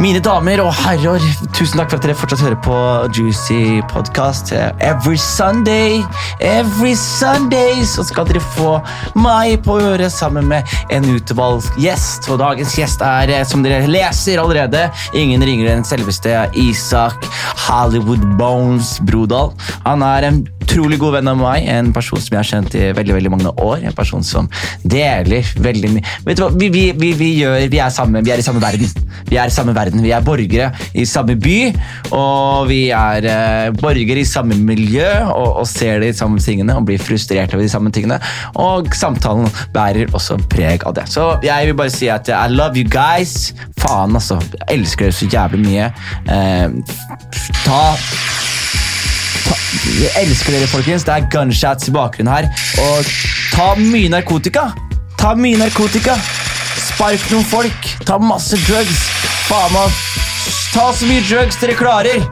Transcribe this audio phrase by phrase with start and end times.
[0.00, 1.20] Mine damer og herrer,
[1.52, 2.76] tusen takk for at dere fortsatt hører på
[3.12, 4.48] Juicy Podcast.
[4.80, 5.98] Every Sunday,
[6.40, 8.78] every Sunday så skal dere få
[9.20, 12.30] meg på øret sammen med en utvalgt gjest.
[12.32, 17.28] Og dagens gjest er, eh, som dere leser allerede, ingen ringere enn selveste Isak
[17.66, 19.52] Hollywood Bones Brodal.
[19.84, 20.40] Han er en
[20.70, 23.52] utrolig god venn av meg, en person som jeg har kjent i veldig veldig mange
[23.58, 23.82] år.
[23.88, 24.46] En person som
[24.86, 28.30] deler veldig mye Vet du hva, vi, vi, vi, vi, gjør, vi, er sammen, vi
[28.30, 29.08] er i samme verden.
[29.30, 31.56] Vi er i samme verden, vi er borgere i samme by,
[32.16, 36.86] og vi er eh, borgere i samme miljø og, og, ser de samme tingene og
[36.88, 38.20] blir frustrert over de samme tingene.
[38.60, 41.08] Og samtalen bærer også preg av det.
[41.10, 43.52] Så jeg vil bare si at I love you guys.
[43.80, 44.38] Faen, altså.
[44.60, 45.90] Jeg elsker dere så jævlig mye.
[46.30, 46.96] Eh,
[47.64, 47.82] ta
[50.00, 51.04] jeg elsker dere, folkens.
[51.06, 52.48] Det er gunshots i bakgrunnen her.
[52.84, 53.10] Og
[53.54, 54.70] ta mye narkotika.
[55.20, 56.16] Ta mye narkotika.
[56.80, 57.92] Spark noen folk.
[58.06, 59.04] Ta masse drugs.
[59.48, 60.00] Faen meg.
[60.70, 62.22] Ta så mye drugs dere klarer.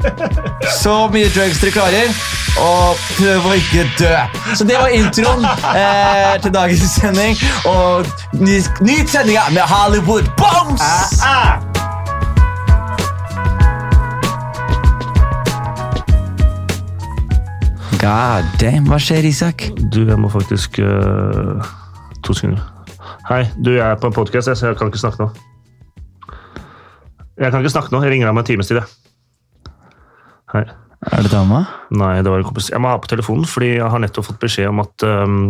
[0.79, 2.13] Så mye drugs dere klarer.
[2.59, 4.13] Og prøv å ikke dø.
[4.59, 7.39] Så det var introen eh, til dagens sending.
[7.71, 8.07] Og
[8.39, 10.83] nyt ny sendinga med Hollywood Bombs!
[10.83, 11.78] Ah, ah.
[17.99, 19.65] God damn, hva skjer, Isak?
[19.91, 21.59] Du, jeg må faktisk uh,
[22.23, 22.61] To sekunder.
[23.27, 25.27] Hei, du, jeg er på en podkast, så jeg kan ikke snakke nå.
[27.39, 28.01] Jeg kan ikke snakke nå.
[28.05, 28.79] Jeg ringer deg om en times tid.
[30.55, 30.63] Hei.
[31.11, 31.65] Er det dama?
[31.91, 32.71] Nei, det var en kompis.
[32.71, 35.41] Jeg må ha på telefonen, fordi jeg har nettopp fått beskjed om at um,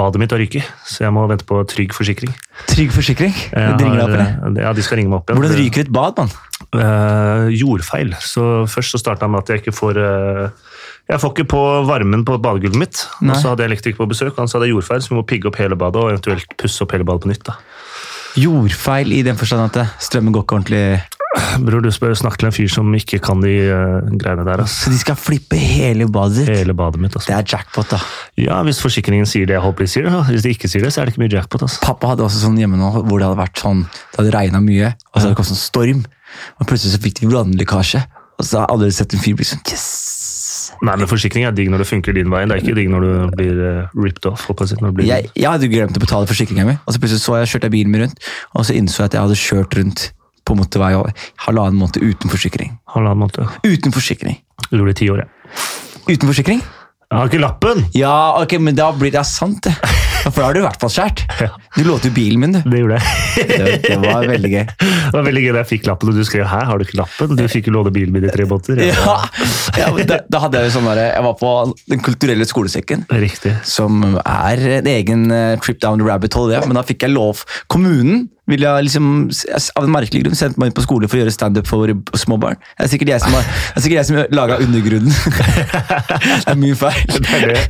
[0.00, 0.72] badet mitt har ryket.
[0.88, 2.32] Så jeg må vente på trygg forsikring.
[2.72, 3.36] Trygg forsikring?
[3.52, 4.64] De ringer deg opp, eller?
[4.64, 5.44] Ja, de skal ringe meg opp igjen.
[5.44, 6.32] Hvordan ryker et bad, mann?
[6.72, 8.16] Uh, jordfeil.
[8.24, 10.72] Så først så starta med at jeg ikke får uh,
[11.06, 13.02] jeg får ikke på varmen på badegulvet mitt.
[13.20, 13.34] Nei.
[13.34, 15.20] Og så hadde jeg elektriker på besøk, og han sa det er jordfeil, så vi
[15.20, 17.44] må pigge opp hele badet og eventuelt pusse opp hele badet på nytt.
[17.46, 17.58] da.
[18.36, 20.86] Jordfeil i den forstand at strømmen går ikke ordentlig
[21.60, 24.62] Bror, du spør snakke til en fyr som ikke kan de uh, greiene der.
[24.64, 24.78] ass.
[24.84, 26.52] Så de skal flippe hele badet ditt?
[26.62, 27.28] Hele badet mitt, ass.
[27.28, 28.00] Det er jackpot, da.
[28.40, 30.08] Ja, Hvis forsikringen sier det jeg håper de sier.
[30.08, 30.22] Da.
[30.30, 31.66] Hvis de ikke sier det, så er det ikke mye jackpot.
[31.66, 31.78] ass.
[31.84, 34.92] Pappa hadde også sånn hjemme nå hvor det hadde vært sånn, det hadde regna mye,
[35.12, 36.04] og så hadde det kommet sånn storm.
[36.56, 38.04] Og plutselig så fikk de vannlekkasje,
[38.36, 40.15] og så har alle sett en fyr bli sånn yes!
[40.84, 42.42] Nei, men Forsikring er digg når det funker din vei.
[42.44, 44.46] Det er ikke digg når du blir uh, ripped off.
[44.50, 45.06] Blir...
[45.06, 47.76] Jeg, jeg, hadde glemt å betale forsikringa mi, og så plutselig så jeg kjørte jeg
[47.78, 50.06] bilen min rundt, og så innså jeg at jeg hadde kjørt rundt
[50.46, 50.92] på motorvei
[51.46, 52.76] halvannen måned uten forsikring.
[52.94, 53.56] Halvannen måned.
[53.66, 54.38] Uten forsikring.
[54.68, 55.64] Du gjorde det i ti år, ja.
[56.06, 56.62] Uten forsikring?
[57.06, 57.84] Jeg har ikke lappen!
[57.94, 59.74] Ja, ok, men da blir det sant, det.
[60.24, 61.22] For da har du i hvert fall skåret.
[61.76, 62.64] Du lånte jo bilen min, du.
[62.66, 63.44] Det gjorde jeg.
[63.46, 64.64] det, det, var veldig gøy.
[65.12, 66.98] Det var veldig gøy da jeg fikk lappen, og du skrev 'her har du ikke
[66.98, 67.36] lappen'?
[67.38, 68.80] Du fikk jo låne bilen min i tre båter.
[68.88, 69.16] Ja,
[69.78, 71.52] ja da, da, hadde jeg jo sånn der, Jeg var på
[71.86, 73.06] Den kulturelle skolesekken.
[73.12, 73.54] Riktig.
[73.62, 76.64] Som er en egen uh, trip down the rabbit hole, det.
[76.66, 77.44] Men da fikk jeg lov.
[77.70, 79.06] Kommunen ville jeg liksom,
[79.76, 82.38] av en merkelig grunn sendt meg inn på skole for å gjøre standup for små
[82.42, 82.60] barn.
[82.76, 85.14] Det er sikkert jeg som har, det er sikkert jeg som laga undergrunnen.
[86.44, 87.02] det er mye feil.
[87.10, 87.64] Det er det.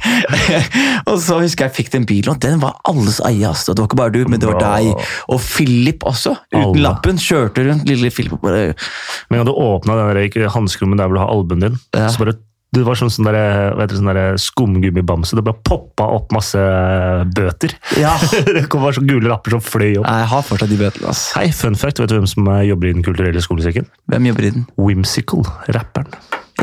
[1.10, 3.44] og så husker jeg fikk den bilen, og den var alles eie.
[3.48, 3.72] Altså.
[3.72, 4.92] Det var ikke bare du, men det var deg.
[5.32, 6.84] Og Philip også, uten Alle.
[6.88, 7.20] lappen.
[7.26, 8.36] Kjørte rundt lille Philip.
[8.42, 8.74] Bare...
[9.30, 9.96] Men da du åpna
[10.52, 12.10] hanskerommet der hvor du har albuen din, ja.
[12.12, 12.36] så bare
[12.80, 15.38] det var sånn, sånn, der, sånn skumgummibamse.
[15.38, 16.60] Det bare poppa opp masse
[17.36, 17.76] bøter.
[18.00, 18.14] Ja.
[18.56, 20.08] det kom bare sånne gule lapper som fløy opp.
[20.08, 21.12] Jeg har fortsatt de bøtene.
[21.12, 21.28] ass.
[21.38, 23.88] Hei, fun fact, Vet du hvem som jobber i Den kulturelle skolesekken?
[24.12, 24.66] Hvem jobber i den?
[24.80, 26.12] Whimsical, rapperen.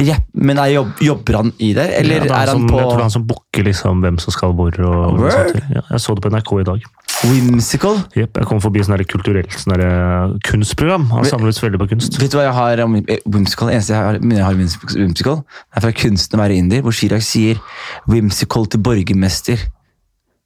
[0.02, 2.88] Ja, men er jobb, Jobber han i det, eller ja, er han som, på Jeg
[2.88, 4.78] tror det er han som booker liksom, hvem som skal hvor.
[4.82, 6.88] Og, og ja, jeg så det på NRK i dag.
[7.24, 8.02] Whimsical?
[8.18, 11.06] Yep, jeg kom forbi sånn kulturelt sånn eh, kunstprogram.
[11.14, 12.18] Han samles veldig på kunst.
[12.20, 13.72] Vet du hva jeg har om eh, Whimsical?
[13.72, 15.40] eneste jeg har, jeg har Whimsical,
[15.72, 17.62] er fra Kunsten å være inder, hvor Chirag sier
[18.10, 19.64] 'Whimsical til borgermester'.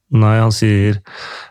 [0.08, 1.02] Nei, han sier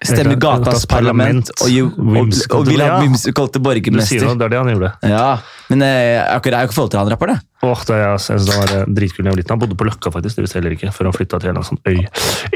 [0.01, 4.23] Stemmer gatas parlament, og, you, og, og, vil ha whimsical til borgermester.
[4.23, 4.89] Det, det er det han gjorde.
[5.05, 5.27] Ja,
[5.69, 7.46] Men eh, akkurat er jo ikke forhold til han rapperen, det.
[7.65, 9.53] Åh, det, jeg synes det var eh, dritkul da jeg var liten.
[9.55, 10.37] Han bodde på Løkka, faktisk.
[10.37, 12.03] Det visste heller ikke, før han flytta til en sånn øy.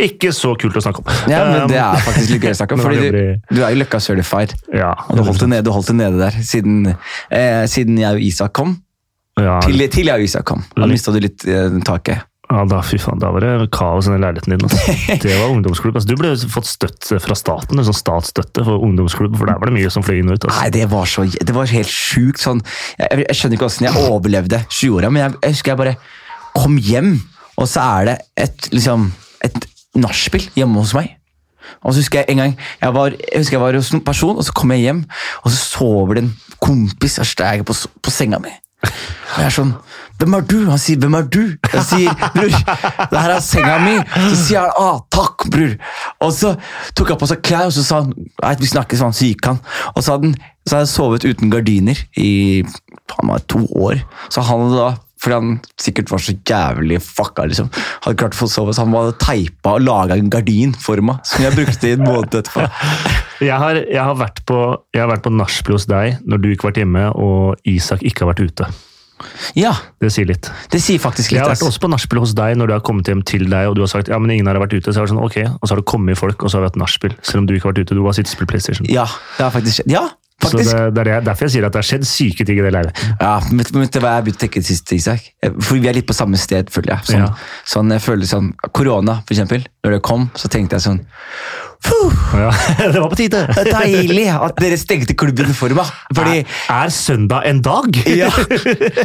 [0.06, 1.10] Ikke så kult å snakke om.
[1.32, 3.20] Ja, men Det er faktisk litt gøy å snakke om, fordi du,
[3.50, 4.54] du, er jo Løkka certified.
[4.70, 6.94] Ja, du holdt, det nede, du holdt det nede der siden,
[7.34, 8.78] eh, siden jeg og Isak kom.
[9.42, 9.58] Ja.
[9.66, 10.62] Til, til, jeg og Isak kom.
[10.78, 12.28] Da mista du litt eh, taket.
[12.52, 14.66] Ja, da, fy faen, da var det kaos i den leiligheten din.
[14.68, 14.96] Altså.
[15.24, 15.96] Det var ungdomsklubb.
[15.96, 19.72] Altså, du ble fått støtte fra staten, en sånn statsstøtte for ungdomsklubb, for der var
[19.72, 20.48] det mye som fløy inn og ut.
[20.50, 20.58] Altså.
[20.58, 22.42] Nei, det var, så, det var helt sjukt.
[22.44, 22.60] Sånn,
[23.00, 25.96] jeg, jeg, skjønner ikke åssen jeg overlevde 20-åra, men jeg, jeg, husker jeg bare
[26.58, 27.14] kom hjem,
[27.56, 28.18] og så er det
[28.48, 29.08] et, liksom,
[29.48, 29.68] et
[30.02, 31.14] nachspiel hjemme hos meg.
[31.86, 34.36] Og så husker jeg en gang jeg var, jeg husker jeg var hos en person,
[34.36, 35.06] og så kom jeg hjem,
[35.46, 38.52] og så sover det en kompis på, på senga mi.
[38.82, 39.74] Og jeg er sånn
[40.22, 40.58] Hvem er du?
[40.70, 42.58] Han sier 'Hvem er du?' Jeg sier 'Bror,
[43.10, 44.04] det her er senga mi'.
[44.30, 45.80] Så sier han 'Ah, takk, bror'.
[46.22, 46.56] Og så
[46.94, 48.14] tok han på seg klær, og så sa han
[48.44, 49.60] Nei, vi snakkes, så gikk han.
[49.96, 50.36] Og så hadde,
[50.70, 52.62] han, sovet uten gardiner i
[53.18, 54.04] han var to år.
[54.30, 57.46] Så han hadde da fordi han sikkert var så jævlig fucka.
[57.46, 57.70] liksom.
[58.04, 61.20] Hadde klart å få sove, så Han hadde teipa og laga en gardin for meg,
[61.30, 62.66] som jeg brukte i en måned etterpå.
[63.42, 64.56] Jeg har, jeg har vært på,
[64.94, 68.04] jeg har vært på nachspiel hos deg når du ikke har vært hjemme og Isak
[68.06, 68.68] ikke har vært ute.
[69.58, 69.72] Ja,
[70.02, 70.46] Det sier litt.
[70.70, 71.40] det sier faktisk litt.
[71.40, 73.70] Jeg har vært også på nachspiel hos deg når du har kommet hjem til deg
[73.72, 74.94] og du har sagt ja, men ingen har vært ute.
[74.94, 76.70] Så har det sånn, ok, Og så har det kommet folk, og så har vi
[76.72, 77.18] hatt nachspiel.
[77.26, 77.98] Selv om du ikke har vært ute.
[77.98, 78.86] Du har sittet og spilt PlayStation.
[78.94, 79.08] Ja,
[79.38, 79.90] det har faktisk skjedd.
[79.94, 80.04] Ja,
[80.50, 80.66] Så det,
[80.96, 83.02] det er det, derfor jeg sier at det har skjedd syke ting i det leiret.
[83.22, 85.28] Ja, men vet det hva jeg har begynt å tenke sist, Isak?
[85.62, 87.12] For vi er litt på samme sted, føler jeg.
[87.12, 87.34] Sånn, Ja.
[87.66, 89.66] sånn jeg føler sånn, Korona, for eksempel.
[89.86, 91.02] Når det kom, så tenkte jeg sånn
[92.34, 92.52] Ja,
[92.94, 93.42] det var på tide!
[93.56, 95.90] det deilig at dere stengte klubben for meg.
[96.16, 97.98] Fordi er, er søndag en dag?
[98.08, 98.30] Ja.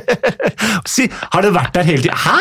[0.94, 2.19] si, har det vært der hele tida?
[2.26, 2.37] Hæ?!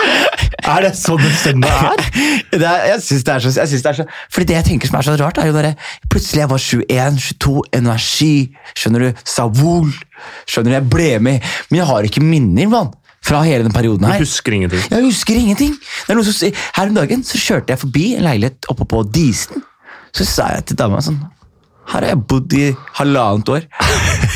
[0.65, 2.03] Er det sånn en søndag er?
[2.61, 5.07] det er, jeg synes det er det er så Fordi det jeg tenker som er
[5.07, 5.75] så rart, er jo bare
[6.09, 8.35] Plutselig jeg var 21, 22, energi,
[8.73, 9.91] skjønner du, Savol
[10.49, 11.55] Skjønner du, jeg ble med.
[11.69, 12.93] Men jeg har ikke minner, mann.
[13.25, 14.19] Fra hele den perioden her.
[14.21, 14.83] Du husker ingenting.
[14.89, 15.73] Jeg husker ingenting.
[16.07, 19.65] Som, her om dagen så kjørte jeg forbi en leilighet oppe på Disen.
[20.15, 21.17] Så sa jeg til dama sånn
[21.85, 23.65] Her har jeg bodd i halvannet år.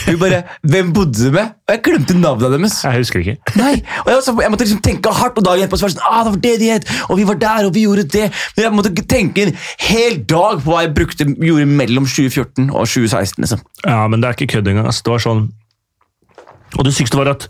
[0.05, 1.55] Hun bare Hvem bodde du med?
[1.65, 2.75] Og jeg glemte navnet deres.
[2.85, 3.55] Jeg husker ikke.
[3.57, 3.71] Nei,
[4.03, 6.41] og jeg, så- jeg måtte liksom tenke hardt, og var det sånn, ah, det var
[6.43, 8.27] det de het, og vi var der, og vi gjorde det.
[8.55, 9.55] Men jeg måtte tenke en
[9.87, 13.41] hel dag på hva jeg brukte, gjorde mellom 2014 og 2016.
[13.41, 13.65] liksom.
[13.85, 14.85] Ja, men det er ikke kødd engang.
[14.85, 15.49] Altså, Det var sånn
[16.77, 17.47] Og det sykeste var at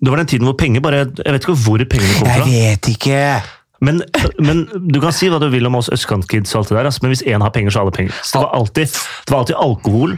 [0.00, 2.46] det var den tiden hvor penger bare Jeg vet ikke hvor pengene kom fra.
[2.48, 3.42] Jeg vet ikke.
[3.80, 4.02] Men,
[4.38, 7.00] men du kan si hva du vil om oss østkantkids, og alt det der, altså,
[7.02, 8.12] men hvis én har penger, så har alle penger.
[8.22, 8.96] Så det var alltid,
[9.26, 10.16] det var alltid alkohol.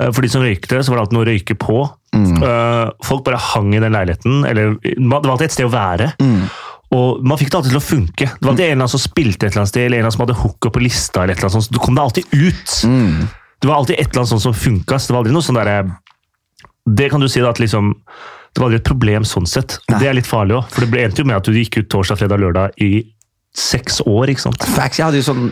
[0.00, 1.78] Eh, For de som røykte, så var det alltid noe å røyke på.
[2.12, 2.42] Mm.
[3.04, 4.42] Folk bare hang i den leiligheten.
[4.48, 6.10] Eller, det var alltid et sted å være.
[6.92, 8.26] Og Man fikk det alltid til å funke.
[8.36, 10.08] Det var alltid en eller annen som spilte et eller annet sted, eller en eller
[10.10, 11.22] annen som hadde hooka på lista.
[11.22, 11.68] eller et eller annet sånt.
[11.70, 12.74] så Du kom deg alltid ut.
[13.62, 14.98] Det var alltid et eller annet sånt som funka.
[14.98, 15.78] Så det var aldri noe sånn derre
[16.98, 17.92] Det kan du si da at liksom
[18.52, 19.78] Det var aldri et problem sånn sett.
[19.88, 21.90] Og det er litt farlig òg, for det endte jo med at du gikk ut
[21.92, 22.92] torsdag, fredag, lørdag i
[23.52, 24.30] seks år.
[24.32, 24.62] ikke sant?
[24.72, 25.48] Facts, jeg hadde jo sånn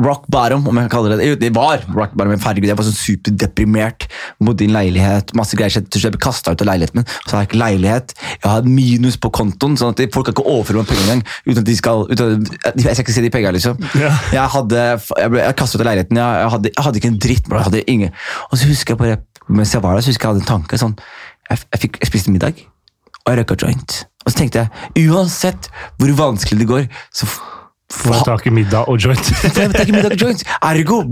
[0.00, 1.34] rock bottom, om jeg kan kalle det det.
[1.42, 4.06] Det var rock bottom, men herregud, jeg var sånn superdeprimert.
[4.40, 5.74] Bodde i en leilighet, masse greier.
[5.76, 7.08] Jeg til slutt ble kasta ut av leiligheten min.
[7.26, 8.14] Så har jeg ikke leilighet.
[8.38, 11.24] Jeg har minus på kontoen, sånn at folk kan ikke overføre meg penger engang.
[11.50, 13.84] Uten at de skal, uten at, jeg skal ikke se de pengene, liksom.
[14.00, 14.14] Ja.
[14.32, 14.86] Jeg hadde,
[15.20, 17.50] jeg ble kastet ut av leiligheten, jeg, jeg, hadde, jeg hadde ikke en dritt.
[17.50, 17.60] bro.
[17.60, 18.16] Jeg hadde ingen.
[18.48, 19.20] Og så husker jeg bare,
[19.52, 20.96] mens jeg var der, så husker jeg jeg hadde en tanke sånn,
[21.50, 22.62] jeg, jeg, fikk, jeg spiste middag,
[23.22, 23.98] og jeg røyka joint.
[24.22, 27.30] Og så tenkte jeg, uansett hvor vanskelig det går, så
[27.92, 29.26] Får Få tak i middag og joint.
[29.44, 30.42] jeg tar ikke middag og joint?
[30.64, 31.02] Ergo,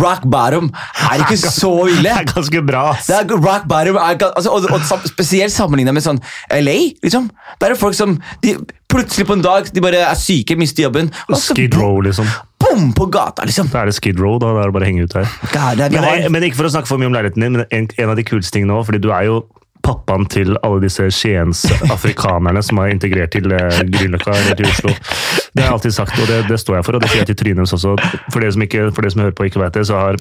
[0.00, 0.70] rock bottom
[1.10, 2.06] er ikke så ille.
[2.06, 2.84] Det er ganske bra.
[2.94, 3.10] ass.
[3.10, 6.78] Det er rock bottom er, altså, og, og, Spesielt sammenlignet med sånn LA.
[7.04, 7.28] liksom.
[7.60, 8.56] Der er det folk som de,
[8.90, 11.12] plutselig på en dag de bare er syke, mister jobben.
[11.28, 12.30] Og så Skid Row, liksom.
[12.62, 13.68] bom på gata, liksom.
[13.74, 14.54] Da er det Skid Row, da.
[14.56, 15.28] Da er det bare å henge ut her.
[15.50, 17.58] God, det er, Men, har, men ikke for å snakke for mye om leiligheten din,
[17.58, 19.42] men en, en av de kuleste tingene òg, fordi du er jo
[19.84, 24.94] pappaen til alle disse Skiens afrikanerne som er integrert til eh, Grünerløkka eller til Oslo.
[24.94, 27.36] Det har jeg alltid sagt, og det, det står jeg for, og det sier jeg
[27.36, 27.94] til deres også.
[28.32, 30.18] For dere som, ikke, for dere som hører på og ikke vet det, så har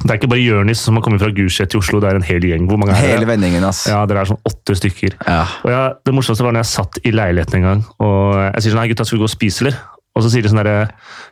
[0.00, 2.24] det er ikke bare Jonis som har kommet fra Gulset til Oslo, det er en
[2.24, 2.64] hel gjeng.
[2.70, 3.82] Hvor mange er hele vendingen, ass.
[3.90, 5.18] Ja, dere er sånn åtte stykker.
[5.26, 5.42] Ja.
[5.66, 8.76] Og ja, det morsomste var når jeg satt i leiligheten en gang, og jeg sier
[8.76, 9.76] sånn, gutta, skal vi gå og spise, eller?
[10.16, 10.88] Og så sier de sånn derre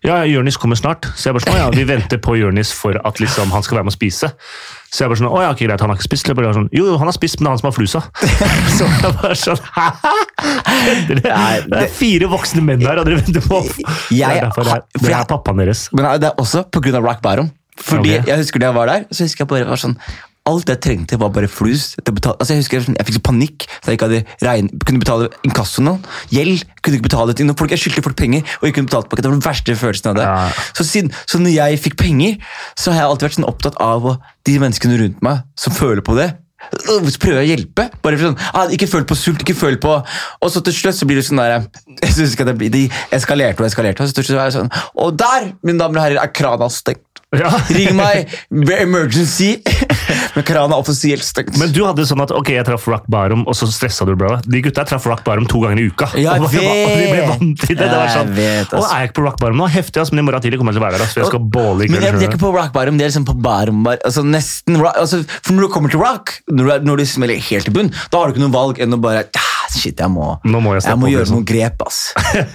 [0.06, 1.08] Ja, Jonis kommer snart.
[1.16, 3.88] Så jeg bare sånn, ja, vi venter på Jonis for at liksom, han skal være
[3.88, 4.30] med å spise.
[4.88, 6.28] Så jeg bare sånn, å ja, ok, greit, han har ikke spist.
[6.30, 8.00] Jeg bare sånn, jo, jo, han har spist, men det er han som har flusa.
[8.78, 9.88] så jeg bare sånn, hæ?
[11.08, 14.64] Det er, det er fire voksne menn her, og dere venter på Det er derfor
[14.64, 15.86] det er, det er pappaen deres.
[15.92, 17.52] Men det er også av rock bottom.
[17.78, 18.26] Fordi okay.
[18.26, 19.94] jeg husker da jeg var der, så husker jeg bare var sånn
[20.48, 21.90] Alt jeg trengte, var bare flus.
[22.00, 25.98] Altså, jeg husker jeg fikk så panikk da jeg ikke hadde kunne betale inkasso nå.
[26.32, 27.52] Gjeld kunne ikke betale ting.
[27.58, 27.70] folk.
[27.74, 29.22] Jeg skyldte folk penger og ikke kunne betale tilbake.
[29.22, 30.26] Det var den verste følelsen av det.
[30.26, 30.66] Ja.
[30.72, 32.36] Så, siden, så når jeg fikk penger,
[32.78, 34.12] så har jeg alltid vært sånn opptatt av
[34.48, 36.30] de menneskene rundt meg som føler på det.
[36.90, 37.88] øh, Så prøver jeg å hjelpe.
[38.02, 39.92] Bare sånn, ah, Ikke føl på sult, ikke føl på
[40.42, 41.60] Og så til slutt så blir det sånn der
[42.02, 44.42] jeg synes ikke at det blir, De eskalerte og eskalerte, og så til slutt så
[44.42, 47.04] er jeg sånn Og der, mine damer og herrer, er krana stengt.
[47.36, 47.50] Ja.
[47.76, 49.58] Ring meg emergency!
[50.34, 51.56] Men krana er offisielt stengt.
[51.60, 54.36] Men du hadde sånn at ok, jeg traff Rock Bottom, og så stressa du, bro.
[54.46, 56.08] De gutta traff Rock Bottom to ganger i uka.
[56.16, 57.82] Jeg og, og de ble vant til det.
[57.82, 59.68] det var Jeg sånn, vet, og er jeg ikke på Rock Bottom nå?
[59.74, 61.12] Heftig, ass, men i morgen tidlig kommer jeg til å være der.
[61.12, 63.28] for jeg skal båle i Men jeg, er ikke på rock bottom, det er liksom
[63.28, 64.00] på Barum bar.
[64.08, 67.44] Altså nesten rock, altså, For når du kommer til rock, når du, når du smeller
[67.50, 70.08] helt i bunn, da har du ikke noe valg enn å bare ah, Shit, jeg
[70.08, 71.42] må, må jeg jeg må gjøre liksom.
[71.42, 71.98] noen grep, ass.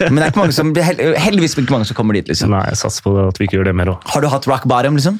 [0.02, 2.50] Men det er ikke mange som, heldigvis ikke mange som kommer dit, liksom.
[2.54, 4.08] Nei, jeg satser på at vi ikke gjør det mer òg.
[4.10, 5.20] Har du hatt rock bottom, liksom?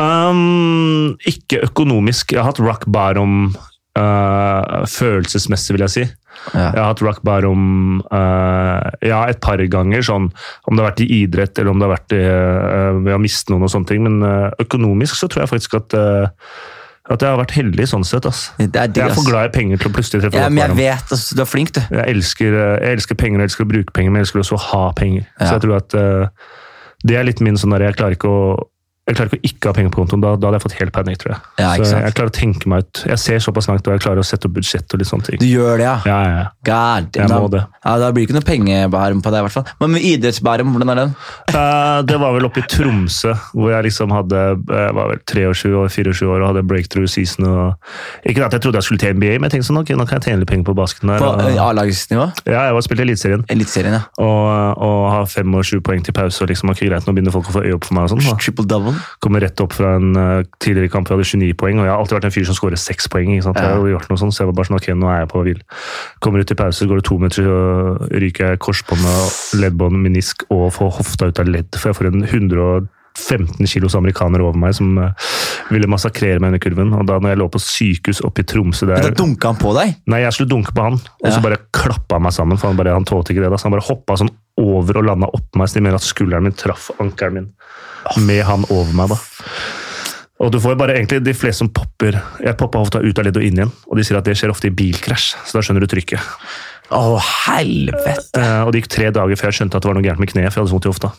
[0.00, 2.34] Um, ikke økonomisk.
[2.34, 3.54] Jeg har hatt rock bottom
[3.98, 6.04] uh, følelsesmessig, vil jeg si.
[6.52, 6.68] Ja.
[6.74, 10.30] Jeg har hatt rock bottom uh, ja, et par ganger, sånn,
[10.66, 13.22] om det har vært i idrett eller om det har vært i, uh, ved å
[13.22, 14.02] miste noen og sånne ting.
[14.06, 16.00] Men uh, økonomisk så tror jeg faktisk at
[17.04, 18.24] at jeg har vært heldig sånn sett.
[18.24, 18.46] ass.
[18.56, 20.62] Det er digg, jeg er for glad i penger til å plutselig treffe Ja, men
[20.62, 21.82] jeg vet, altså, du er flink, du.
[21.92, 24.62] Jeg elsker, jeg elsker penger jeg elsker å bruke penger, men jeg elsker også å
[24.70, 25.26] ha penger.
[25.34, 25.42] Ja.
[25.42, 26.54] Så jeg tror at uh,
[27.04, 28.46] det er litt min sånn der, jeg klarer ikke å
[29.04, 30.22] jeg klarer ikke å ikke ha penger på kontoen.
[30.24, 31.40] Da, da hadde jeg fått helt panikk, tror jeg.
[31.60, 33.02] Ja, så jeg klarer å tenke meg ut.
[33.10, 35.40] Jeg ser såpass langt, og jeg klarer å sette opp budsjett og litt sånne ting.
[35.42, 35.96] Du gjør det, ja.
[36.08, 36.46] Ja, ja, ja.
[36.64, 37.60] God, Jeg da, må det.
[37.84, 39.66] Ja, da blir det ikke noe pengebærum på deg, i hvert fall.
[39.82, 41.12] Men med idrettsbærum, hvordan er den?
[41.52, 45.74] Uh, det var vel oppe i Tromsø, hvor jeg liksom hadde jeg var vel 23
[45.82, 47.44] år, 24 år og hadde breakthrough season.
[47.44, 47.92] Og,
[48.24, 50.22] ikke at jeg trodde jeg skulle til NBA, men jeg tenkte sånn, ok, nå kan
[50.22, 51.20] jeg tjene litt penger på basketen der.
[51.20, 52.30] På eh, A-lagsnivå?
[52.48, 53.44] ja, jeg var spilt i Eliteserien.
[53.52, 54.02] Eliteserien, ja.
[54.16, 56.40] Og, og har fem og sju poeng til pause.
[56.40, 58.08] og liksom, ok, greit, Nå begynner folk å få øye opp for meg.
[58.08, 58.40] og sånn.
[58.40, 58.93] Triple double.
[59.20, 61.92] Kommer rett opp fra en eh, tidligere kamp hvor jeg hadde 29 poeng, og jeg
[61.94, 63.32] har alltid vært en fyr som skårer seks poeng.
[63.34, 63.60] ikke sant?
[63.62, 65.44] Jeg har gjort noe sånt, så jeg var bare sånn, ok, nå er jeg på
[65.46, 65.60] hvil.
[66.20, 70.68] Kommer ut i pause, går det to minutter, så ryker jeg korsbåndet, leddbånd, menisk og
[70.76, 74.96] får hofta ut av ledd, for jeg får en 115 kilos amerikaner over meg som
[74.98, 75.12] eh,
[75.70, 76.90] ville massakrere meg under kurven.
[76.98, 79.70] Og da når jeg lå på sykehus oppe i Tromsø der da dunka han på
[79.76, 79.94] deg?
[80.10, 81.44] Nei, jeg skulle dunke på han, og så Ja.
[81.46, 82.58] bare klappa han meg sammen.
[82.58, 85.04] for Han, bare, han tålte ikke det da, så han bare hoppa sånn over og
[85.08, 87.48] landa oppå meg, så de mener at skulderen min traff ankelen min
[88.20, 89.14] med han over meg.
[89.14, 89.18] da.
[90.44, 93.24] Og du får jo bare egentlig De fleste som popper Jeg poppa ofte ut av
[93.24, 95.64] ledd og inn igjen, og de sier at det skjer ofte i bilkrasj, så da
[95.64, 96.32] skjønner du trykket.
[96.92, 97.16] Å,
[97.48, 98.36] helvete!
[98.36, 100.30] Uh, og det gikk tre dager før jeg skjønte at det var noe gærent med
[100.30, 101.10] kneet, for jeg hadde så vondt i hofta.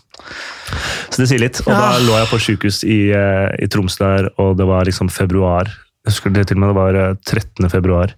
[1.09, 1.63] Så det sier litt.
[1.65, 5.09] Og da lå jeg på sykehus i, uh, i Troms der, og det var liksom
[5.13, 5.71] februar.
[6.05, 7.69] Jeg husker det til og med det var eh, 13.
[7.73, 8.11] februar.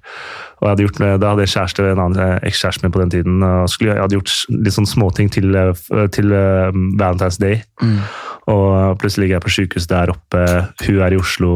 [0.59, 3.13] Og jeg hadde gjort, da hadde jeg kjæreste, en annen eh, ekskjæreste min på den
[3.13, 3.37] tiden.
[3.47, 6.67] Og skulle, jeg hadde gjort litt sånn småting til, eh, til uh,
[6.99, 7.61] Valentine's Day.
[7.79, 8.01] Mm.
[8.47, 10.41] Og plutselig ligger jeg på sykehus der oppe,
[10.85, 11.49] hun er i Oslo.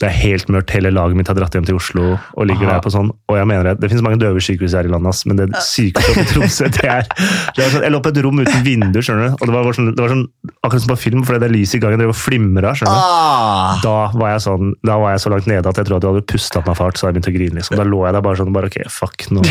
[0.00, 2.74] Det er helt mørkt, hele laget mitt har dratt hjem til Oslo og ligger Aha.
[2.76, 3.08] der på sånn.
[3.32, 6.12] Og jeg mener det, det finnes mange døve sykehus her i landet, men det sykehuset
[6.12, 7.08] oppe i Tromsø, det er,
[7.56, 9.38] det er sånn, Jeg lå på et rom uten vinduer, skjønner du.
[9.40, 10.24] Og det var, sånn, det var sånn,
[10.68, 12.74] akkurat som på film, fordi det er lys i gangen, det og flimra.
[12.92, 16.04] Ah, Da var, jeg sånn, da var jeg så langt nede at jeg tror at
[16.08, 17.56] jeg hadde pustet meg fart, så jeg begynte å grine.
[17.62, 17.80] liksom.
[17.80, 19.44] Da lå jeg der bare sånn, bare ok, fuck, nå,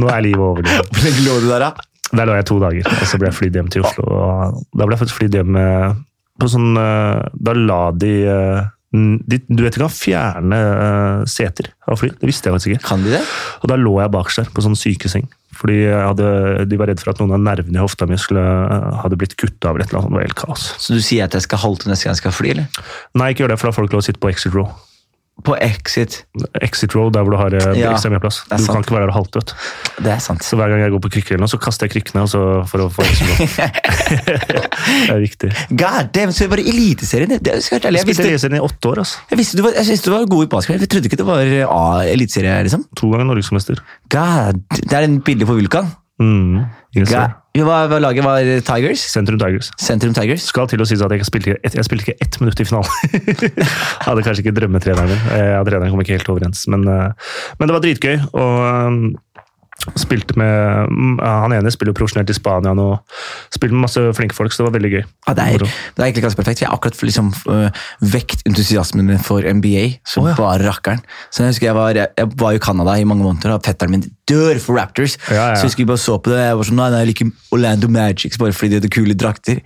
[0.00, 0.64] nå er livet over.
[0.64, 0.88] Liksom.
[0.94, 1.90] Hvor lenge lå du der, da?
[2.14, 4.04] Der lå jeg to dager, og så ble jeg flydd hjem til Oslo.
[4.76, 5.94] Da ble jeg flydd hjem eh,
[6.40, 11.70] på sånn eh, Da la de, eh, de Du vet de kan fjerne eh, seter
[11.90, 12.86] av fly, det visste jeg faktisk ikke.
[12.86, 13.22] Kan de det?
[13.62, 15.26] Og da lå jeg bakerst der, på sånn sykeseng.
[15.54, 16.28] Fordi hadde,
[16.66, 18.42] de var redd for at noen av nervene i hofta mi skulle,
[19.02, 19.76] hadde blitt kutta av.
[19.76, 20.14] eller et eller annet.
[20.14, 20.64] Det var helt kaos.
[20.82, 22.82] Så du sier at jeg skal halte neste gang jeg skal fly, eller?
[23.20, 24.72] Nei, ikke gjør det, for da får du ikke lov å sitte på exit row.
[25.42, 26.20] På Exit.
[26.62, 28.44] Exit Road, der hvor du har eh, Ja, ekstra mye plass.
[28.54, 29.54] er Du kan ikke være der halvt.
[29.98, 30.44] Det er sant.
[30.46, 31.10] Så hver gang jeg går på
[31.42, 32.22] noe, så kaster jeg krykkene
[32.70, 33.40] for å få exit row.
[35.08, 35.50] det er viktig.
[35.74, 37.34] God damn, så det bare Eliteserien?
[37.34, 37.82] Det, er jeg.
[37.82, 39.02] Jeg jeg, spilte Eliteserien i åtte år.
[39.02, 39.26] altså.
[39.32, 40.86] jeg, visste du var, jeg visste du var god i basketball.
[40.86, 42.86] Jeg trodde ikke det var A-eliteserie, liksom.
[43.02, 43.84] To ganger norgesmester.
[44.14, 45.90] God, det er en bilde på Vulkan.
[46.22, 46.62] Mm.
[46.94, 49.02] Yes, Hva, hva laget var Tigers?
[49.10, 49.72] Sentrum Tigers.
[49.82, 50.46] Sentrum Tigers?
[50.46, 52.90] Skal til å sies at jeg, spilte, et, jeg spilte ikke ett minutt i finalen.
[53.10, 53.66] jeg
[54.06, 55.24] hadde kanskje ikke drømmetreneren min.
[55.34, 58.16] Jeg og treneren kom ikke helt overens, men, eh, men det var dritgøy.
[58.30, 59.00] Og um,
[59.98, 62.86] spilte med mm, Han ene spiller jo profesjonelt i Spania nå.
[63.52, 65.02] Spilte med masse flinke folk, så det var veldig gøy.
[65.02, 66.62] Ja, det, er, det er egentlig ganske perfekt.
[66.62, 70.38] Jeg har akkurat liksom, uh, vekt entusiasmen min for NBA, som oh, ja.
[70.38, 71.02] bare rakkeren.
[71.30, 74.06] Så jeg husker jeg var, jeg var i Canada i mange måneder, og fetteren min
[74.30, 75.16] dør for Raptors.
[75.28, 75.54] Ja, ja.
[75.56, 77.30] Så jeg husker vi bare så på det, jeg var sånn, nei, nei, jeg liker
[77.56, 79.60] Orlando Magics bare fordi de hadde kule drakter.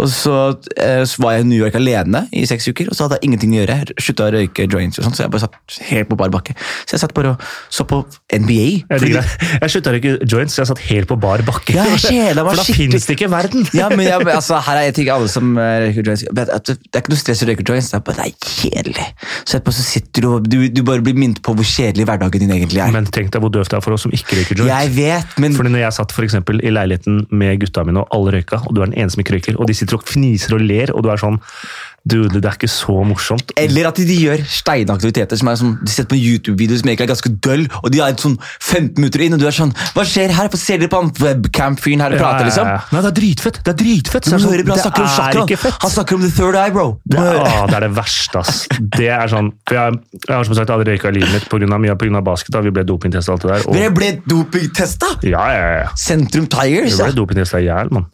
[0.00, 0.36] Og så,
[0.76, 3.30] eh, så var jeg i New York alene i seks uker, og så hadde jeg
[3.30, 3.78] ingenting å gjøre.
[4.02, 6.56] Slutta å røyke joints og sånn, så jeg bare satt helt på bar bakke.
[6.86, 8.66] Så jeg satt bare og så på NBA.
[8.90, 11.74] Jeg, fordi- jeg slutta røyke joints, så jeg satt helt på bar bakke.
[11.76, 13.66] Ja, jeg meg For da finnes det ikke i verden!
[13.72, 17.00] Ja, men jeg, altså, her er jeg ting alle som eh, røyker joints det er
[17.00, 19.06] ikke noe stress å røyke joints, det er bare det er kjedelig.
[19.44, 22.42] Så etterpå så sitter du og du, du bare blir minnet på hvor kjedelig hverdagen
[22.44, 22.92] din egentlig er.
[22.94, 24.70] Men tenk deg hvor døvt det er for oss som ikke røyker joint.
[24.72, 28.08] jeg vet, men Fordi når jeg satt for eksempel, i leiligheten med gutta mine, og
[28.16, 30.56] alle røyka, og du er den eneste som ikke røyker, og de sitter og fniser
[30.56, 31.40] og ler, og du er sånn
[32.02, 33.52] Dude, det er ikke så morsomt.
[33.60, 37.06] Eller at de gjør steinaktiviteter som er som de setter på en YouTube-video som egentlig
[37.06, 40.04] er ganske døll, og de er sånn 15 minutter inn, og du er sånn Hva
[40.08, 40.50] skjer her?
[40.52, 42.66] Få se dere på han webcam-fyren her og prate, liksom?
[42.66, 42.96] Ja, ja, ja.
[42.96, 43.60] Nei, det er dritfett!
[43.62, 44.26] Det er dritfett!
[44.26, 45.72] Du må det høre bra, han sånn, snakker om chakra.
[45.84, 46.86] Han snakker om the third eye, bro.
[47.06, 48.62] Det er, å, det er det verste, ass.
[48.98, 51.80] Det er sånn, for jeg, jeg har som sagt aldri røyka i livet mitt pga.
[51.86, 52.52] mye av basket.
[52.56, 53.66] da Vi ble dopingtesta og alt det der.
[53.68, 55.14] Og, Dere ble dopingtesta!
[55.22, 55.90] ja, ja, ja.
[55.98, 57.10] Sentrum Tigers, Vi ja.
[57.10, 58.08] ble dopingtestet i hjel, mann.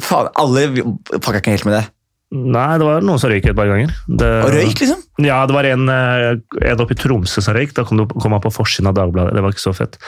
[0.00, 0.70] Faen, alle
[1.18, 1.88] fucka ikke helt med det.
[2.32, 3.90] Nei, det var noen som røyk et par ganger.
[4.08, 5.00] Det, Og røyk, liksom?
[5.20, 6.38] Ja, det var en, eh,
[6.70, 7.74] en oppe i Tromsø som røyk.
[7.76, 9.34] Da kom, det, kom han på forsiden av Dagbladet.
[9.36, 9.98] Det var ikke så fett.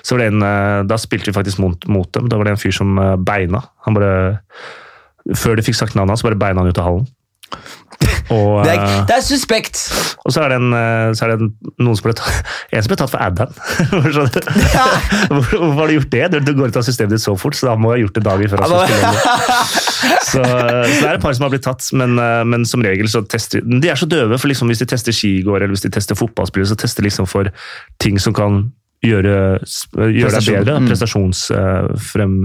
[0.00, 2.30] Så en, eh, Da spilte vi faktisk mot, mot dem.
[2.32, 3.60] Da var det en fyr som eh, beina.
[3.84, 4.40] Han bare,
[5.36, 7.06] Før de fikk sagt navnet hans, bare beina han ut av hallen.
[8.32, 9.80] Og, det, er, det, er, suspekt.
[10.24, 10.76] Og så er det, en,
[11.16, 11.50] så er det en,
[11.82, 13.50] noen som ble tatt, en som ble tatt for Adam.
[15.34, 16.44] Hvorfor har du gjort det?
[16.46, 18.24] Du går ut av systemet ditt så fort, så da må jeg ha gjort det
[18.28, 18.64] dagen før.
[18.64, 18.78] Så,
[20.30, 22.16] så, det er et par som har blitt tatt, men,
[22.50, 25.66] men som regel så tester de er så døve, for liksom hvis de tester skigåere
[25.66, 27.50] eller hvis de tester fotballspillere, så tester de liksom for
[28.02, 28.64] ting som kan
[29.04, 30.78] gjøre, gjøre deg bedre.
[30.80, 30.88] Mm.
[30.90, 32.38] Prestasjonsfrem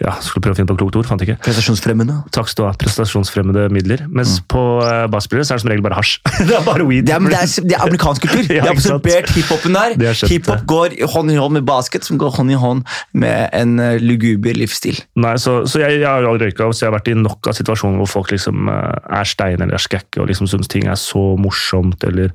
[0.00, 1.36] ja, skulle prøve å finne på klokt ord, fant ikke.
[1.44, 2.14] Prestasjonsfremmende.
[2.32, 2.72] Takk skal du ha.
[2.80, 4.06] Prestasjonsfremmende midler.
[4.08, 4.46] Mens mm.
[4.48, 6.14] på uh, basspillere så er det som regel bare hasj.
[6.48, 7.04] det er bare weed.
[7.04, 8.40] Det er, det er, det er amerikansk kultur.
[8.48, 9.96] ja, de har absorbert hiphopen der.
[10.30, 12.80] Hiphop går hånd i hånd med basket, som går hånd i hånd
[13.12, 15.02] med en uh, luguber livsstil.
[15.20, 17.52] Nei, så, så jeg, jeg, har jo aldri røyka, så jeg har vært i nok
[17.52, 20.88] av situasjoner hvor folk liksom uh, er stein eller er skække og liksom syns ting
[20.88, 22.32] er så morsomt, eller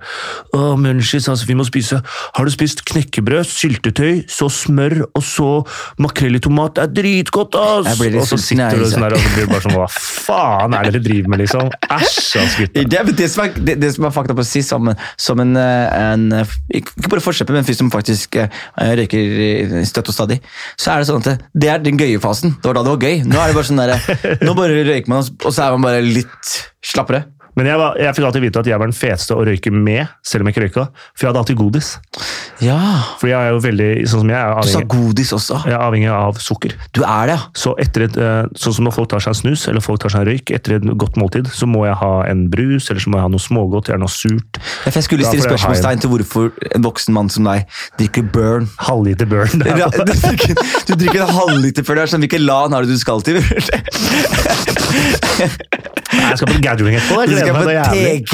[0.53, 5.49] Å, munchies, altså, vi må spise Har du spist knekkebrød, syltetøy, så smør og så
[6.01, 6.77] makrell i tomat?
[6.77, 7.54] Det er dritgodt!
[7.59, 7.89] Oss!
[7.89, 10.87] Og så sitter du sånn der, og så blir du bare sånn Hva faen er
[10.87, 11.71] det dere driver med, liksom?
[11.97, 12.85] Æsj, ass, gutta.
[12.95, 14.91] Det, det, som er, det, det som er fakta på å si, som,
[15.27, 16.27] som en, en,
[16.75, 18.47] Ikke bare forkjemper, men en fyr som faktisk uh,
[18.99, 20.39] røyker støtt og stadig,
[20.79, 22.57] så er det sånn at det er den gøye fasen.
[22.59, 23.25] Det var da det var gøy.
[23.29, 23.95] Nå er det bare sånn der,
[24.45, 27.25] nå bare røyker man, og så er man bare litt slappere.
[27.55, 30.11] Men jeg, var, jeg, fikk alltid vite at jeg var den feteste å røyke med,
[30.25, 30.83] selv om jeg ikke røyka.
[31.15, 31.91] For jeg hadde alltid godis.
[32.63, 32.79] Ja.
[33.21, 35.59] For jeg er jo veldig, sånn som jeg er avhengig, Du sa godis også?
[35.63, 36.75] Jeg er avhengig av sukker.
[36.91, 37.45] Du er det, ja.
[37.55, 40.11] Så etter et, eh, sånn som når folk tar seg en snus, eller folk tar
[40.11, 43.13] seg en røyk, etter et godt måltid, så må jeg ha en brus, eller så
[43.13, 44.59] må jeg ha noe smågodt, eller noe surt.
[44.83, 47.63] Ja, jeg skulle stille spørsmålstegn til hvorfor en voksen mann som deg
[47.99, 48.67] drikker burn.
[48.83, 49.63] Halvliter burn.
[49.75, 50.55] Ja, du, drikker,
[50.87, 53.37] du drikker en halvliter før det er sånn, Hvilken LAN har du du skal til?
[56.13, 57.25] jeg skal på gathering etterpå.
[57.29, 57.61] Du skal på
[57.95, 58.33] TG!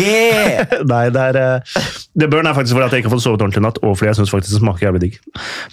[0.92, 1.80] Nei, det er uh,
[2.20, 3.96] Det Burn er faktisk fordi at jeg ikke har fått sovet ordentlig i natt, og
[4.00, 5.20] fordi jeg syns det smaker jævlig digg.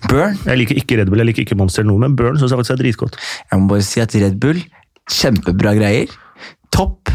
[0.07, 0.39] Burn?
[0.47, 2.63] Jeg liker ikke Red Bull, jeg liker ikke Monster eller noe, men Burn syns jeg
[2.63, 3.15] faktisk er dritgodt.
[3.51, 4.63] Jeg må bare si at Red Bull,
[5.19, 6.19] kjempebra greier.
[6.75, 7.15] Topp.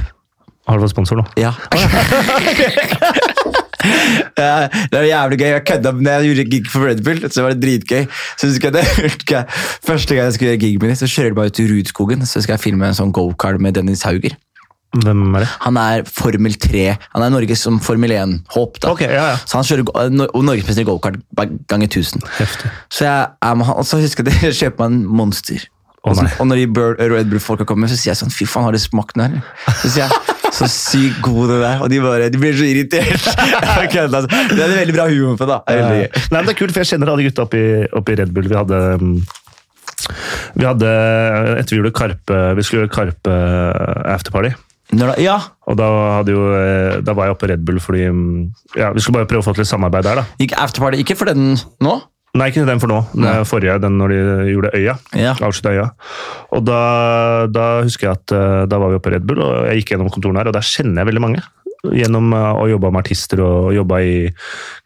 [0.67, 1.27] Har du fått sponsor nå?
[1.39, 1.51] Ja.
[4.37, 5.47] det er jævlig gøy.
[5.47, 7.31] Jeg kødda når jeg gjorde gig for Red Bull.
[7.31, 8.05] så var det dritgøy.
[8.37, 9.45] Så husker jeg det,
[9.87, 12.25] Første gang jeg skulle gjøre gig med dem, så kjører de bare ut i Rudskogen.
[12.25, 14.35] Så skal jeg filme en sånn gokart med Dennis Hauger.
[14.93, 15.49] Hvem er det?
[15.65, 16.85] Han er Formel 3.
[17.15, 18.77] Han er Norges som Formel 1-håp.
[18.93, 19.37] Okay, ja, ja.
[19.41, 21.17] Så han kjører norgesmester i gokart
[21.71, 22.25] ganger 1000.
[22.37, 22.73] Heftig.
[22.93, 25.65] Så jeg, jeg, så husker jeg jeg kjøper meg en Monster.
[26.03, 28.75] Oh, så, og, når de Red Bull-folka kommer, så sier jeg sånn Fy faen, har
[28.75, 29.45] du smakt den her?
[29.79, 31.79] Så sier jeg så sykt god det der.
[31.81, 33.29] Og de bare, de blir så irritert.
[33.93, 34.27] Altså.
[34.27, 35.57] det er en veldig bra humor på det.
[35.73, 35.87] Ja.
[35.89, 37.61] Nei, men det er kult, for jeg kjenner alle gutta oppi,
[37.95, 38.49] oppi Red Bull.
[38.51, 38.79] Vi hadde
[40.53, 40.91] vi hadde,
[41.57, 43.35] Etter vi gjorde Karpe, vi skulle gjøre Karpe
[44.13, 44.53] afterparty.
[45.21, 45.37] Ja.
[45.69, 45.89] Og da,
[46.27, 48.39] jo, eh, da, var jeg oppe på Red Bull fordi mm,
[48.79, 50.21] ja, vi skulle bare prøve å få til litt samarbeid der.
[50.21, 50.25] da.
[50.41, 51.99] Gikk afterparty ikke for den nå?
[52.33, 52.99] Nei, ikke den for nå.
[53.13, 54.95] Den forrige, den når de gjorde Øya.
[55.13, 55.35] Ja.
[55.37, 55.89] øya.
[56.49, 56.79] Og da,
[57.45, 59.93] da, husker jeg at eh, da var vi oppe på Red Bull, og jeg gikk
[59.93, 61.43] gjennom kontorene her, og der kjenner jeg veldig mange.
[61.93, 64.17] Gjennom eh, å jobbe med artister og jobba i,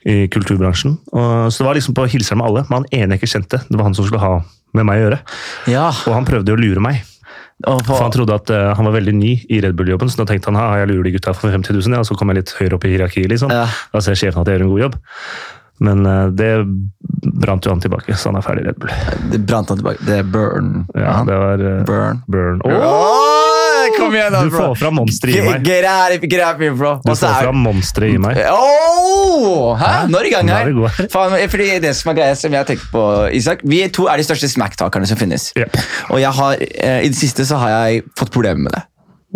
[0.03, 0.97] i, kulturbransjen.
[1.13, 2.65] Og, så det var liksom på å hilse med alle.
[2.67, 4.33] Men han ene jeg ikke kjente, det var han som skulle ha
[4.75, 5.21] med meg å gjøre.
[5.71, 5.87] Ja.
[6.03, 6.99] Og han prøvde å lure meg.
[7.65, 10.51] For Han trodde at uh, han var veldig ny i Red Bull-jobben, så da tenkte
[10.51, 12.53] han ha, jeg lurer de gutta for 50 000, ja, og så kommer jeg litt
[12.59, 13.31] høyere opp i hierarkiet.
[13.33, 13.53] liksom.
[13.53, 13.65] Ja.
[13.93, 14.99] Da ser sjefen at jeg gjør en god jobb.
[15.87, 16.51] Men uh, det
[17.41, 18.93] brant jo han tilbake, så han er ferdig i Red Bull.
[19.33, 20.05] Det brant han tilbake.
[20.05, 20.85] Det er burn.
[20.93, 22.23] Ja, det var uh, burn.
[22.29, 22.61] burn.
[22.69, 23.46] Oh!
[23.97, 24.49] Kom igjen, da, bro!
[24.49, 25.67] Du får fram monsteret i meg.
[25.67, 26.93] Get out of, get out bro.
[27.03, 28.41] Du får fram monsteret i meg.
[28.51, 29.73] Oh!
[29.79, 29.93] Hæ?
[30.11, 31.07] Nå er det i gang her.
[31.13, 33.03] Faen, fordi det som er greia, som jeg har tenkt på,
[33.37, 35.49] Isak Vi to er de største smack-takerne som finnes.
[35.57, 35.81] Yep.
[36.13, 38.85] Og jeg har, eh, i det siste så har jeg fått problemer med det.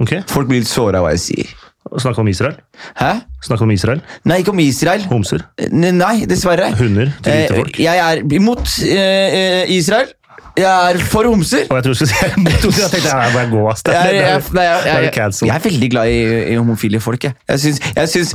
[0.02, 0.24] Okay.
[0.30, 1.52] Folk blir litt såra av hva jeg sier.
[2.00, 2.56] Snakke om Israel?
[2.96, 3.12] Hæ?
[3.44, 4.02] Snakke om Israel?
[4.30, 5.04] Nei, ikke om Israel.
[5.10, 5.44] Homser?
[5.74, 6.70] Nei, dessverre.
[6.78, 7.80] Hunder til hvite folk?
[7.82, 10.14] Jeg er imot uh, Israel.
[10.58, 11.68] Jeg er for homser.
[11.70, 12.82] Og jeg tror du skulle si mot homser.
[12.84, 13.84] Jeg tenkte jeg bare gå ass.
[13.88, 15.12] Jeg, jeg, jeg,
[15.42, 17.24] jeg, er veldig glad i, i homofile folk.
[17.24, 18.34] Jeg syns, jeg syns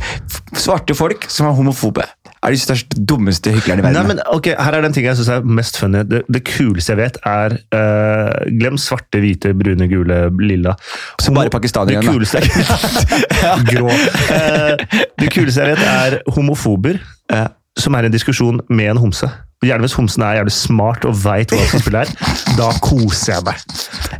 [0.57, 2.07] svarte folk som er homofobe,
[2.42, 3.98] er de største, dummeste hyklerne i verden.
[3.98, 6.05] Nei, men ok, Her er den ting jeg syns er mest funny.
[6.09, 10.76] Det, det, kuleste jeg vet, er uh, Glem svarte, hvite, brune, gule, lilla.
[11.20, 13.59] Som bare pakistanere igjen, da.
[13.72, 13.90] Grå.
[13.90, 17.00] Uh, det kuleste jeg vet, er homofober.
[17.33, 19.29] Uh, som er en diskusjon med en homse.
[19.66, 22.35] Gjerne hvis homsen er jævlig smart og veit hva som spiller her.
[22.59, 23.64] Da koser jeg meg.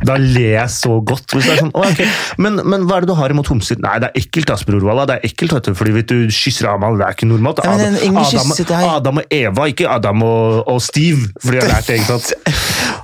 [0.07, 1.35] Da ler jeg så godt.
[1.37, 2.07] Er sånn, okay.
[2.41, 3.79] men, men, hva er det du har imot homser?
[3.83, 5.07] Nei, det er ekkelt, ass, bror Walla.
[5.09, 7.63] Det er ekkelt, vet du, fordi hvis du, kysser Amal, det er ikke normalt.
[7.65, 11.31] Adam, Adam, Adam, og Eva, ikke Adam og, og Steve.
[11.43, 12.33] Fordi jeg har lært det, ikke sant?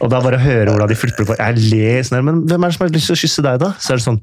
[0.04, 1.38] Og da bare høre hvordan de flipper på.
[1.40, 3.62] Jeg ler sånn her, men hvem er det som har lyst til å kysse deg,
[3.64, 3.72] da?
[3.80, 4.20] Så er det sånn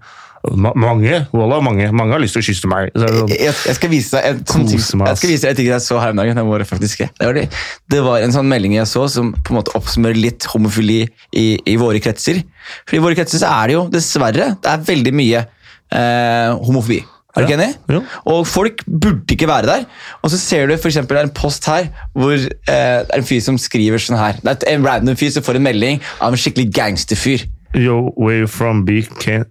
[0.48, 2.88] mange, voilà, mange, mange har lyst til å kysse meg.
[2.96, 5.68] Sånn, jeg, jeg, skal vise deg en sånn ting jeg skal vise deg en ting
[5.68, 6.40] jeg så her om dagen.
[6.50, 7.44] Var, faktisk, det, var det.
[7.92, 11.46] det var en sånn melding jeg så som på en måte oppsummerer litt homofili i,
[11.60, 12.40] i, våre kretser.
[12.88, 17.02] For I våre kretser så er det jo dessverre det er veldig mye eh, homofobi.
[17.30, 18.00] Er du ikke enig?
[18.26, 19.84] Og folk burde ikke være der.
[20.24, 23.20] Og så ser du for eksempel, det er en post her hvor eh, det er
[23.20, 24.40] en fyr som skriver sånn her.
[24.42, 27.46] Det er en random fyr som får en melding av en skikkelig gangsterfyr.
[27.72, 29.02] Yo, where you from, B?
[29.20, 29.46] Can't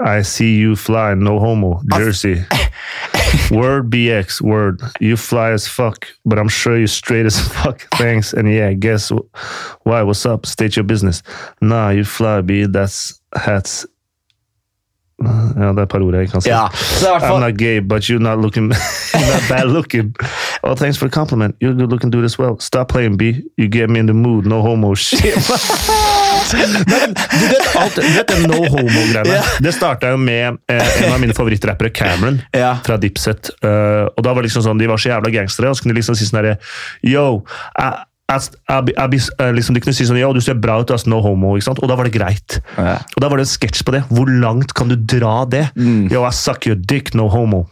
[0.00, 1.14] I see you fly?
[1.14, 2.44] No homo, Jersey.
[3.50, 4.80] word BX, word.
[5.00, 7.80] You fly as fuck, but I'm sure you straight as fuck.
[7.94, 8.32] Thanks.
[8.32, 9.10] And yeah, guess
[9.82, 10.02] why?
[10.02, 10.46] What's up?
[10.46, 11.22] State your business.
[11.60, 12.66] Nah, you fly, B.
[12.66, 13.84] That's hats.
[15.56, 16.50] Ja, det er et par ord jeg kan si.
[16.50, 18.68] Ja, så i hvert I'm not gay, but you're not looking
[19.14, 20.14] you're not bad looking.
[20.62, 21.56] Oh, thanks for the compliment.
[21.60, 22.60] You're a good looking dude as well.
[22.60, 23.42] Stop playing, B.
[23.56, 24.44] You get me in the mood.
[24.44, 25.34] No homo shit.
[26.54, 29.40] Men, du vet, alt, du vet den no homo-greiene?
[29.62, 32.40] Det starta jo med eh, en av mine favorittrappere, Cameron,
[32.86, 33.50] fra Dipset.
[33.64, 35.96] Uh, og da var det liksom sånn, De var så jævla gangstere, og så kunne
[35.96, 36.56] de liksom si sånn herre
[37.06, 37.42] Yo,
[37.76, 41.06] jeg, jeg, ab, eh, liksom, De kunne si sånn Ja, du ser bra ut, ass,
[41.10, 41.54] no homo.
[41.56, 41.82] ikke sant?
[41.82, 42.58] Og da var det greit.
[42.76, 42.98] Ja.
[43.14, 44.04] Og da var det en sketsj på det.
[44.10, 45.68] Hvor langt kan du dra det?
[45.78, 46.06] Mm.
[46.12, 47.66] Yo, I suck your dick, no homo.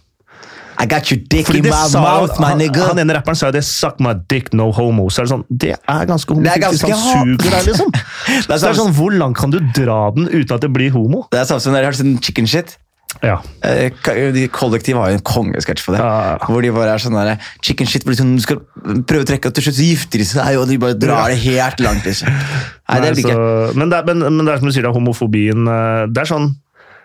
[0.81, 2.89] I got your dick Fordi in my sa, mouth, my nigga.
[2.89, 5.07] han ene rapperen sa jo det 'suck my dick, no homo'.
[5.11, 7.91] Så er det sånn, det er ganske Det er ganske han suger deg, liksom.
[7.95, 10.61] Det er Så det er sånn- sånn, Hvor langt kan du dra den uten at
[10.61, 11.27] det blir homo?
[11.31, 12.77] Det er samme som når jeg har sånn chicken shit.
[13.23, 13.39] Ja.
[13.63, 13.91] Eh,
[14.35, 16.01] de Kollektiv har jo en kongesketsj på det.
[16.03, 16.37] Ja.
[16.43, 18.59] Hvor de bare er sånn der, chicken shit, hvor de sånn, du skal
[19.07, 21.39] prøve å trekke, og til slutt så gifter de seg, og de bare drar det
[21.39, 22.03] helt langt.
[22.05, 22.27] liksom.
[22.29, 23.31] Nei, det Nei, ikke.
[23.31, 26.07] så, men, det er, men, men det er som du sier, det er homofobien eh,
[26.11, 26.57] Det er sånn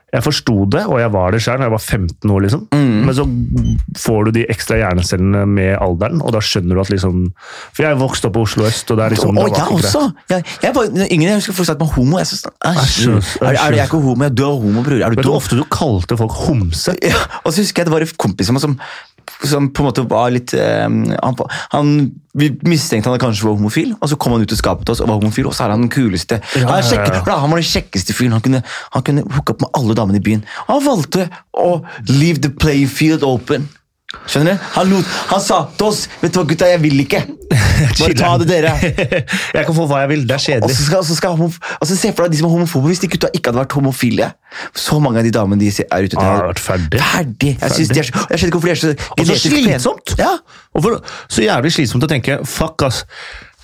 [0.09, 2.61] Jeg forsto det, og jeg var det sjøl da jeg var 15 år, liksom.
[2.73, 2.99] Mm.
[3.05, 3.25] Men så
[4.01, 7.19] får du de ekstra hjernecellene med alderen, og da skjønner du at liksom
[7.75, 10.03] For jeg vokste opp på Oslo øst, og det er liksom Å, jeg også!
[10.33, 12.21] Jeg, jeg var yngre, jeg husker folk sa at man var homo.
[12.21, 14.25] Jeg synes, æsj, er, er, er jeg ikke homo?
[14.25, 15.03] Jeg Du er homo, bror.
[15.05, 15.35] Er du dum?
[15.37, 16.97] ofte du kalte folk homse?
[17.09, 18.75] Ja, og så husker jeg det var en kompis som,
[19.43, 21.37] som på en måte var litt eh, han,
[21.73, 21.91] han,
[22.39, 25.09] Vi mistenkte han kanskje var homofil, og så kom han ut og skapet oss og
[25.11, 25.49] var homofil.
[25.49, 27.39] Og så er han den kuleste Ja, han, ja, ja.
[27.41, 28.37] Han var den kjekkeste fyren.
[28.37, 28.63] Han kunne,
[28.95, 30.45] han kunne hooke opp med alle damene i byen.
[30.67, 31.69] Og han valgte å
[32.09, 33.69] leave the playfield field open.
[34.29, 34.63] Skjønner du?
[34.73, 37.19] Han, lot, han sa til oss Vet du hva, gutta, jeg vil ikke.
[37.99, 38.71] Bare ta det, dere.
[39.57, 40.77] jeg kan få hva jeg vil, det er Og kjedelig.
[40.79, 42.89] så skal, så skal homof altså, Se for deg de som er homofobe.
[42.89, 44.31] Hvis de gutta ikke hadde vært homofile
[44.77, 47.03] Så mange av de damene de er ute Ah, etter har vært ferdig.
[47.03, 47.53] Ferdig!
[47.53, 47.89] Jeg, ferdig.
[47.93, 50.15] de er jeg skjønner ikke hvorfor de er så Og så slitsomt!
[50.21, 50.31] Ja.
[50.73, 50.97] Og for,
[51.29, 53.03] så jævlig slitsomt å tenke fuck, ass.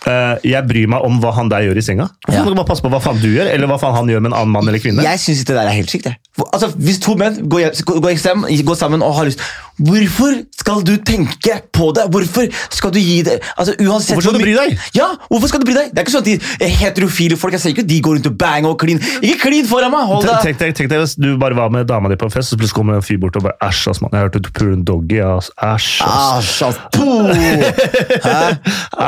[0.08, 2.06] Eh, jeg bryr meg om hva han der gjør i senga.
[2.26, 2.44] Hvorfor Ja.
[2.46, 4.32] må du bare passe på hva faen du gjør, eller hva faen han gjør med
[4.34, 5.04] en annen mann eller kvinne?
[5.04, 6.08] Jeg syns det der er helt sykt.
[6.52, 9.40] Altså, hvis to menn går, hjem, går, hjem, går sammen og har lyst
[9.76, 12.06] Hvorfor skal du tenke på det?
[12.12, 14.78] Hvorfor skal du gi det altså, uansett Hvorfor skal du bry deg?
[14.96, 15.90] Ja, hvorfor skal du bry deg?
[15.92, 16.30] Det er ikke sånn at
[16.62, 19.00] de heterofile folk Jeg ser ikke de går rundt og banger og klin.
[19.20, 20.06] Ikke klin foran meg!
[20.08, 20.56] Hold deg!
[20.60, 22.78] Tenk deg, hvis du bare var med dama di på en fest, og så plutselig
[22.78, 24.12] kommer en fyr bort og bare Æsj, ass, mann.
[24.16, 25.48] Jeg hørte du puler en doggy, ass.
[25.60, 26.52] Æsj, ass.
[26.52, 26.78] Æsj, ass.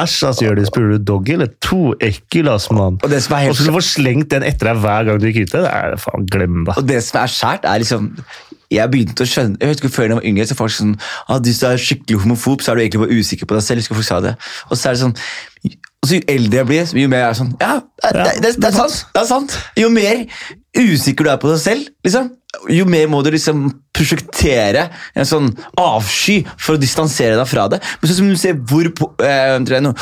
[0.01, 0.69] Æsj, ass, Jonis.
[0.75, 1.49] Puler du doggy, eller?
[1.67, 2.99] To ekkelass, mann.
[3.03, 5.63] Og helt Og så du får slengt den etter deg hver gang du gikk ute.
[5.63, 6.77] Det er faen, glem det.
[6.77, 8.13] Og det som er skjært, er liksom
[8.73, 11.61] Jeg begynte å skjønne Jeg husker Før jeg var yngre, så folk sånn ah, Hvis
[11.61, 13.91] du er skikkelig homofob, så er du egentlig bare usikker på deg selv.
[13.93, 14.33] Folk sa det.
[14.67, 15.15] Og så er det sånn
[15.97, 17.73] og så Jo eldre jeg blir, jo mer jeg er sånn Ja,
[18.03, 19.55] det, det, det, det, er sant, det er sant.
[19.79, 20.25] Jo mer
[20.77, 22.29] usikker du er på deg selv, liksom,
[22.73, 24.87] jo mer må du liksom prosjektere
[25.17, 27.81] en sånn avsky for å distansere deg fra det.
[28.01, 28.87] Men sånn som du ser hvor
[29.25, 29.57] eh,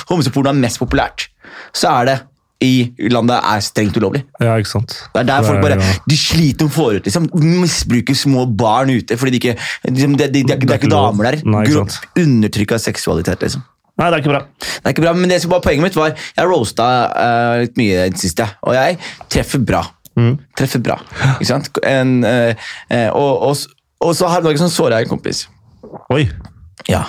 [0.10, 1.30] homoporno er mest populært,
[1.76, 2.18] så er det
[2.66, 4.22] i landet er strengt ulovlig.
[4.40, 4.94] Ja, ikke sant.
[5.14, 5.76] Det er der folk bare.
[6.08, 9.56] De sliter om forut ut liksom, Misbruker små barn ute fordi de ikke,
[9.90, 11.42] liksom, det, det, det, er ikke- det er ikke damer der.
[11.44, 11.66] Nei.
[12.24, 13.42] Undertrykk av seksualitet.
[13.44, 14.42] liksom Nei, det er ikke bra.
[14.60, 17.78] Det er ikke bra, men det som var poenget mitt var Jeg roasta uh, litt
[17.80, 18.98] mye i det siste, og jeg
[19.32, 19.84] treffer bra.
[20.16, 20.38] Mm.
[20.58, 21.00] Treffer bra.
[21.36, 21.70] Ikke sant?
[21.84, 22.56] En, eh,
[22.90, 23.58] eh, og, og,
[24.06, 25.46] og så her dagen så såra jeg en kompis.
[26.14, 26.26] Oi.
[26.92, 27.04] Ja.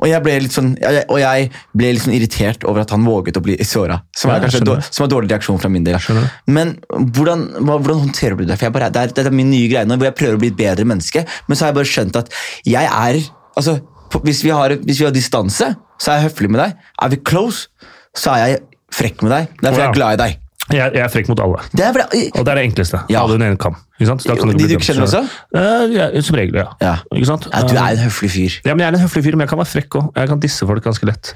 [0.00, 3.04] Og jeg ble litt sånn jeg, Og jeg ble litt sånn irritert over at han
[3.06, 3.98] våget å bli såra.
[4.16, 5.98] Som, Ja, er som er en dårlig reaksjon fra min del.
[6.46, 8.56] Men hvordan, hvordan håndterer du det?
[8.56, 10.42] For jeg bare, det, er, det er min nye greie nå, hvor jeg prøver å
[10.42, 11.26] bli et bedre menneske.
[11.46, 12.32] Men så har jeg bare skjønt at
[12.66, 13.20] jeg er
[13.56, 13.78] altså,
[14.22, 15.70] hvis, vi har, hvis vi har distanse,
[16.00, 16.88] så er jeg høflig med deg.
[17.02, 17.68] Er vi close,
[18.16, 18.64] så er jeg
[18.96, 19.54] frekk med deg.
[19.60, 19.90] Derfor er Ja.
[19.90, 20.42] jeg glad i deg.
[20.72, 21.60] Jeg, jeg er frekk mot alle.
[21.70, 21.98] Det er.
[22.34, 22.98] Og det er det enkleste.
[23.12, 23.20] Ja.
[23.22, 23.76] Alle under en kam.
[24.00, 24.24] Ikke sant?
[24.26, 25.20] Kan de du ikke kjenner også?
[25.54, 26.66] Eh, ja, som regel, ja.
[26.82, 26.94] Ja.
[27.14, 27.46] Ikke sant?
[27.52, 28.56] Ja, du er en høflig fyr.
[28.66, 30.08] Ja, men Jeg er en høflig fyr, men jeg kan være frekk òg.
[30.18, 31.32] Jeg kan disse folk ganske lett.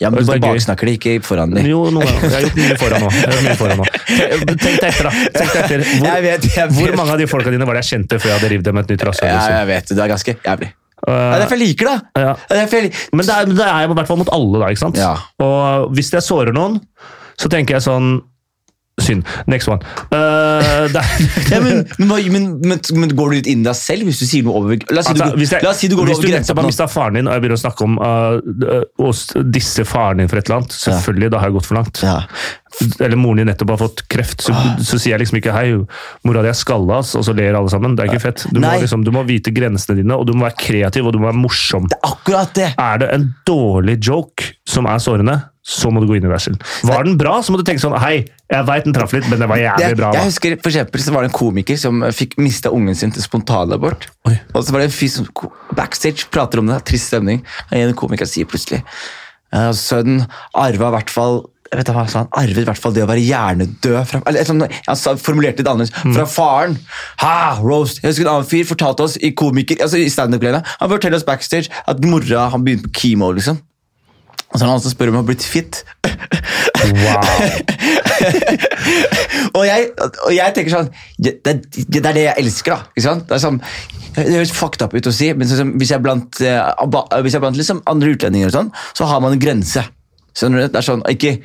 [0.00, 1.68] Ja, men Du er bare baksnakker det, ikke foran dem.
[1.68, 2.24] Jo, noen ganger.
[2.24, 3.10] Jeg har gjort mye foran nå.
[3.22, 3.86] Jeg mye foran nå.
[4.64, 5.12] Tenk deg etter, da.
[5.36, 5.84] Tenk deg etter.
[5.92, 6.76] Hvor, Jeg vet, jeg vet.
[6.80, 8.80] hvor mange av de folka dine var det jeg kjente før jeg hadde revet dem
[8.82, 9.28] et nytt rasshøl?
[9.28, 9.58] Ja, liksom?
[9.60, 9.96] jeg vet det.
[9.98, 10.72] Du er ganske jævlig.
[10.72, 11.94] Det Eh, er derfor jeg liker det.
[12.22, 12.32] Ja.
[12.46, 12.98] Det jeg liker.
[13.18, 14.68] Men det er, det er i hvert fall mot alle, da.
[14.70, 14.98] ikke sant?
[15.02, 15.14] Ja.
[15.42, 16.76] Og hvis jeg sårer noen,
[17.42, 18.20] så tenker jeg sånn
[19.00, 19.24] Synd.
[19.46, 19.80] Next one.
[20.12, 20.88] Uh,
[21.50, 24.44] ja, men, men, men, men, går du litt inn i deg selv hvis du sier
[24.44, 26.26] noe over La oss si, altså, du, jeg, la oss si du går over grensa.
[26.26, 29.44] Hvis du nettopp har mista faren din og jeg begynner å snakke om uh, uh,
[29.56, 31.32] disse faren din for et eller annet, selvfølgelig, ja.
[31.32, 32.02] da har jeg gått for langt.
[32.04, 32.16] Ja.
[33.04, 34.74] Eller moren din nettopp har fått kreft, så, ah.
[34.80, 35.66] så sier jeg liksom ikke 'hei,
[36.28, 37.96] mora di er skalla', og så ler alle sammen.
[37.96, 38.46] Det er ikke fett.
[38.50, 41.20] Du må, liksom, du må, vite grensene dine, og du må være kreativ og du
[41.22, 41.88] må være morsom.
[41.92, 42.70] Det Er akkurat det.
[42.80, 46.42] Er det en dårlig joke som er sårende, så må du gå inn i deg
[46.42, 46.62] selv.
[46.88, 49.38] Var den bra, så må du tenke sånn Hei, jeg veit den traff litt, men
[49.38, 50.10] det var jævlig bra.
[50.10, 50.18] Da.
[50.18, 53.22] Jeg husker for eksempel, så var det en komiker som fikk mista ungen sin til
[53.22, 54.08] spontanabort.
[54.26, 55.30] Og så var det en fyr som
[55.78, 56.82] backstage prater om det.
[56.90, 57.44] Trist stemning.
[57.70, 58.82] En komiker sier plutselig
[59.54, 60.26] uh, Sønnen
[60.58, 63.22] arva i hvert fall jeg vet hva, Han arvet i hvert fall det å være
[63.24, 65.94] hjernedød fra, eller, sånt, Han formulerte det annerledes.
[66.04, 66.18] Mm.
[66.18, 66.76] Fra faren.
[67.22, 68.02] Ha, roast.
[68.02, 71.28] Jeg husker En annen fyr fortalte oss i komiker, altså i stand-up-glede Han forteller oss
[71.28, 73.30] backstage at mora han begynte på kimo.
[73.32, 73.62] liksom
[74.52, 75.74] og så er det han som spør om jeg har blitt fit.
[76.92, 77.22] Wow.
[79.56, 81.54] og, jeg, og, jeg, tenker sånn det, det,
[81.88, 82.92] det, er det jeg elsker, da.
[82.92, 83.24] Ikke sant?
[83.30, 83.58] Det er sånn,
[84.18, 87.32] det høres fucked up ut å si, men sånn, hvis jeg er blant, uh, hvis
[87.32, 89.82] jeg er blant liksom andre utlendinger, og sånn, så har man en grense.
[90.36, 90.72] Skjønner du?
[90.72, 91.36] Det er sånn, ikke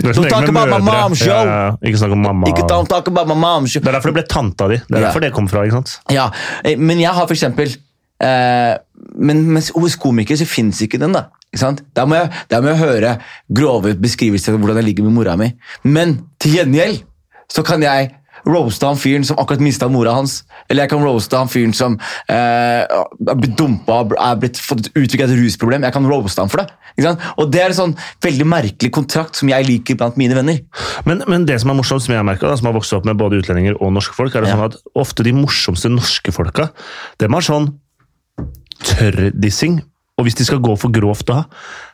[0.00, 1.28] Don't talk about my mom show!
[1.28, 1.72] Ja, ja.
[1.84, 2.48] Ikke snakk om mamma.
[2.48, 3.82] Ikke don't talk about my mom show.
[3.84, 4.78] Det er derfor det ble tanta di.
[4.80, 5.08] Det er ja.
[5.08, 5.64] derfor det kom fra.
[5.66, 5.98] ikke sant?
[6.14, 6.30] Ja,
[6.64, 8.72] eh, Men jeg har for eksempel eh,
[9.20, 11.18] Men hos komikere så fins ikke den.
[11.18, 11.26] da.
[11.50, 13.16] Da må, jeg, da må jeg høre
[13.50, 15.50] grove beskrivelser av hvordan jeg ligger med mora mi.
[15.82, 17.02] Men til gjengjeld
[17.50, 18.12] så kan jeg
[18.46, 20.40] roaste han fyren som akkurat mista mora hans.
[20.68, 21.96] Eller jeg kan roaste han fyren som
[22.30, 25.84] eh, er blitt dumpa er blitt fått utvikla et rusproblem.
[25.86, 26.70] Jeg kan roaste han for det.
[27.40, 30.62] Og Det er en sånn veldig merkelig kontrakt som jeg liker blant mine venner.
[31.08, 33.18] Men, men det som er morsomt, som jeg har merket, som har vokst opp med
[33.20, 34.58] både utlendinger og norske folk, er det ja.
[34.58, 36.70] sånn at ofte de morsomste norske folka,
[37.22, 37.72] dem har sånn
[38.86, 39.80] tørrdissing
[40.20, 41.44] og hvis de skal gå for grovt da,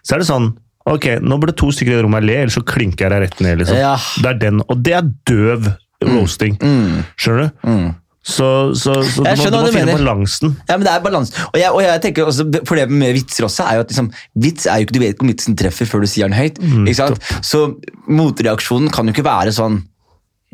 [0.02, 0.54] så er det sånn
[0.86, 3.56] Ok, nå burde to stykker i rommet le, ellers så klinker jeg deg rett ned.
[3.58, 3.74] liksom.
[3.74, 3.96] Ja.
[4.22, 6.12] Det er den, Og det er døv mm.
[6.12, 6.54] roasting.
[6.62, 7.00] Mm.
[7.18, 7.64] Skjønner du?
[7.66, 7.88] Mm.
[8.26, 10.56] Så, så, så du, må, du må finne balansen.
[10.66, 11.36] Ja, men det er balansen.
[11.52, 14.12] Og jeg, og jeg tenker også, Problemet med vitser også er jo at liksom,
[14.42, 16.58] vits er jo ikke, du vet ikke om vitsen treffer før du sier den høyt.
[16.58, 17.30] Mm, ikke sant?
[17.46, 17.64] Så
[18.10, 19.82] motreaksjonen kan jo ikke være sånn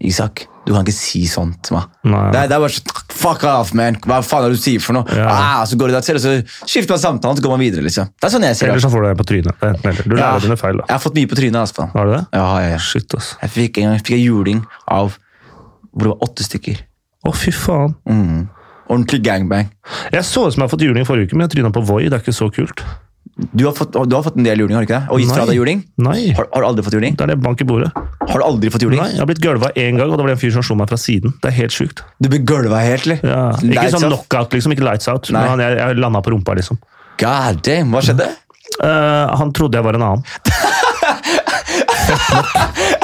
[0.02, 1.88] Isak, du kan ikke si sånt til meg.
[2.06, 3.98] Det, det, er bare sånn Fuck off, man!
[4.02, 5.06] Hva faen er det du sier for noe?
[5.14, 5.26] Ja.
[5.30, 6.32] Ah, så går du der til, og så
[6.70, 7.84] skifter man samtalen, så går man videre.
[7.86, 8.08] liksom.
[8.14, 8.72] Det er sånn jeg ser det.
[8.72, 9.66] Eller så får du deg på trynet.
[10.06, 10.80] Du lærer ja, dine feil.
[10.80, 10.86] da.
[10.88, 11.58] Jeg har fått mye på trynet.
[11.60, 11.86] Altså.
[11.92, 12.22] Har du det?
[12.34, 12.80] Ja, ja, ja.
[12.82, 13.34] Shit, ass.
[13.44, 15.14] Jeg fikk en fikk jeg juling av
[15.92, 16.82] hvor det var åtte stykker.
[17.22, 17.94] Å, fy faen.
[18.08, 18.42] Mm.
[18.88, 19.70] Ordentlig gangbang.
[20.14, 22.04] Jeg så ut som jeg har fått juling forrige uke, men jeg tryna på Voi.
[22.08, 22.82] Det er ikke så kult.
[23.32, 25.08] Du har, fått, du har fått en del juling, har du ikke det?
[25.14, 25.78] Og gitt fra deg juling?
[26.04, 26.32] Nei.
[26.36, 27.14] Har, har, du aldri fått juling?
[27.16, 27.88] Det er det bank i bordet.
[28.28, 29.00] Har du aldri fått juling?
[29.00, 30.90] Nei, Jeg har blitt gølva én gang, og det var en fyr som slo meg
[30.92, 31.32] fra siden.
[31.40, 32.04] Det er helt sjukt.
[32.20, 33.24] Du ble gølva helt, eller?
[33.24, 33.56] Ja.
[33.56, 34.76] Ikke sånn knockout, liksom.
[34.76, 35.32] Ikke lights out.
[35.32, 35.46] Nei.
[35.48, 36.76] Men jeg, jeg landa på rumpa, liksom.
[37.22, 38.28] God damn, Hva skjedde?
[38.82, 40.22] Uh, han trodde jeg var en annen.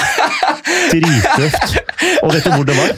[0.92, 1.78] Drittøft.
[2.22, 2.92] Og vet du hvor det var?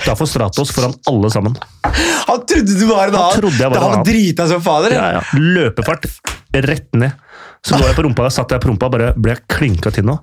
[0.00, 1.56] Utafor Stratos, foran alle sammen.
[1.84, 3.74] Han trodde du var en annen!
[3.74, 4.94] Han var drita som fader?
[4.96, 5.24] Ja, ja.
[5.38, 6.06] Løpefart
[6.52, 7.16] rett ned.
[7.66, 10.14] Så lå jeg på rumpa, satt jeg på rumpa bare ble klinka til nå.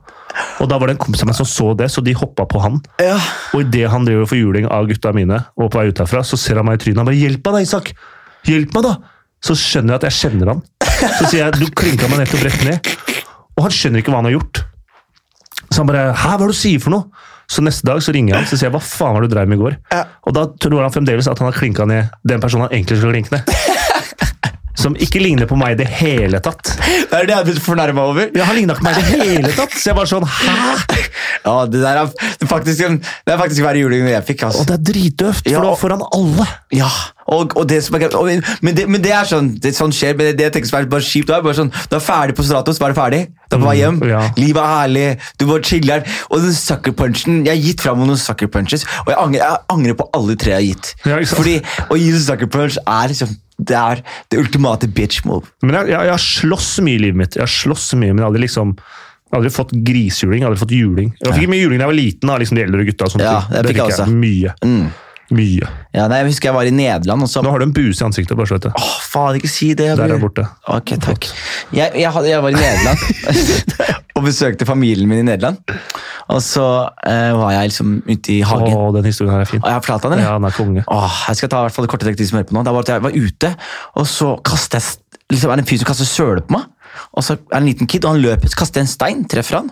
[0.62, 2.62] Og da var det en kompis av meg som så det, så de hoppa på
[2.64, 2.80] han.
[3.02, 3.18] Ja.
[3.54, 6.40] Og idet han driver for juling av gutta mine, og på vei ut herfra, så
[6.40, 7.02] ser han meg i trynet.
[7.04, 7.94] Han bare 'Hjelp meg da, Isak!
[8.50, 8.98] Hjelp meg, da!'
[9.38, 10.64] Så skjønner jeg at jeg kjenner han.
[11.20, 12.90] Så sier jeg 'Du klinka meg nettopp rett ned'.
[13.58, 14.66] Og han skjønner ikke hva han har gjort.
[15.78, 17.06] Så han bare 'Hæ, hva er det du sier for noe?'
[17.48, 19.48] Så neste dag så ringer han så sier jeg, hva faen var det du drev
[19.48, 19.76] med i går?
[19.94, 20.04] Ja.
[20.28, 23.14] Og da tror han fremdeles at han har klinka ned den personen han egentlig skulle
[23.14, 23.48] klinke ned.
[24.84, 26.74] Som ikke ligner på meg i det hele tatt.
[26.84, 28.28] Det er det jeg har blitt fornærma over.
[28.36, 29.74] Ja, Han ligna ikke på meg i det hele tatt.
[29.74, 30.76] Så jeg var sånn Hæ?
[31.48, 32.12] Ja, Det der er,
[32.42, 32.84] det faktisk,
[33.26, 34.44] det er faktisk hver juling jeg fikk.
[34.50, 34.62] Altså.
[34.62, 36.46] Og det er dritdøvt, for ja, det var foran alle.
[36.76, 36.92] Ja,
[37.26, 38.28] og, og det som er, og,
[38.62, 40.82] men, det, men, det, er sånn det sånn skjer, men det, det jeg tenker som
[40.82, 43.24] er bare kjipt, er bare sånn, Du er ferdig på Stratos, så er du ferdig.
[43.48, 43.98] Du er på vei hjem.
[44.02, 44.22] Mm, ja.
[44.38, 45.08] Livet er herlig,
[45.40, 46.14] du bare chiller'n.
[46.30, 49.66] Og den sucker punchen Jeg har gitt fram noen sucker punches, og jeg angrer, jeg
[49.78, 50.94] angrer på alle tre jeg har gitt.
[51.08, 51.58] Ja, Fordi
[51.88, 55.50] å gi sucker punch er liksom det er det ultimate bitch move.
[55.66, 57.38] Men jeg, jeg, jeg har slåss mye i livet mitt.
[57.40, 58.76] Jeg har slåss mye, men jeg hadde liksom
[59.34, 60.46] aldri fått grisjuling.
[60.46, 61.10] aldri fått juling.
[61.24, 62.30] Jeg fikk mye juling da jeg var liten.
[62.30, 63.10] da, liksom de eldre gutta.
[63.18, 64.08] ja, det, det fikk jeg også.
[64.14, 64.54] Mye.
[64.64, 64.88] Mm.
[65.36, 65.68] Mye.
[65.92, 67.26] Ja, nei, jeg husker jeg var i Nederland.
[67.26, 67.42] Også.
[67.44, 68.38] Nå har du en buse i ansiktet.
[68.40, 68.76] bare så vet du.
[68.80, 69.90] Åh, faen, ikke si det.
[70.00, 70.46] Der er borte.
[70.72, 71.28] Ok, takk.
[71.76, 73.58] Jeg, jeg, hadde, jeg var i Nederland
[74.18, 75.60] og besøkte familien min i Nederland.
[76.32, 78.72] Og så uh, var jeg liksom ute i hagen.
[78.72, 79.62] Åh, den historien her er fin.
[79.64, 80.30] Og jeg har fortalt den, eller?
[80.30, 80.86] Ja, den er konge.
[80.88, 82.64] Åh, jeg skal ta i hvert fall det korte dekket som hører på nå.
[82.68, 83.54] Da var jeg var ute,
[84.00, 86.72] og så kastet jeg liksom, er det en fyr som kaster søle på meg.
[87.14, 89.28] Og så er det en liten kid, og han løper, så kaster jeg en stein,
[89.30, 89.72] treffer han.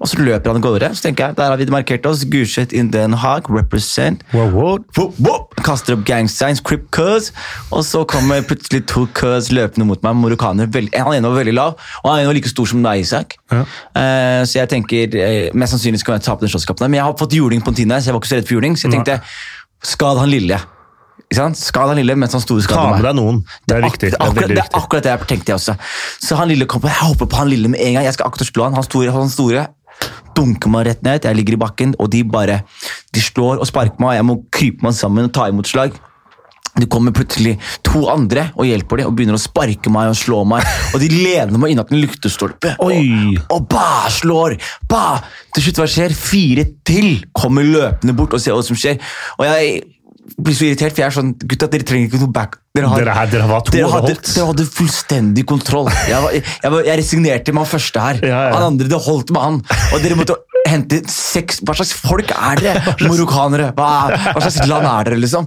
[0.00, 0.90] Og så løper han av gårde.
[0.96, 2.24] Så tenker jeg, der har vi markert oss.
[2.30, 4.24] Gulset in Den Haag, represent.
[4.34, 4.78] Wow, wow.
[4.96, 5.54] Whoop.
[5.64, 7.32] Kaster opp gang signs, crip cuz.
[7.70, 10.18] Og så kommer plutselig to cuz løpende mot meg.
[10.24, 10.70] Marokkaner.
[10.74, 13.36] Veldig, han ene var veldig lav, og han ene var like stor som deg, Isak.
[13.52, 13.64] Ja.
[14.00, 16.88] Eh, så jeg tenker eh, mest sannsynlig skal jeg tape den slåsskampen.
[16.88, 18.58] Men jeg har fått juling på en tid så jeg var ikke så redd for
[18.58, 18.78] juling.
[18.78, 19.20] Så jeg tenkte,
[19.84, 20.60] skad han lille.
[21.34, 23.06] Skad han lille mens han store Ta skader med meg.
[23.08, 23.42] deg noen.
[23.66, 24.10] Det er viktig.
[24.14, 25.76] Det er akkurat, det er akkurat det jeg tenkte jeg også.
[26.28, 28.04] Så han lille kom på, jeg hopper på han lille med en gang.
[28.08, 28.74] Jeg skal akkurat slå han.
[28.78, 29.66] Han store, han store
[30.34, 31.24] dunker meg rett ned.
[31.24, 32.62] Jeg ligger i bakken, og de bare
[33.14, 34.16] de slår og sparker meg.
[34.18, 35.94] Jeg må krype meg sammen og ta imot slag.
[36.74, 37.52] Det kommer plutselig
[37.86, 40.66] to andre og hjelper dem, og begynner å sparke meg og slå meg.
[40.90, 42.90] Og de lener meg innatt en lyktestolpe og,
[43.54, 44.56] og ba, slår.
[44.90, 45.20] Ba.
[45.54, 46.16] Til slutt, hva skjer?
[46.18, 48.98] Fire til kommer løpende bort og ser hva som skjer.
[49.38, 49.84] Og jeg
[50.40, 52.56] blir så irritert, for jeg er sånn Gutta, dere trenger ikke noe back.
[52.74, 55.90] Dere har, Dere, her- dere var to dere hadde, dere hadde fullstendig kontroll.
[56.08, 58.18] Jeg, var, jeg, jeg, jeg resignerte med han første her.
[58.24, 58.54] Ja, ja.
[58.56, 59.60] Han andre, det holdt med han.
[59.92, 62.96] Og dere måtte hente seks Hva slags folk er dere?
[63.04, 63.68] Marokkanere?
[63.78, 65.46] Hva, hva slags land er dere, liksom?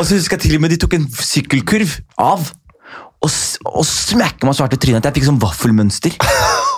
[0.00, 2.48] Og så husker jeg til og med de tok en sykkelkurv av.
[3.24, 3.30] Og,
[3.70, 6.16] og smekker meg svart i trynet at jeg fikk sånn vaffelmønster.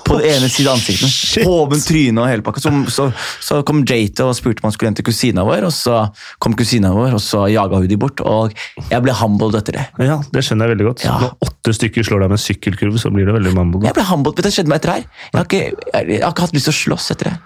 [0.07, 1.47] På den ene siden av ansiktet.
[1.47, 2.62] Hoven, tryne og hele pakka.
[2.62, 3.07] Så, så,
[3.42, 6.05] så kom Jate og spurte om han skulle hente kusina vår, og så
[6.42, 8.23] kom kusina vår, og så jaga hun de bort.
[8.23, 8.55] Og
[8.90, 9.87] jeg ble humbled etter det.
[10.07, 11.07] Ja, det skjønner jeg veldig godt.
[11.07, 11.16] Ja.
[11.25, 13.83] Når åtte stykker slår deg med sykkelkurv, så blir det veldig mambo.
[13.87, 14.37] Jeg ble humbled.
[14.37, 15.09] Vet du det skjedde meg etter her?
[15.33, 17.37] Jeg har, ikke, jeg, har ikke hatt lyst til å slåss etter det.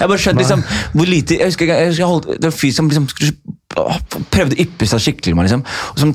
[0.00, 0.62] Jeg bare skjønt liksom,
[0.96, 3.08] hvor lite Jeg husker, jeg husker jeg holdt, Det var en fyr som liksom
[4.32, 5.36] prøvde å yppe seg skikkelig.
[5.46, 6.14] Liksom, og som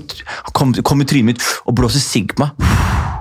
[0.58, 3.14] kom, kom i trynet mitt og blåste sigg på meg.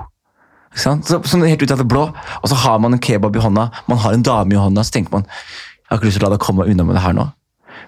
[0.75, 2.09] Så, sånn helt ut av det blå.
[2.41, 4.97] Og så har man en kebab i hånda, man har en dame i hånda, så
[4.97, 7.13] tenker man jeg har ikke lyst til å la deg komme unna med det her
[7.13, 7.27] nå.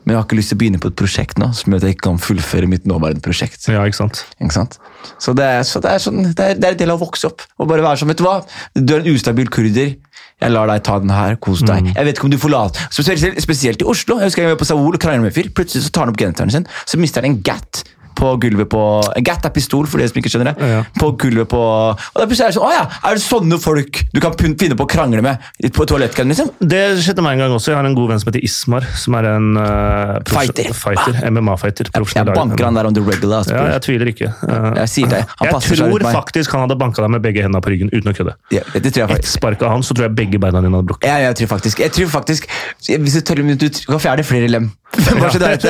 [0.03, 1.85] Men jeg har ikke lyst til å begynne på et prosjekt nå som gjør at
[1.87, 3.65] jeg ikke kan fullføre mitt nåværende prosjekt.
[3.67, 4.21] Ja, ikke sant?
[4.37, 4.77] Ikke sant?
[5.23, 7.07] Så det er, så det er, sånn, det er, det er en del av å
[7.07, 7.43] vokse opp.
[7.57, 8.37] Og bare være sånn, vet Du hva?
[8.77, 9.95] Du er en ustabil kurder.
[10.37, 11.35] Jeg lar deg ta den her.
[11.41, 11.89] Kos deg.
[11.91, 14.19] Jeg vet ikke om du forlater Spesielt, spesielt i Oslo.
[14.21, 15.49] Jeg husker jeg var på Saul og krangla med en fyr.
[15.57, 17.81] Plutselig så tar han opp genseren sin, så mister han en gat
[18.17, 18.81] på gulvet på
[19.17, 20.69] En gat er pistol, for dere som ikke skjønner det.
[20.71, 20.81] Ja.
[20.97, 24.01] På gulvet på Og da plutselig er det sånn Å ja, er det sånne folk
[24.13, 26.49] du kan finne på å krangle med på toalettkøen, liksom?
[26.59, 27.71] Det skjedde meg en gang også.
[27.71, 30.69] Jeg har en god venn som heter Ismar, som er en uh, Fighter.
[30.73, 31.91] fighter MMA-fighter.
[31.93, 33.43] Jeg banker han der on the regular.
[33.43, 33.55] altså.
[33.55, 34.31] Ja, jeg tviler ikke.
[34.41, 35.21] Uh, Jeg sier det.
[35.41, 38.11] Han jeg passer tror faktisk han hadde banka deg med begge hendene på ryggen uten
[38.11, 38.35] å kødde.
[38.55, 40.89] Ja, det tror jeg Ett spark av han, så tror jeg begge beina dine hadde
[40.89, 41.09] brukket.
[41.09, 42.49] Ja, jeg tror faktisk Jeg tror faktisk
[42.87, 44.71] Hvis du tør, du kan fjerne flere lem.
[44.95, 45.67] Bare så det.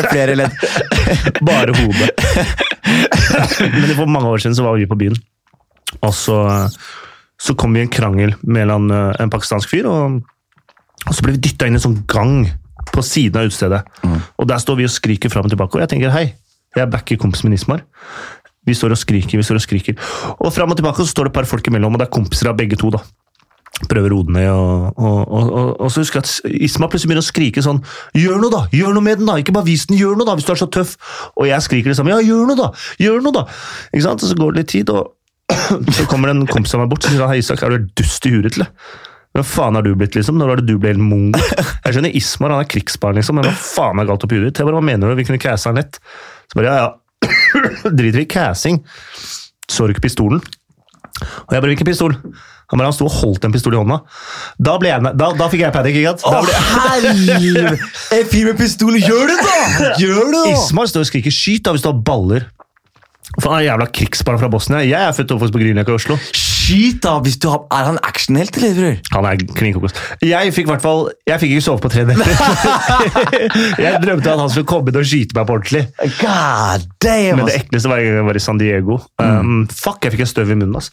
[0.00, 0.54] er flere ledd.
[1.48, 2.10] Bare hodet.
[3.74, 5.16] Men for mange år siden så var vi på byen,
[6.00, 6.38] og så,
[7.40, 10.20] så kom vi i en krangel mellom eh, en pakistansk fyr, og,
[11.06, 12.36] og så ble vi dytta inn i en sånn gang
[12.94, 13.82] på siden av utestedet.
[14.38, 16.26] Og der står vi og skriker fram og tilbake, og jeg tenker hei,
[16.76, 17.84] jeg backer kompisen min Ismar.
[18.64, 19.98] Vi står og skriker, vi står og skriker.
[20.38, 22.50] Og fram og tilbake så står det et par folk imellom, og det er kompiser
[22.50, 22.90] av begge to.
[22.94, 23.02] da.
[23.74, 27.62] Den ned, og, og, og, og, så husker jeg at Isma plutselig begynner å skrike
[27.64, 27.80] sånn
[28.14, 28.60] Gjør noe, da!
[28.70, 29.34] Gjør noe med den, da!
[29.42, 30.36] Ikke bare vis den, gjør noe, da!
[30.38, 30.94] Hvis du er så tøff!
[31.34, 32.14] Og jeg skriker det samme.
[32.14, 32.68] Ja, gjør noe, da!
[33.02, 33.42] Gjør noe, da!
[33.90, 34.22] Ikke sant?
[34.22, 35.10] Og så går det litt tid, og
[35.98, 38.34] så kommer en kompis av meg bort og sier Hei, Isak, er du dust i
[38.36, 38.70] huet, eller?
[39.34, 40.38] Hva faen har du blitt, liksom?
[40.38, 41.42] Når var det du ble helt mongo?
[41.58, 44.62] Jeg skjønner Ismar, han er krigsbarn, liksom, men hva faen er galt oppi huet ditt?
[44.62, 45.18] Hva mener du?
[45.18, 45.98] Vi kunne cassa han lett.
[46.46, 47.90] Så bare, ja, ja.
[47.98, 48.84] Driter i cassing.
[49.66, 50.38] Så du ikke pistolen?
[51.22, 52.14] Og jeg bare, hvilken pistol?
[52.82, 54.00] Han sto og holdt en pistol i hånda.
[54.58, 56.26] Da, jeg, da, da fikk jeg panikk, ikke sant?
[56.26, 56.42] Å,
[56.98, 57.78] helvete!
[58.18, 59.92] En fyr med pistol, gjør det, da!
[60.02, 60.44] Gjør det, da!
[60.56, 62.50] Ismar står og skriker 'skyt' da hvis du har baller.
[63.40, 64.82] For han er jævla krigsbarn fra Bosnia.
[64.84, 66.16] Jeg er født oppvokst på Grünerløkka i Oslo.
[66.36, 67.16] Skyt, da!
[67.24, 68.74] Hvis du har, er han actionhelt, eller?
[68.78, 69.00] bror?
[69.16, 69.80] Han er klin.
[70.22, 72.30] Jeg fikk i hvert fall, jeg fikk ikke sove på tre netter.
[73.84, 75.82] jeg drømte at han skulle komme inn og skyte meg på ordentlig.
[76.20, 77.40] God damn!
[77.40, 79.00] Men det ekleste var jeg var i San Diego.
[79.18, 80.78] Um, fuck, jeg fikk en støv i munnen.
[80.78, 80.92] ass.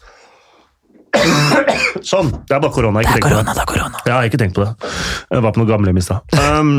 [2.12, 2.32] Sånn.
[2.48, 3.04] Det er bare korona.
[3.04, 4.02] Det er korona, det er korona.
[4.06, 4.92] Jeg har ikke tenkt på det.
[5.32, 6.36] Jeg var på noe gamlehjem i stad.
[6.38, 6.74] Um,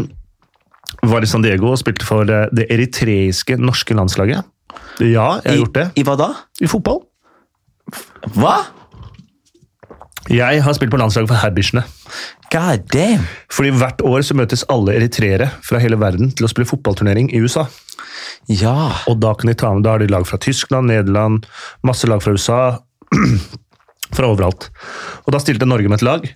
[1.10, 4.46] var i San Diego og spilte for det, det eritreiske norske landslaget.
[5.02, 5.90] Ja, jeg har gjort det.
[5.94, 6.30] I, I hva da?
[6.62, 7.04] I fotball.
[8.38, 8.56] Hva?
[10.32, 11.84] Jeg har spilt på landslaget for Herbisjene.
[12.54, 13.26] God damn!
[13.52, 17.42] Fordi hvert år så møtes alle eritreere fra hele verden til å spille fotballturnering i
[17.44, 17.66] USA.
[18.48, 18.94] Ja.
[19.10, 21.48] Og da kan de ta med, da har de lag fra Tyskland, Nederland,
[21.84, 22.62] masse lag fra USA.
[24.18, 24.70] fra overalt.
[25.26, 26.28] Og da stilte Norge med et lag,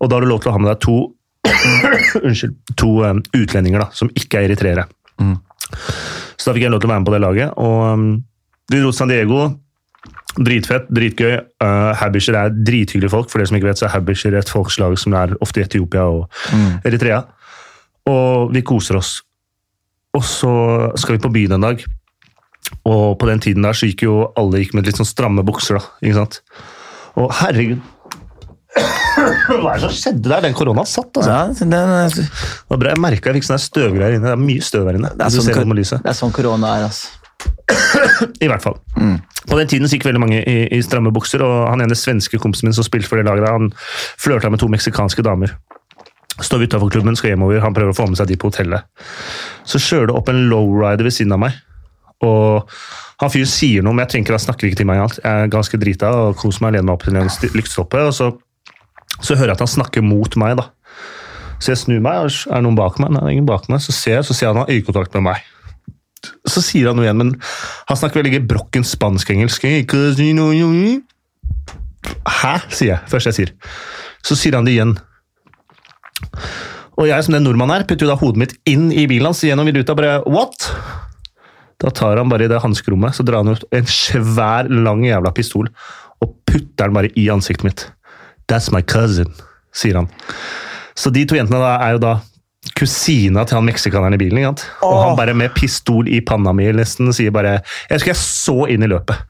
[0.00, 0.98] og da har du lov til å ha med deg to
[2.26, 2.54] Unnskyld.
[2.80, 4.86] To um, utlendinger da, som ikke er eritreere.
[6.36, 7.52] Så da fikk jeg lov til å være med på det laget.
[7.60, 8.06] Og um,
[8.70, 9.42] vi dro til San Diego.
[10.34, 11.34] Dritfett, dritgøy.
[11.62, 13.30] Uh, Habisher er drithyggelige folk.
[13.30, 16.06] For dere som ikke vet, så er Habisher et folkeslag som er ofte i Etiopia
[16.10, 16.24] og
[16.84, 17.22] Eritrea.
[18.10, 19.18] Og vi koser oss.
[20.14, 20.54] Og så
[21.00, 21.84] skal vi på byen en dag.
[22.88, 25.78] Og på den tiden der så gikk jo alle gikk med litt sånn stramme bukser.
[25.78, 26.40] da, ikke sant?
[27.20, 27.82] Og herregud
[28.74, 30.40] Hva er det som skjedde der?
[30.42, 31.30] Den koronaen satt, altså.
[31.30, 32.24] Ja, den, det
[32.72, 32.94] var bra.
[32.94, 34.26] Jeg merka jeg fikk sånn støvgreier inne.
[34.26, 35.12] Det er mye støv her inne.
[35.14, 37.12] det, er sånn, ser det er sånn korona er, altså.
[38.42, 38.80] I hvert fall.
[39.44, 42.68] På den tiden gikk veldig mange i, i stramme bukser, og han ene svenske kompisen
[42.68, 43.70] min som spilte for det laget, han
[44.20, 45.54] flørta med to meksikanske damer.
[46.42, 48.88] Står utafor klubben, skal hjemover, han prøver å få med seg de på hotellet.
[49.68, 51.60] Så kjører det opp en lowrider ved siden av meg,
[52.26, 52.70] og
[53.22, 55.20] han fyren sier noe, men jeg ikke, han snakker ikke til meg alt.
[55.22, 58.30] Jeg er ganske drita og koser meg, alene meg opp til en lyktestolpe, og så,
[59.20, 60.68] så hører jeg at han snakker mot meg, da.
[61.62, 63.14] Så jeg snur meg, og er noen bak meg?
[63.14, 63.80] Nei, det er ingen bak meg.
[63.84, 65.44] Så ser jeg, så ser han har øyekontakt med meg
[66.48, 67.32] så sier han noe igjen, men
[67.88, 69.66] han snakker veldig gebrokken spansk-engelsk.
[72.28, 73.00] Hæ, sier jeg.
[73.10, 73.52] Først jeg sier.
[74.24, 74.94] Så sier han det igjen.
[76.94, 79.42] Og jeg som den nordmannen her, putter jo da hodet mitt inn i bilen hans
[79.44, 80.68] gjennom og bare What?
[81.82, 85.32] Da tar han bare i det hanskerommet så drar han ut en svær, lang jævla
[85.34, 85.70] pistol
[86.22, 87.86] og putter den bare i ansiktet mitt.
[88.50, 89.32] That's my cousin,
[89.74, 90.10] sier han.
[90.94, 92.14] Så de to jentene er jo da
[92.78, 94.40] kusina til han meksikaneren i bilen.
[94.40, 94.64] ikke sant?
[94.86, 97.58] Og han bare med pistol i panna mi nesten sier bare
[97.90, 99.20] Jeg husker jeg så inn i løpet.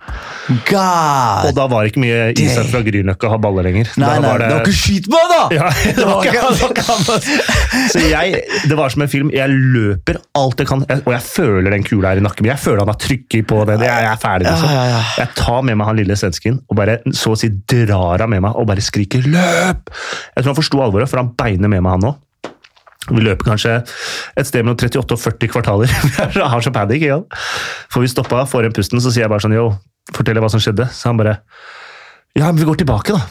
[0.68, 1.48] God!
[1.48, 3.90] Og da var det ikke mye Isak fra Grünerløkka ha baller lenger.
[4.00, 5.40] Nei, da nei, var det var ikke skyt på da!
[5.56, 7.88] ja, det var ikke, det var ikke.
[7.94, 9.32] Så jeg, det var som en film.
[9.34, 12.52] Jeg løper alt jeg kan, og jeg føler den kula her i nakken min.
[12.54, 13.84] Jeg føler han har trykket på den.
[13.84, 14.70] Jeg, jeg er ferdig, liksom.
[14.70, 15.02] Ja, ja, ja.
[15.24, 18.44] Jeg tar med meg han lille svensken og bare så å si drar han med
[18.44, 19.90] meg og bare skriker 'løp'!
[20.34, 22.20] Jeg tror han forsto alvoret, for han beiner med meg, han òg.
[23.10, 25.90] Vi løper kanskje et sted mellom 38 og 40 kvartaler.
[26.38, 27.02] Jeg har så panikk.
[27.04, 27.18] Ja.
[27.92, 29.66] For vi stoppa, får igjen pusten, så sier jeg bare sånn Yo,
[30.16, 30.86] fortell hva som skjedde.
[30.94, 31.38] Så han bare
[32.38, 33.26] Ja, men vi går tilbake, da.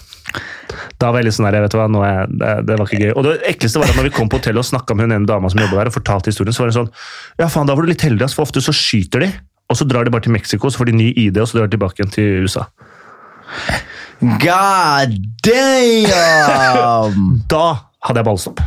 [1.02, 2.88] Da var jeg litt sånn her, vet du hva, nå er, jeg- det, det var
[2.88, 3.12] ikke gøy.
[3.18, 5.28] Og det ekleste var at når vi kom på hotellet og snakka med hun ene
[5.28, 6.92] dama som jobba der, og fortalte historien, så var det sånn
[7.42, 9.32] Ja, faen, da var du litt heldig, for ofte så skyter de,
[9.74, 11.68] og så drar de bare til Mexico, så får de ny ID, og så drar
[11.68, 12.64] de tilbake igjen til USA.
[14.22, 17.20] God damn!
[17.52, 17.66] Da
[18.08, 18.64] hadde jeg ballstopp.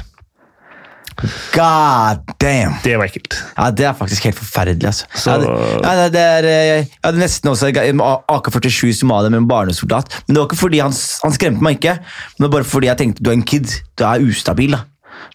[1.55, 2.75] God damn!
[2.85, 3.37] Det var ekkelt.
[3.57, 4.87] Ja, Det er faktisk helt forferdelig.
[4.87, 5.07] altså.
[5.15, 9.39] Så- Jeg, hadde, ja, det- det er, eh, jeg hadde nesten også AK-47 Somalia med
[9.43, 10.09] en barnesoldat.
[10.27, 10.93] Men det var ikke fordi han,
[11.23, 13.67] han skremte meg ikke, men det var bare fordi jeg tenkte du er en kid.
[13.97, 14.71] Du er ustabil.
[14.73, 14.81] da.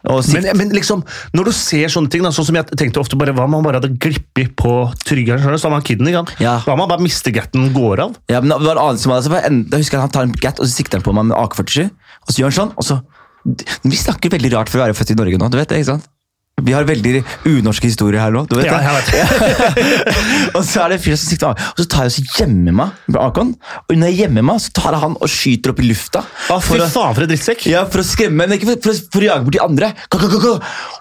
[0.04, 1.04] Men, men liksom,
[1.34, 3.64] når du ser sånne ting, da, sånn som jeg tenkte ofte bare, Hva om han
[3.64, 5.42] bare hadde glippet på tryggeren?
[5.60, 6.28] Så var han kiden, i gang.
[6.40, 6.60] Ja.
[6.60, 8.16] Hva om han bare mister gatten, går av?
[8.30, 10.24] Ja, men det var en annen som så var en, da husker jeg Han tar
[10.24, 11.90] en gat og så sikter han på meg med AK-47.
[12.22, 13.02] Og så gjør han sånn, og så
[13.46, 15.50] Vi snakker veldig rart for å være født i Norge nå.
[15.52, 16.10] du vet det, ikke sant?
[16.62, 18.44] Vi har veldig unorske historier her nå.
[18.46, 19.86] du vet Ja, det?
[20.58, 23.00] og så er det en fyr som sikter og så tar jeg og gjemmer meg
[23.08, 23.54] med AK-en.
[23.88, 26.22] Og når jeg gjemmer meg, så tar jeg han og skyter opp i lufta.
[26.22, 27.66] Å, fy for å- faen, for drittsekk!
[27.72, 29.90] Ja, For å skremme, men ikke for, for, for å jage bort de andre.
[30.06, 30.54] Ka, ka, ka.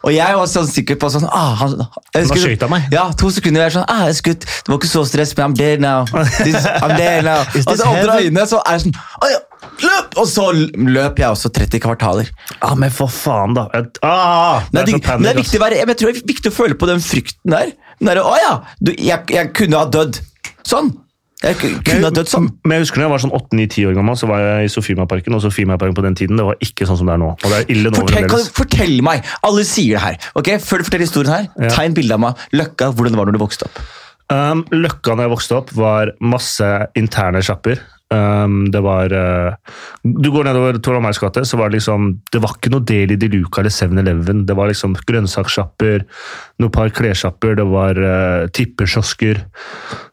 [0.06, 1.76] Og jeg var sånn sikker på sånn ah, han,
[2.16, 2.88] jeg skulle- han meg.
[2.96, 3.66] Ja, To sekunder.
[3.66, 4.48] Jeg er sånn, ah, jeg skutt.
[4.48, 6.06] Det var ikke så stress, men I'm dead now.
[6.40, 7.44] This, I'm dead now.
[7.68, 9.42] Og så åpner øynene, så er jeg sånn oh, ja,
[9.80, 10.16] Løp!
[10.20, 12.30] Og så løp jeg også 30 kvartaler.
[12.60, 13.66] Ah, men for faen, da.
[14.02, 16.88] Ah, Det er, det er viktig å jeg tror det er viktig å føle på
[16.90, 17.72] den frykten der.
[18.00, 20.20] Den der, å ja, du, jeg, jeg kunne ha dødd.
[20.66, 20.92] Sånn.
[21.40, 22.50] Jeg kunne ha dødd sånn.
[22.68, 25.36] Men jeg husker når jeg var sånn 8-9-10 år gammel, så var jeg i Sofiemarparken.
[25.38, 27.30] Og Sofiemarparken på den tiden det var ikke sånn som det er nå.
[27.32, 29.30] Og det er ille nå Fortell, kan, du fortell meg!
[29.48, 30.18] Alle sier det her.
[30.36, 30.52] ok?
[30.60, 31.72] Før du forteller historien her, Ja.
[31.72, 32.44] tegn bilde av meg.
[32.52, 33.80] Løkka, hvordan det var når du vokste opp.
[34.30, 36.68] Um, Løkka når jeg vokste opp, var masse
[37.00, 37.80] interne sjapper.
[38.10, 39.54] Um, det var uh,
[40.02, 43.12] Du går nedover Tor Amers gate, så var det liksom Det var ikke noe del
[43.14, 44.44] i De Luca eller 7-Eleven.
[44.48, 46.02] Det var liksom grønnsakssjapper,
[46.58, 49.44] noen par klessjapper, det var uh, tippekiosker,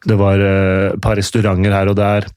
[0.06, 2.28] det var uh, et par restauranter her og der.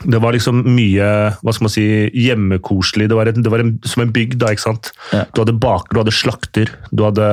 [0.00, 1.10] Det var liksom mye
[1.42, 1.84] hva skal man si,
[2.16, 3.10] hjemmekoselig.
[3.10, 4.38] Det var, et, det var en, som en bygd.
[4.40, 4.94] da, ikke sant?
[5.12, 5.26] Ja.
[5.34, 7.28] Du hadde baker, du hadde slakter, du hadde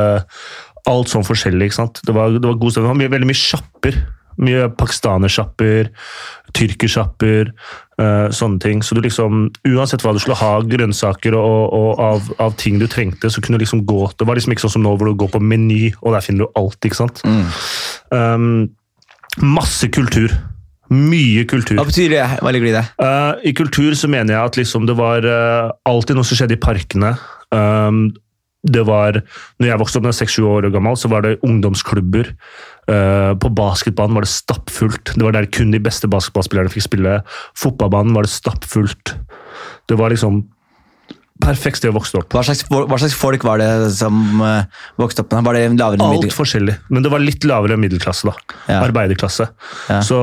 [0.88, 1.70] alt sånn forskjellig.
[1.70, 2.04] ikke sant?
[2.04, 3.12] Det var, det var god stemning.
[3.14, 4.02] Veldig mye sjapper.
[4.38, 5.90] Mye pakistanersjapper,
[6.56, 7.52] tyrkersjapper,
[8.02, 8.84] uh, sånne ting.
[8.86, 12.88] Så du liksom, uansett hva du skulle ha, grønnsaker og, og av, av ting du
[12.92, 15.18] trengte, så kunne du liksom gå Det var liksom ikke sånn som nå hvor du
[15.20, 16.80] går på Meny, og der finner du alt.
[16.86, 17.24] ikke sant?
[18.14, 18.70] Um,
[19.44, 20.34] masse kultur.
[20.94, 21.76] Mye kultur.
[21.76, 22.24] Hva betyr det?
[22.40, 22.86] Hva ligger det i det?
[23.02, 26.56] Uh, I kultur så mener jeg at liksom det var uh, alltid noe som skjedde
[26.56, 27.12] i parkene.
[27.52, 28.08] Um,
[28.68, 29.22] det var,
[29.60, 32.32] når jeg vokste opp da jeg var 6-7 år gammel, så var det ungdomsklubber.
[32.88, 35.16] Eh, på basketbanen var det stappfullt.
[35.16, 37.18] Det var der kun de beste basketballspillerne fikk spille.
[37.60, 39.16] Fotballbanen var det stappfullt.
[39.90, 40.46] Det var liksom
[41.42, 42.34] perfekt sted å vokse opp.
[42.34, 44.66] Hva slags, hva slags folk var det som uh,
[45.00, 45.46] vokste opp med?
[45.48, 48.28] Var det lavere Alt forskjellig, men det var litt lavere middelklasse.
[48.30, 48.58] da.
[48.68, 48.82] Ja.
[48.86, 49.50] Arbeiderklasse.
[49.90, 50.00] Ja.
[50.06, 50.18] Så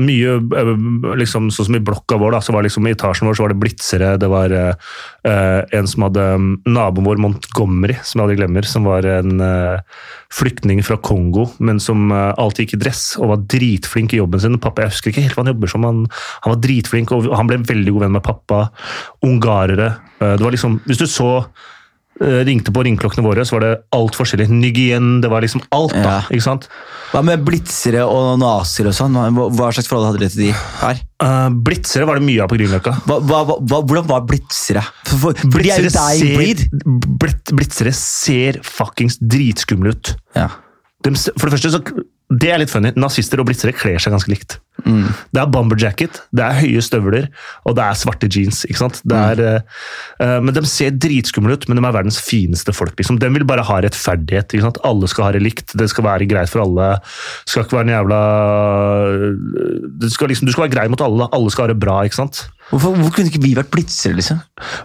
[0.00, 0.72] mye eh,
[1.20, 3.54] liksom, Sånn som i blokka vår, da, så var liksom i etasjen vår så var
[3.54, 4.10] det blitzere.
[4.20, 8.88] Det var uh, en som hadde um, Naboen vår, Montgomery, som jeg aldri glemmer, som
[8.88, 10.00] var en uh,
[10.34, 14.58] flyktning fra Kongo, men som alltid gikk i dress og var dritflink i jobben sin.
[14.62, 16.00] Pappa, Jeg husker ikke helt hva han jobber som, han,
[16.42, 18.58] han var dritflink og han ble veldig god venn med pappa.
[19.22, 19.92] Ungarere.
[20.18, 21.30] Det var liksom, Hvis du så
[22.22, 24.46] Eh, ringte på ringeklokkene våre, så var det alt forskjellig.
[24.54, 25.96] Nygien, det var liksom alt.
[25.96, 26.20] da, ja.
[26.30, 26.68] ikke sant?
[27.10, 29.18] Hva med blitzere og nazier og sånn?
[29.34, 31.00] Hva slags forhold hadde dere til de her?
[31.18, 32.94] Uh, blitzere var det mye av på Grünerløkka.
[33.10, 34.84] Hvordan var blitzere?
[35.10, 36.62] For, for, blitzere, ser,
[37.50, 40.14] blitzere ser fuckings dritskumle ut.
[40.38, 40.52] Ja.
[41.02, 41.82] De, for det første så
[42.34, 42.94] det er litt funny.
[42.98, 44.60] Nazister og blitzere kler seg ganske likt.
[44.84, 45.08] Mm.
[45.32, 47.28] Det er bomberjacket, det er høye støvler
[47.64, 48.64] og det er svarte jeans.
[48.68, 49.00] ikke sant?
[49.08, 49.40] Er,
[50.20, 52.96] uh, men De ser dritskumle ut, men de er verdens fineste folk.
[52.98, 53.18] liksom.
[53.20, 54.52] De vil bare ha rettferdighet.
[54.52, 54.82] ikke sant?
[54.84, 56.94] Alle skal ha det likt, det skal være greit for alle.
[57.44, 58.20] Det skal ikke være en jævla
[60.12, 62.02] skal liksom, Du skal være grei mot alle, alle skal ha det bra.
[62.04, 62.44] ikke sant?
[62.70, 64.38] Hvorfor, hvorfor, kunne ikke vi vært blitzere, liksom?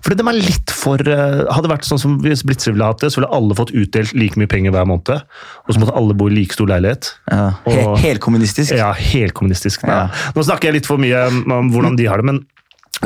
[0.03, 3.11] Fordi de er litt for uh, Hadde vært sånn som Hvis blitzere ville hatt det,
[3.13, 5.23] så ville alle fått utdelt like mye penger hver måned.
[5.63, 7.13] Og så måtte alle bo i like stor leilighet.
[7.31, 7.45] Ja.
[7.69, 8.75] Og, Helkommunistisk?
[8.75, 9.87] Ja, helkommunistisk.
[9.89, 10.31] Ja.
[10.35, 12.43] Nå snakker jeg litt for mye om hvordan de har det, men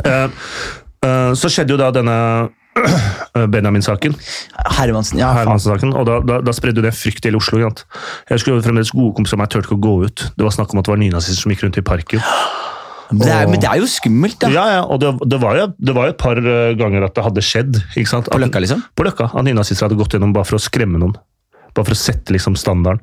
[0.04, 0.28] uh,
[1.06, 2.18] uh, så skjedde jo da denne
[3.54, 4.16] Benjamin-saken.
[4.78, 5.30] Hermansen, ja.
[5.36, 7.60] Hermansen og da, da, da spredde det frykt i hele Oslo.
[7.62, 7.84] Gant.
[8.28, 10.28] Jeg husker fremdeles gode kompiser av meg turte ikke å gå ut.
[10.34, 12.24] Det var snakk om at det var nynazister som gikk rundt i parken.
[13.14, 14.48] Det er, men det er jo skummelt, da.
[14.52, 17.14] Ja, ja og det, det, var jo, det, var jo, et par eh, ganger at
[17.14, 17.78] det hadde skjedd.
[17.94, 18.82] På Løkka, liksom?
[18.96, 19.28] På Løkka.
[19.30, 21.14] At nynazister hadde gått gjennom bare for å skremme noen.
[21.74, 23.02] Bare for å sette liksom standarden.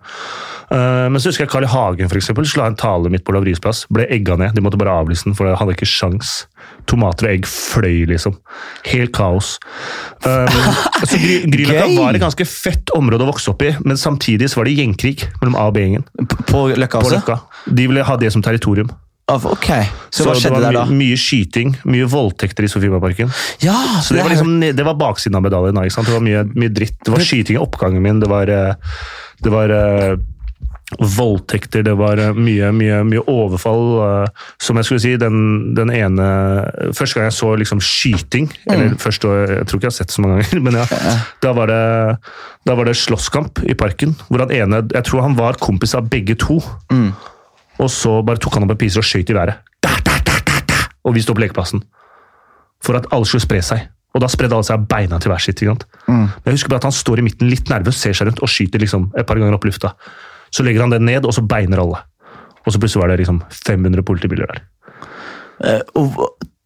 [0.72, 1.72] Uh, men så husker jeg Carl I.
[1.72, 3.84] Hagen for eksempel, sla en tale midt på Lavries plass.
[3.92, 4.56] Ble egga ned.
[4.56, 6.46] De måtte bare avlyse den, for han hadde ikke sjans.
[6.88, 8.38] Tomater og egg fløy, liksom.
[8.88, 9.58] Helt kaos.
[10.24, 10.48] Um,
[11.04, 11.20] så
[11.52, 14.78] Grünerløkka var et ganske fett område å vokse opp i, men samtidig så var det
[14.80, 16.08] gjengkrig mellom A- og B-gjengen.
[16.48, 17.20] På Løkka også?
[17.20, 17.66] På Løkka.
[17.68, 18.92] De ville ha det som territorium.
[19.36, 19.70] Ok,
[20.10, 20.84] Så, så hva skjedde der da?
[20.90, 23.32] My, mye skyting, mye voldtekter i Sofiemarken.
[23.64, 25.78] Ja, så det, var liksom, det var baksiden av medaljen.
[25.78, 27.00] Da, det var mye, mye, dritt.
[27.06, 29.00] Det var skyting i oppgangen min, det var, eh,
[29.42, 30.20] det var uh,
[31.00, 34.28] voldtekter, det var uh, mye, mye, mye overfall.
[34.62, 35.42] Som jeg skulle si, den,
[35.78, 36.28] den, ene
[36.98, 38.72] Første gang jeg så liksom skyting mm.
[38.74, 40.88] eller først, Jeg tror ikke jeg har sett det så mange ganger, men ja,
[41.44, 41.84] da var det,
[42.68, 44.18] da var det slåsskamp i parken.
[44.30, 46.60] hvor han ene, Jeg tror han var kompis av begge to.
[46.92, 47.14] Mm.
[47.82, 49.64] Og så bare tok han opp en piser og skøyt i været.
[49.82, 51.82] Da, da, da, og vi sto på lekeplassen.
[52.82, 53.88] For at alle skulle spre seg.
[54.12, 55.64] Og da spredde alle seg beina til hver sitt.
[55.64, 56.28] Mm.
[56.28, 58.52] Men jeg husker bare at han står i midten litt nervøs, ser seg rundt og
[58.52, 59.94] skyter liksom et par ganger opp lufta.
[60.52, 62.02] Så legger han den ned, og så beiner alle.
[62.66, 64.64] Og så plutselig var det liksom 500 politibiler der.
[65.62, 66.20] Uh, og,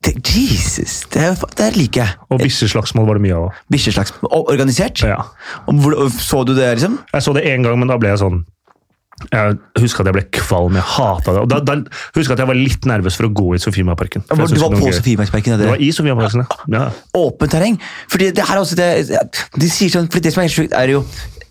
[0.05, 2.18] Jesus, det, det liker jeg.
[2.30, 3.61] Og bikkjeslagsmål var det mye av.
[3.74, 5.01] Bikkjeslagsmål, Organisert?
[5.01, 5.22] Ja.
[5.66, 6.99] Og, så du det, liksom?
[7.13, 8.43] Jeg så det én gang, men da ble jeg sånn
[9.16, 10.76] jeg husker at jeg ble kvalm.
[10.76, 11.43] Jeg hata det.
[11.45, 11.76] Og da, da
[12.18, 14.26] husker jeg at jeg var litt nervøs for å gå i Sofiemarkparken.
[14.28, 15.55] Du var på Sofiemarksparken?
[15.61, 16.89] Det var i Sofiemarksparken, ja.
[17.16, 17.80] Åpent terreng.
[18.11, 18.89] Fordi det her også, det,
[19.55, 21.05] de sier sånn, fordi det som er helt sjukt, er jo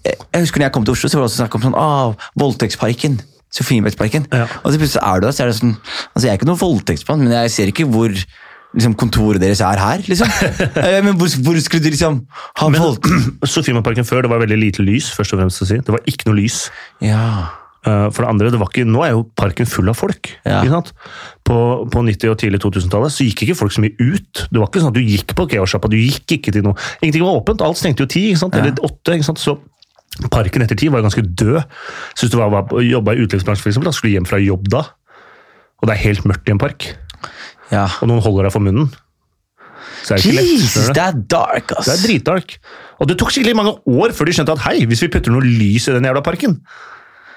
[0.04, 2.28] Jeg husker når jeg kom til Oslo, så var det også snakk om sånn ah,
[2.40, 3.16] Voldtektsparken.
[3.54, 4.26] Sofiemarksparken.
[4.34, 4.48] Ja.
[4.60, 6.60] Og så plutselig er du der, så er det sånn Altså, jeg er ikke noen
[6.60, 8.12] voldtektsmann, men jeg ser ikke hvor
[8.74, 10.30] liksom, kontoret deres er her, liksom.
[10.84, 12.22] Eh, men hvor, hvor, skulle du liksom
[12.60, 13.08] ha folk?
[13.54, 15.10] Sofiemarparken før det var veldig lite lys.
[15.14, 15.78] først og fremst å si.
[15.84, 16.64] Det var ikke noe lys.
[17.04, 17.50] Ja.
[17.84, 20.30] Uh, for det andre, det var ikke, Nå er jo parken full av folk.
[20.48, 20.62] Ja.
[21.44, 21.58] På,
[21.92, 24.46] på, 90- og tidlig 2000-tallet så gikk ikke folk så mye ut.
[24.48, 27.26] Det var ikke sånn at Du gikk på Keosjappa, du gikk ikke til noe Ingenting
[27.26, 27.64] var åpent.
[27.64, 28.50] Alt stengte jo ti, ja.
[28.50, 29.20] eller åtte.
[29.36, 29.58] Så
[30.32, 31.60] parken etter ti var ganske død.
[32.16, 34.86] Så hvis du var, var, jobba i utelivsbransjen, da skulle du hjem fra jobb da.
[35.82, 36.94] Og det er helt mørkt i en park
[37.72, 37.86] ja.
[38.00, 38.90] og noen holder deg for munnen.
[40.04, 40.96] Så er det ikke Jesus, lett.
[40.96, 41.88] Det er dark, ass.
[41.88, 42.58] Det er dritdark.
[43.00, 45.44] Og det tok skikkelig mange år før de skjønte at hei, hvis vi putter noe
[45.44, 46.58] lys i den jævla parken,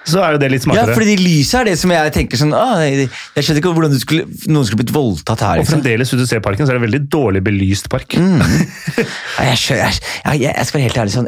[0.08, 0.92] så er jo det litt smartere.
[0.92, 3.10] Ja, fordi de lyset er det som jeg tenker sånn ah, Jeg
[3.44, 5.60] skjønner ikke hvordan skulle, noen skulle blitt voldtatt her.
[5.60, 5.82] Og liksom.
[5.82, 8.16] fremdeles, hvis du ser parken, så er det en veldig dårlig belyst park.
[8.16, 8.40] Mm.
[9.50, 11.28] jeg, jeg, jeg, jeg, skal være helt ærlig sånn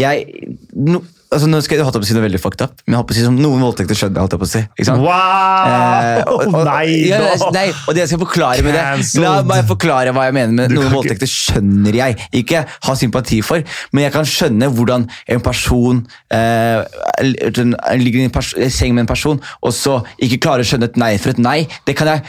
[0.00, 0.26] Jeg,
[0.74, 3.02] no, altså Nå skal jeg holdt på å si noe veldig fucked up, men jeg
[3.02, 4.26] håper å si som noen voldtekter skjønner jeg.
[4.26, 4.62] holdt på å si.
[4.76, 5.02] Ikke sant?
[5.04, 5.66] Wow!
[5.66, 7.20] Eh, og, og, nei, ja,
[7.54, 10.76] nei, og det jeg skal forklare med det La meg forklare hva jeg mener med
[10.76, 12.18] noen voldtekter skjønner jeg.
[12.42, 16.02] Ikke ha sympati for, men jeg kan skjønne hvordan en person
[16.34, 16.80] eh,
[17.22, 21.14] ligger i en seng med en person, og så ikke klarer å skjønne et nei
[21.22, 21.60] for et nei.
[21.88, 22.24] Det kan jeg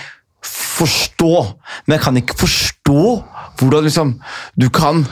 [0.47, 1.33] forstå,
[1.85, 3.01] men jeg kan ikke forstå
[3.57, 4.13] hvordan liksom,
[4.59, 5.05] du kan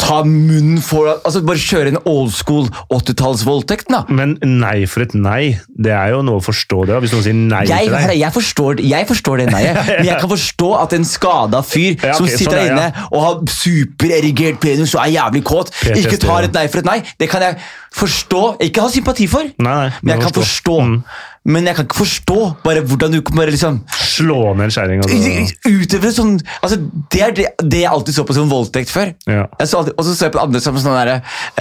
[0.00, 4.02] ta munnen for altså Bare kjøre en old school 80-tallsvoldtekt, da.
[4.12, 5.56] Men nei for et nei.
[5.68, 6.98] Det er jo noe å forstå det.
[7.04, 8.14] Hvis noen sier nei jeg, til deg.
[8.20, 12.12] jeg, forstår, jeg forstår det nei-et, men jeg kan forstå at en skada fyr Ja,
[12.12, 15.42] okay, som sitter sånn er der inne inne og har supererigert penis og er jævlig
[15.46, 16.98] kåt, PTSD, ikke tar et nei for et nei.
[17.20, 17.58] Det kan jeg
[17.96, 18.42] forstå.
[18.66, 20.26] Ikke ha sympati for, Nei, nei, men jeg forstå.
[20.26, 20.76] kan forstå.
[20.84, 21.00] Mm.
[21.46, 25.06] Men jeg kan ikke forstå bare hvordan du kan bare liksom Slå ned kjerringa?
[25.06, 25.50] kjerring.
[25.68, 26.34] Utøve sånn
[26.64, 26.78] altså,
[27.12, 29.12] Det er det, det jeg alltid så på som voldtekt før.
[29.30, 29.46] Ja.
[29.62, 31.12] Så alltid, og så så jeg på det andre som sånn der,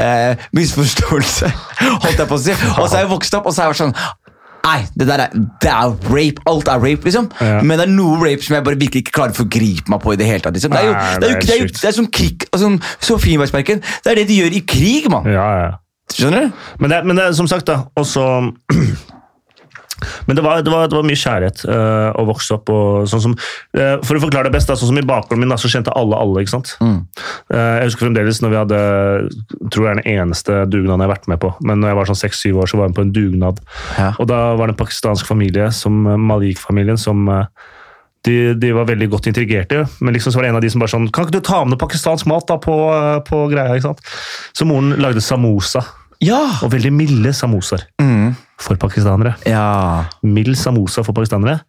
[0.02, 1.52] eh, misforståelse.
[2.06, 2.56] Holdt jeg på å si.
[2.56, 3.98] Og så har jeg vokst opp, og så har jeg vært sånn
[4.66, 6.42] Nei, det der er, det er rape.
[6.50, 7.28] Alt er rape, liksom.
[7.38, 7.60] Ja.
[7.62, 10.16] Men det er noe rape som jeg bare virkelig ikke klarer å forgripe meg på.
[10.16, 10.74] i Det hele tatt liksom.
[10.74, 12.48] Det er jo, Nei, det er jo, det det er jo, det er som krig
[12.50, 12.72] altså,
[13.12, 13.84] Sofienbergsparken.
[13.86, 15.30] Det er det de gjør i krig, mann.
[15.30, 15.70] Ja, ja.
[16.16, 16.64] Skjønner du?
[16.82, 18.26] Men det, men det er som sagt, da også
[20.28, 22.72] Men det var, det var, det var mye kjærlighet uh, å vokse opp.
[22.74, 23.36] Og sånn som,
[23.78, 25.94] uh, for å forklare det best, da, sånn som i bakgrunnen min da, så kjente
[25.96, 26.44] alle alle.
[26.46, 26.76] ikke sant?
[26.82, 26.98] Mm.
[27.54, 28.82] Uh, jeg husker fremdeles når vi hadde
[29.74, 31.54] tror jeg er den eneste dugnaden jeg har vært med på.
[31.66, 33.64] Men når jeg var sånn seks-syv år, så var jeg med på en dugnad.
[34.00, 34.12] Ja.
[34.20, 37.26] Og da var det en pakistansk familie, som Malik-familien, som
[38.26, 40.82] de, de var veldig godt integrerte, men liksom så var det en av de som
[40.82, 42.76] bare sånn Kan ikke du ta med noe pakistansk mat da på,
[43.28, 43.76] på greia?
[43.78, 44.02] ikke sant?
[44.56, 45.84] Så moren lagde samosa.
[46.24, 46.42] Ja!
[46.66, 48.34] Og veldig milde samosaer Mm.
[48.58, 49.36] For pakistanere.
[49.46, 50.06] Ja.
[50.24, 51.60] Mild samosa for pakistanere.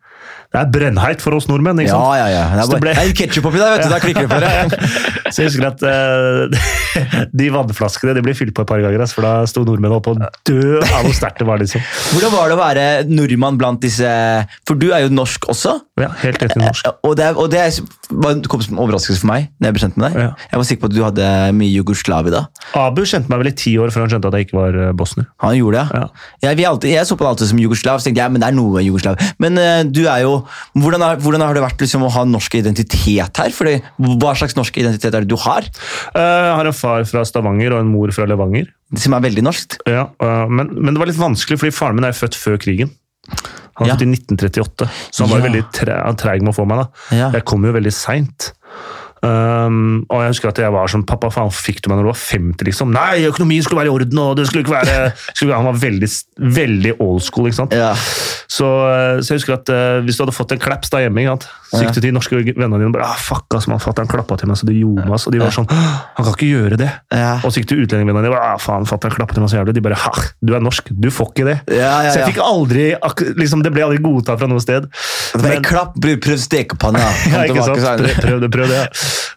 [0.52, 1.80] Det er brennheit for oss nordmenn.
[1.82, 2.16] ikke Ja, sant?
[2.20, 2.44] ja, ja.
[2.54, 3.90] Det er, Så det bare, ble- det er ketsjup oppi der, vet du.
[3.90, 5.32] Da klikker det for deg.
[5.34, 9.26] Så jeg husker at uh, de vannflaskene de ble fylt på et par ganger, for
[9.26, 11.58] da sto nordmenn oppe og dø av hvor sterkt det var.
[11.62, 11.82] liksom.
[12.14, 14.08] Hvordan var det å være nordmann blant disse
[14.68, 15.76] For du er jo norsk også.
[16.00, 16.88] Ja, Helt rett norsk.
[17.06, 17.64] Og det, og det
[18.10, 19.50] var- kom som en overraskelse for meg.
[19.60, 20.22] Når Jeg ble kjent med deg.
[20.22, 20.30] Ja.
[20.52, 22.44] Jeg var sikker på at du hadde mye jugoslavi da.
[22.74, 24.92] Abu kjente meg vel i ti år før han skjønte at jeg ikke var eh,
[24.96, 25.26] bosner.
[25.42, 26.06] Han gjorde det, Ja.
[26.46, 28.48] Jeg, vi alltid, jeg så på det alltid som jugoslav, så tenkte jeg, men det
[28.48, 29.16] er noe jugoslav.
[29.42, 30.45] Men uh, du er jo,
[30.76, 33.50] hvordan har, hvordan har det vært liksom, å ha norsk identitet her?
[33.50, 33.76] Fordi,
[34.20, 35.62] hva slags norsk identitet er det du har?
[36.14, 38.66] Eh, Jeg har en far fra Stavanger og en mor fra Levanger.
[38.96, 39.78] Som er veldig norskt?
[39.86, 42.90] Ja, eh, men, men det var litt vanskelig, fordi faren min er født før krigen.
[43.76, 43.94] Han er Ja.
[43.96, 45.46] født i 1938, så han var Ja.
[45.50, 46.78] veldig tre, treig med å få meg.
[46.78, 47.16] da.
[47.16, 47.30] Ja.
[47.32, 48.52] Jeg kom jo veldig seint.
[49.26, 52.10] Um, og jeg husker at jeg var sånn Pappa, faen, fikk du meg når du
[52.12, 52.66] var 50?
[52.68, 52.92] liksom?
[52.94, 54.96] Nei, økonomien skulle være i orden, og det skulle ikke være
[55.36, 56.10] skulle, Han var veldig,
[56.60, 57.50] veldig old school.
[57.50, 57.76] ikke sant?
[57.76, 57.92] Ja.
[58.46, 61.24] Så, eh, så jeg husker at uh, hvis du hadde fått en klaps da hjemme,
[61.24, 61.48] ikke sant?
[61.66, 64.08] så gikk du til de norske vennene dine og bare ah, fuck, ass, man, fatter'n
[64.10, 65.16] klappa til meg så det gjorde meg.
[65.16, 65.26] ass».
[65.26, 66.88] Og de var sånn Han kan ikke gjøre det.
[67.10, 67.32] Ja.
[67.42, 69.58] Og så gikk du utlendingvennene dine og bare ah, faen, fatter'n klappa til meg så
[69.58, 69.74] jævlig.
[69.76, 70.12] De bare ha,
[70.46, 71.56] du er norsk, du får ikke det.
[71.74, 72.86] Ja, ja, Så jeg fikk aldri
[73.40, 74.86] liksom, Det ble aldri godtatt fra noe sted.
[75.34, 77.02] Bare Men- en klapp, prøv, stekepanna.
[77.34, 77.44] ja.
[77.50, 78.82] Prøv, prøv det, prøv det.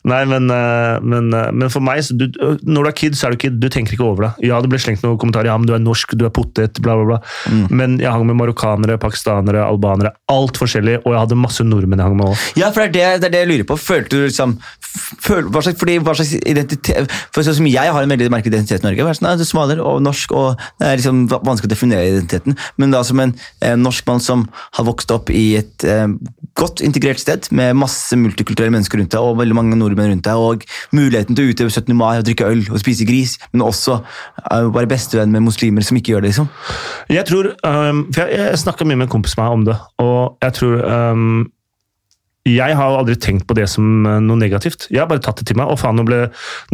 [0.10, 2.28] Nei, men, eh, men, eh, men for meg, så du,
[2.64, 3.60] når du er kid, så er du kid.
[3.62, 4.32] Du tenker ikke over det.
[4.50, 5.52] Ja, det ble slengt noen kommentarer.
[5.52, 7.20] Ja, men du er norsk, du er potet, bla, bla, bla.
[7.52, 7.66] Mm.
[7.70, 10.14] Men jeg hang med marokkanere, pakistanere, albanere.
[10.32, 11.02] Alt forskjellig.
[11.04, 12.48] Og jeg hadde masse nordmenn jeg hang med òg.
[12.60, 13.80] Ja, for det er det, det er det jeg lurer på.
[13.80, 14.58] Følte du liksom
[15.22, 18.56] føl, hva, slags, fordi, hva slags identitet For sånn som Jeg har en veldig merkelig
[18.56, 19.06] identitet i Norge.
[19.06, 22.08] Er sånn, «Nei, Du er smaler og norsk, og det er liksom vanskelig å definere
[22.10, 22.58] identiteten.
[22.82, 26.08] Men da som en eh, norsk mann som har vokst opp i et eh,
[26.60, 30.40] godt integrert sted med masse multikulturelle mennesker rundt deg, og veldig mange nordmenn rundt deg,
[30.50, 31.94] og muligheten til å utøve 17.
[32.00, 36.00] mai og drikke øl og spise gris, men også eh, være bestevenn med muslimer som
[36.00, 36.34] ikke gjør det.
[36.34, 36.50] liksom.
[37.10, 40.38] Jeg tror um, For jeg, jeg snakka mye med en kompis meg om det, og
[40.44, 41.48] jeg tror um,
[42.56, 44.88] jeg har aldri tenkt på det som eh, noe negativt.
[44.90, 45.72] Jeg har bare tatt det til meg.
[45.72, 46.22] Og faen, nå ble,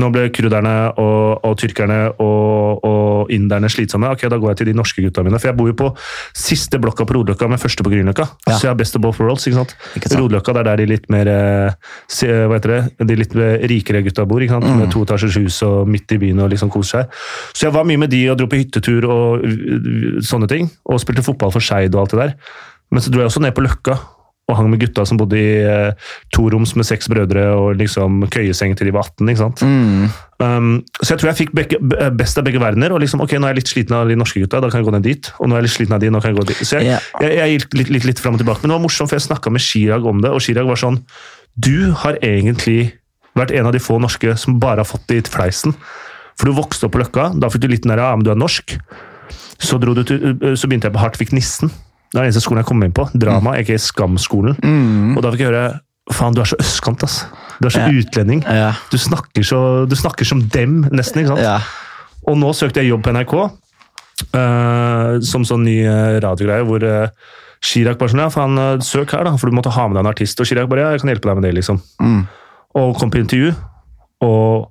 [0.01, 4.11] nå ble kurderne og, og tyrkerne og, og inderne slitsomme.
[4.13, 5.39] Ok, Da går jeg til de norske gutta mine.
[5.41, 5.91] For jeg bor jo på
[6.37, 8.27] siste blokka på Rodeløkka, men første på Grünerløkka.
[8.47, 8.55] Ja.
[8.55, 9.47] Så jeg har best of both worlds.
[9.47, 9.75] ikke sant?
[9.95, 10.21] Ikke sant.
[10.21, 11.93] Rodeløkka det er der de litt mer eh,
[12.45, 13.35] hva heter det, de litt
[13.71, 14.43] rikere gutta bor.
[14.43, 14.69] ikke sant?
[14.69, 14.83] Mm.
[14.83, 17.23] Med toetasjers hus og midt i byen og liksom koser seg.
[17.55, 20.69] Så jeg var mye med de og dro på hyttetur og uh, sånne ting.
[20.89, 22.35] Og spilte fotball for Skeid og alt det der.
[22.93, 23.97] Men så dro jeg også ned på Løkka
[24.45, 28.75] og hang med gutta som bodde i uh, toroms med seks brødre og liksom køyeseng
[28.77, 29.31] til de var 18.
[29.31, 29.63] ikke sant?
[29.65, 30.11] Mm.
[30.43, 30.67] Um,
[30.99, 31.79] så jeg tror jeg fikk begge,
[32.19, 32.93] best av begge verdener.
[32.93, 34.89] og liksom, ok, Nå er jeg litt sliten av de norske gutta, da kan jeg
[34.89, 35.31] gå ned dit.
[35.39, 36.61] Og nå er jeg litt sliten av de, nå kan jeg gå dit.
[36.61, 37.07] Så jeg, yeah.
[37.25, 38.61] jeg, jeg gikk litt, litt, litt fram og tilbake.
[38.61, 41.01] Men det var morsomt, for jeg snakka med Chirag om det, og Chirag var sånn
[41.55, 42.93] Du har egentlig
[43.35, 45.73] vært en av de få norske som bare har fått det i fleisen.
[46.35, 48.31] For du vokste opp på Løkka, da fikk du litt den der, ja, men du
[48.33, 48.77] er norsk.
[49.55, 50.19] Så, til,
[50.53, 51.71] så begynte jeg på Hartvig Nissen.
[52.11, 53.07] Det var den eneste skolen jeg kom inn på.
[53.19, 54.55] Drama, ikke Skam-skolen.
[55.17, 55.65] Og da fikk jeg høre
[56.13, 57.23] Faen, du er så østkant, ass.
[57.57, 57.89] Du er så Ja.
[57.89, 58.43] utlending.
[58.45, 58.73] Ja.
[58.91, 61.23] Du snakker, så, du snakker som dem, nesten.
[61.23, 61.41] ikke sant?
[61.41, 61.55] Ja.
[62.29, 63.33] Og nå søkte jeg jobb på NRK,
[64.35, 67.07] uh, som sånn ny eh, radiogreie, hvor uh,
[67.65, 70.05] Chirag bare sånn Ja, faen, eh, søk her, da, for du måtte ha med deg
[70.05, 70.39] en artist.
[70.39, 71.81] Og Chirag bare Ja, jeg kan hjelpe deg med det, liksom.
[72.01, 72.21] Mm.
[72.77, 73.55] Og kom på intervju,
[74.21, 74.69] og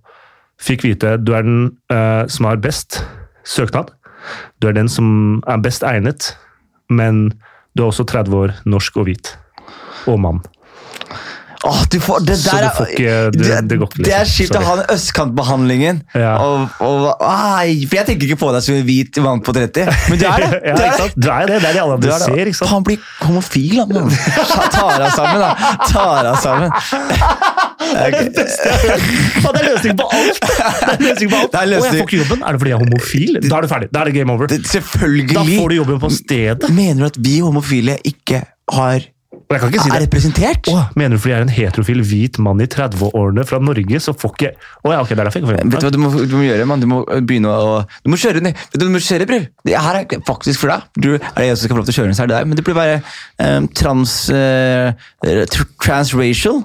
[0.63, 3.01] fikk vite du er den uh, som har best
[3.43, 3.91] søknad.
[4.63, 6.37] Du er den som er best egnet,
[6.95, 7.27] men
[7.75, 9.33] du er også 30 år, norsk og hvit.
[10.11, 10.43] Og mann.
[11.65, 14.47] Åh, får, det Så der du får ikke- det- det går ikke, Det er liksom.
[14.47, 16.03] kjipt å ha den østkantbehandlingen.
[16.15, 16.33] Ja.
[16.45, 19.87] Og, og, ai, for jeg tenker ikke på deg som en hvit mann på 30,
[20.11, 20.51] men du er det.
[20.69, 21.15] ja, Du ikke er sant?
[21.17, 21.61] Du er det.
[21.63, 22.47] Det er det alle andre er ser.
[22.53, 22.71] ikke sant?
[22.75, 23.89] Han blir homofil, han.
[24.75, 25.51] Tar deg sammen, da.
[25.89, 26.71] Tar av sammen.
[27.85, 28.11] Ja,
[29.55, 30.41] det er løsning på alt!
[30.41, 31.53] Det er løsning på alt.
[31.53, 32.45] Det er Å, jeg får ikke jobben.
[32.45, 33.41] Er det fordi jeg er homofil?
[33.45, 33.89] Da er det ferdig.
[33.95, 34.51] Da er det game over.
[34.51, 36.71] Det, Da får du jobben på stedet.
[36.75, 38.43] Mener du at vi homofile ikke
[38.75, 39.05] har,
[39.55, 39.97] Og jeg kan ikke si det.
[39.97, 40.71] er representert?
[40.73, 44.15] Åh, mener du fordi jeg er en heterofil hvit mann i 30-årene fra Norge, så
[44.19, 44.53] får ikke
[44.83, 46.37] Å ja, ok, det er derfor jeg ikke får Vet du hva du må, du
[46.37, 46.83] må gjøre, mann?
[46.83, 48.59] Du må begynne å Du må kjøre ned.
[48.73, 49.47] Vet du, du må kjøre, bror.
[49.65, 50.89] Det her er faktisk for deg.
[50.99, 52.49] Du er det jeg som skal få lov til å kjøre, så er det deg.
[52.51, 53.01] Men det blir være
[53.39, 54.17] um, trans...
[54.33, 54.93] Uh,
[55.85, 56.65] transracial.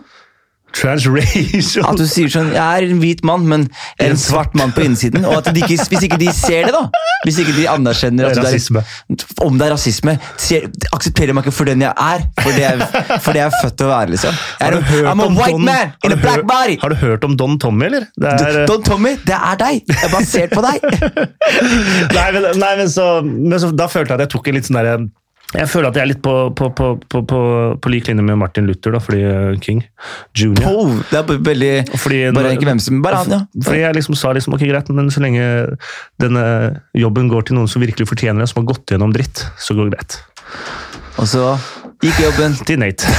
[0.75, 1.85] Transracial.
[1.89, 3.65] At du sier sånn Jeg er en hvit mann, men
[3.99, 5.25] er en svart mann på innsiden.
[5.27, 6.83] Og at de ikke, hvis ikke de ser det, da
[7.25, 8.83] Hvis ikke de anerkjenner at du Rasisme.
[8.83, 12.23] er Om det er rasisme, ser, aksepterer meg ikke for den jeg er.
[12.39, 12.87] For det jeg,
[13.25, 14.39] for det jeg er født til å være, liksom.
[14.61, 16.77] Jeg er, I'm a white Don- man in a black body!
[16.81, 18.07] Har du hørt om Don Tommy, eller?
[18.15, 19.81] Det er, Don Tommy, det er deg!
[19.89, 20.85] Jeg er basert på deg!
[22.17, 24.69] nei, men, nei, men, så, men så, da følte jeg at jeg tok en litt
[24.69, 24.95] sånn derre
[25.49, 27.39] jeg føler at jeg er litt på, på, på, på, på,
[27.81, 29.79] på lik linje med Martin Luther, da, fordi eh, King
[30.37, 30.67] junior.
[30.69, 33.39] Oh, det er veldig Fordi, Bare ikke hvem som Bare han, ja.
[33.65, 35.41] Fordi jeg liksom sa liksom, ok greit, men så lenge
[36.21, 36.43] denne
[36.93, 39.89] jobben går til noen som virkelig fortjener det, som har gått gjennom dritt, så går
[39.89, 40.19] det greit.
[41.19, 41.47] Og så
[42.05, 42.53] gikk jobben.
[42.69, 43.09] Til Nate.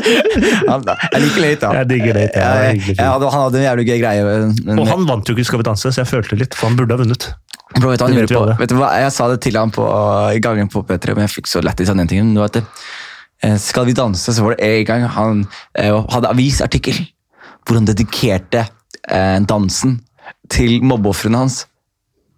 [0.00, 1.70] Jeg liker Nate, da.
[1.80, 4.24] Jeg digger Nate, ja, Jeg- jeg, jeg han hadde en jævlig gøy greie.
[4.64, 6.76] Men, Og han vant jo ikke Skal vi danse, så jeg følte litt, for han
[6.76, 7.30] burde ha vunnet.
[7.78, 9.84] Bro, vet du, det på, vet du hva, Jeg sa det til han på,
[10.42, 12.34] gangen på P3, men jeg fikk så lættis av den tingen.
[12.34, 12.64] Det at det,
[13.46, 15.42] eh, skal vi danse, så var det en gang han
[15.78, 16.98] eh, hadde avisartikkel
[17.66, 18.64] hvor han dedikerte
[19.06, 20.00] eh, dansen
[20.50, 21.64] til mobbeofrene hans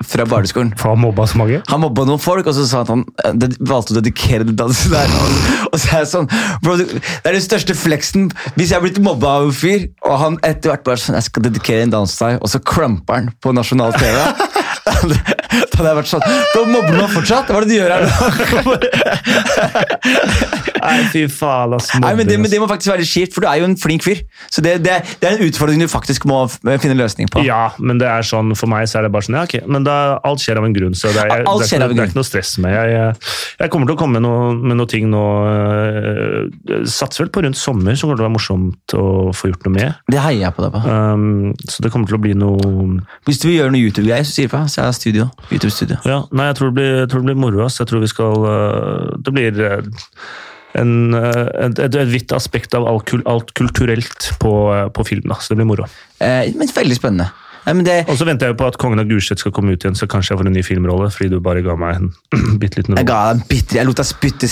[0.03, 0.73] fra barneskolen.
[0.79, 1.61] For han mobba så mange.
[1.69, 4.95] Han mobba noen folk, og så sa han at han valgte å dedikere den dansen
[4.95, 5.13] der.
[5.73, 6.27] Og så er jeg sånn,
[6.65, 8.27] bro, Det er den største fleksen
[8.57, 11.29] hvis jeg har blitt mobba av en fyr, og han etter hvert bare sånn Jeg
[11.31, 14.19] skal dedikere en dans til deg, og så crumper han på nasjonal TV.
[14.83, 17.51] Da hadde jeg vært sånn Da mobber du meg fortsatt?
[17.53, 18.77] Hva er det du gjør her nå?
[20.83, 21.91] Nei, fy faen, ass.
[22.03, 24.03] Nei, men det, men det må faktisk være kjipt, for du er jo en flink
[24.03, 24.19] fyr.
[24.51, 27.45] Så det, det, det er en utfordring du faktisk må finne løsning på.
[27.47, 29.87] Ja, men det er sånn, for meg så er det bare sånn, ja ok, men
[29.87, 32.01] da, alt skjer av en grunn, så det er, Alt er, skjer av en noe-
[32.01, 32.75] det er ikke noe stress med.
[32.75, 33.31] Jeg, jeg,
[33.63, 35.23] jeg kommer til å komme med noe, med noe ting nå,
[35.53, 39.07] øh, satser vel på rundt sommer, så kommer det til å være morsomt å
[39.39, 40.03] få gjort noe med.
[40.11, 40.83] Det heier jeg på deg på.
[40.83, 42.59] Um, så det kommer til å bli noe
[43.29, 44.65] Hvis du vil gjøre noe YouTube-greier, så sier du fra.
[44.73, 45.29] Så er studio.
[45.53, 45.99] YouTube-studio.
[46.09, 47.65] Ja, nei, jeg tror det blir, jeg tror det blir moro.
[47.67, 47.77] ass.
[47.83, 49.83] Jeg tror vi skal øh, Det blir øh,
[50.81, 54.53] en, øh, et, et, et vidt aspekt av alt, alt kulturelt på,
[54.97, 55.37] på filmen.
[55.41, 55.85] så det blir moro.
[56.21, 57.29] Eh, men veldig spennende.
[57.63, 59.85] Nei, men det, Og så venter jeg på at Kongen av Gulset skal komme ut
[59.85, 61.13] igjen, så kanskje jeg får en ny filmrolle.
[61.15, 62.09] Fordi du bare ga meg en
[62.63, 63.13] bitte liten Jeg rolle.
[63.13, 64.51] ga deg en bitter, jeg lot deg spytte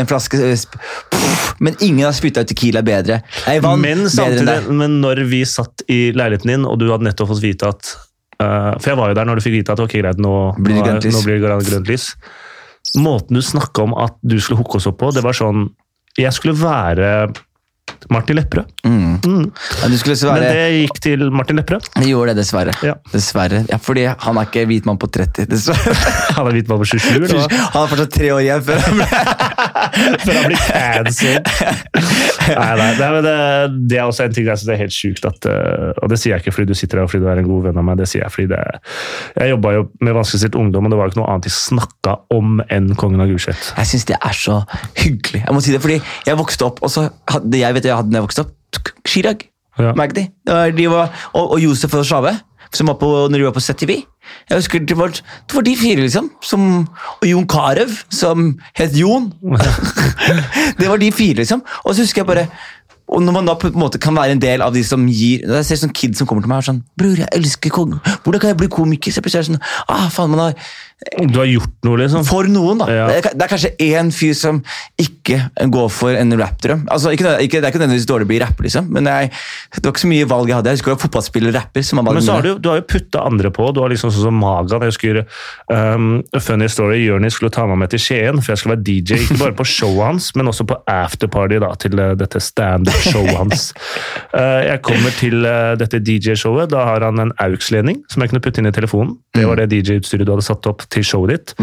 [0.00, 3.20] en flaske s- pff, Men ingen har spytta ut Tequila bedre.
[3.46, 4.70] Jeg vant Men bedre enn samtidig, deg.
[4.82, 7.92] men når vi satt i leiligheten din, og du hadde nettopp fått vite at
[8.40, 10.78] øh, For jeg var jo der når du fikk vite at ok, greit, nå Blir
[10.80, 11.14] det grønt lys.
[11.18, 12.08] Nå blir det grønt- lys.
[12.96, 15.68] Måten du snakka om at du skulle hooke oss opp på, det var sånn
[16.18, 17.30] Jeg skulle være
[18.10, 18.64] Martin Lepperød.
[18.86, 19.20] Mm.
[19.26, 19.52] Mm.
[19.82, 21.88] Ja, du Men det gikk til Martin Lepperød.
[21.96, 22.72] Jeg gjorde det, dessverre.
[22.86, 22.94] Ja.
[23.12, 23.64] Dessverre.
[23.68, 25.46] Ja, fordi han er ikke hvit mann på 30.
[25.50, 25.94] Dessverre.
[26.36, 27.50] Han er hvit mann på 27, eller?
[27.74, 29.06] Han er fortsatt tre år igjen før han ble
[30.24, 31.50] Før han blir cancelled.
[32.56, 33.34] Nei, nei, nei, men det,
[33.90, 35.26] det er også en ting jeg syns er helt sjukt.
[35.28, 37.42] At, eh, og det sier jeg ikke fordi du sitter her og fordi du er
[37.42, 38.00] en god venn av meg.
[38.00, 38.60] det sier Jeg fordi det,
[39.36, 42.16] jeg jobba jo med vanskeligstilt ungdom, og det var jo ikke noe annet de snakka
[42.36, 43.72] om enn Kongen av Gulset.
[43.76, 44.60] Jeg syns det er så
[44.98, 45.44] hyggelig.
[45.46, 48.18] Jeg må si det, fordi jeg vokste opp, og så hadde jeg vet jeg hadde
[48.18, 48.56] jeg vokste opp,
[49.08, 49.46] Chirag,
[49.80, 49.92] Ja.
[50.76, 52.34] De var, og, og Josef og Shave,
[52.74, 53.96] som var på, når de var på ZTV.
[54.48, 56.30] Jeg husker det var, det var de fire, liksom.
[56.42, 56.66] Som,
[57.20, 59.30] og Jon Carew, som het Jon.
[60.80, 61.64] det var de fire, liksom.
[61.84, 62.46] Og så husker jeg bare
[63.10, 65.42] og når man da på en måte kan være en del av de som gir
[65.42, 67.98] Jeg ser sånn kid som kommer til meg og er sånn 'Bror, jeg elsker kongen.
[68.22, 70.54] Hvordan kan jeg bli komiker?' Så jeg plutselig er sånn ah, faen, man har
[71.00, 72.24] Du har gjort noe, liksom.
[72.28, 72.86] for noen, da.
[72.92, 73.04] Ja.
[73.08, 74.58] Det, er, kanskje én fyr som
[75.00, 75.38] ikke
[75.72, 76.82] går for en rappdrøm.
[76.92, 79.30] Altså, ikke, ikke, det er ikke nødvendigvis dårlig å bli rapper, liksom, men jeg,
[79.78, 80.74] det var ikke så mye valg jeg hadde.
[80.74, 81.86] Jeg husker jo fotballspiller rapper.
[81.88, 83.70] som Men så har du, du har jo putta andre på.
[83.72, 84.84] Du har liksom sånn som Magan.
[84.84, 85.22] Jeg husker
[85.72, 89.22] um, Funny Story, Jonis skulle ta meg med til Skien, for jeg skulle være DJ.
[89.24, 93.70] Ikke bare på showet hans, men også på afterparty da, til eh, dette standup-showet hans.
[94.36, 96.68] Uh, jeg kommer til uh, dette DJ-showet.
[96.76, 99.16] Da har han en AUX-ledning som jeg kunne putte inn i telefonen.
[99.32, 101.54] Det var det DJ-utstyret du hadde satt opp til showet ditt.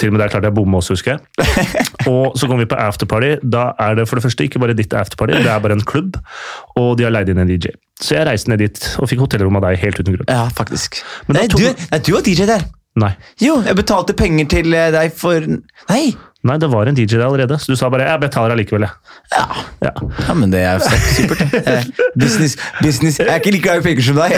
[0.00, 1.46] Til og med der klarte jeg å bomme også, husker jeg.
[2.12, 3.36] og så kommer vi på afterparty.
[3.42, 6.18] Da er det for det første ikke bare ditt afterparty, det er bare en klubb,
[6.80, 7.74] og de har leid inn en DJ.
[8.00, 10.28] Så jeg reiste ned dit og fikk hotellrom av deg helt uten grunn.
[10.30, 11.02] Ja, faktisk.
[11.28, 12.64] Men Nei, du, nei, du var DJ der.
[12.98, 13.12] Nei.
[13.38, 16.04] Jo, jeg betalte penger til eh, deg for Nei,
[16.42, 18.90] Nei, det var en DJ der allerede, så du sa bare 'jeg betaler allikevel', jeg.
[19.36, 19.44] Ja.
[19.82, 19.90] Ja.
[20.28, 21.42] ja, men det er supert.
[21.52, 21.84] Eh,
[22.16, 23.18] Business, business.
[23.18, 24.32] Jeg er ikke like glad i penger som deg.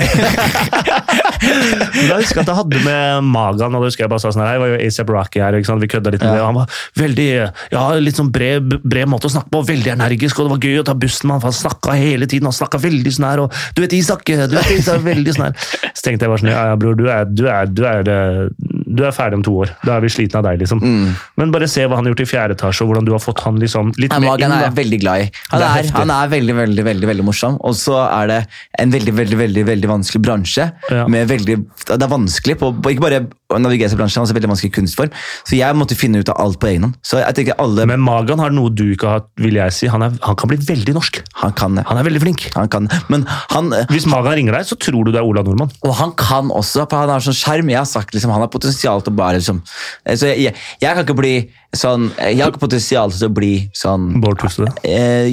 [1.42, 4.42] Da husker jeg at jeg hadde med Magan, og da husker jeg bare sa sånn
[4.44, 6.34] her, jeg var jo A$AP Rocky her, vi kødda litt med Ja.
[6.34, 6.66] det, han var
[6.98, 7.28] veldig,
[7.72, 10.80] ja, litt sånn bred, bred måte å snakke på, veldig energisk, og det var gøy
[10.82, 13.44] å ta bussen med han, for han snakka hele tiden, han snakka veldig sånn her,
[13.46, 15.54] og du vet Isak, du vet Isak, veldig sånn her.
[15.92, 18.48] Så tenkte jeg bare sånn, ja, ja bror, du er, du er, du er, eh,
[18.92, 20.82] du er ferdig om to år, da er vi sliten av deg, liksom.
[20.82, 21.12] Mm.
[21.40, 23.42] Men bare se hva han har gjort i fjerde etasje, og hvordan du har fått
[23.46, 25.28] han liksom litt mer inn, er jeg veldig glad i.
[25.52, 28.40] Han er er, han er veldig veldig, veldig, veldig morsom, og så er det
[28.82, 30.68] en veldig veldig, veldig, veldig vanskelig bransje.
[30.92, 31.06] Ja.
[31.10, 31.56] med veldig,
[31.88, 33.22] Det er vanskelig på, på ikke bare
[33.54, 35.14] å navigere seg i bransjen, men også veldig vanskelig kunstform.
[35.48, 36.98] Så jeg måtte finne ut av alt på egen hånd.
[37.06, 39.90] Så jeg tenker alle Men Magan har noe du ikke har, vil jeg si.
[39.92, 41.22] Han, er, han kan bli veldig norsk.
[41.42, 41.86] Han kan det.
[41.88, 42.46] Han er veldig flink.
[42.56, 42.90] Han kan.
[43.12, 45.72] Men han, Hvis Magan ringer deg, så tror du det er Ola Nordmann.
[45.86, 47.72] Og han kan også, for han har sånn skjerm.
[47.72, 50.96] Jeg har sagt liksom, han har potensial til å bare liksom Så jeg, jeg, jeg
[50.96, 51.34] kan ikke bli
[51.76, 54.68] sånn Jeg har ikke potensial til å bli sånn Bård Tufte.
[54.84, 55.32] Eh,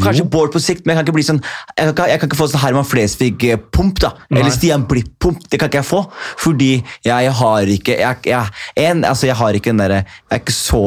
[0.00, 1.42] kanskje Bård på sikt, men jeg kan ikke bli sånn
[1.76, 4.14] Jeg kan, jeg kan ikke få sånn Herman Flesvig-pump, da.
[4.30, 4.40] Nei.
[4.40, 5.44] Eller Stian Blipp-pump.
[5.50, 6.02] Det kan ikke jeg få.
[6.40, 6.72] Fordi
[7.06, 10.56] jeg har ikke jeg, jeg, en, altså jeg har ikke den derre Jeg er ikke
[10.56, 10.84] så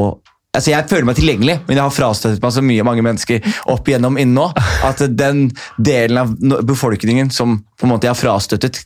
[0.56, 3.90] Altså Jeg føler meg tilgjengelig, men jeg har frastøttet meg så mye mange mennesker opp
[3.90, 4.46] igjennom innen nå,
[4.88, 6.32] at den delen av
[6.64, 8.80] befolkningen som på en måte jeg har frastøttet,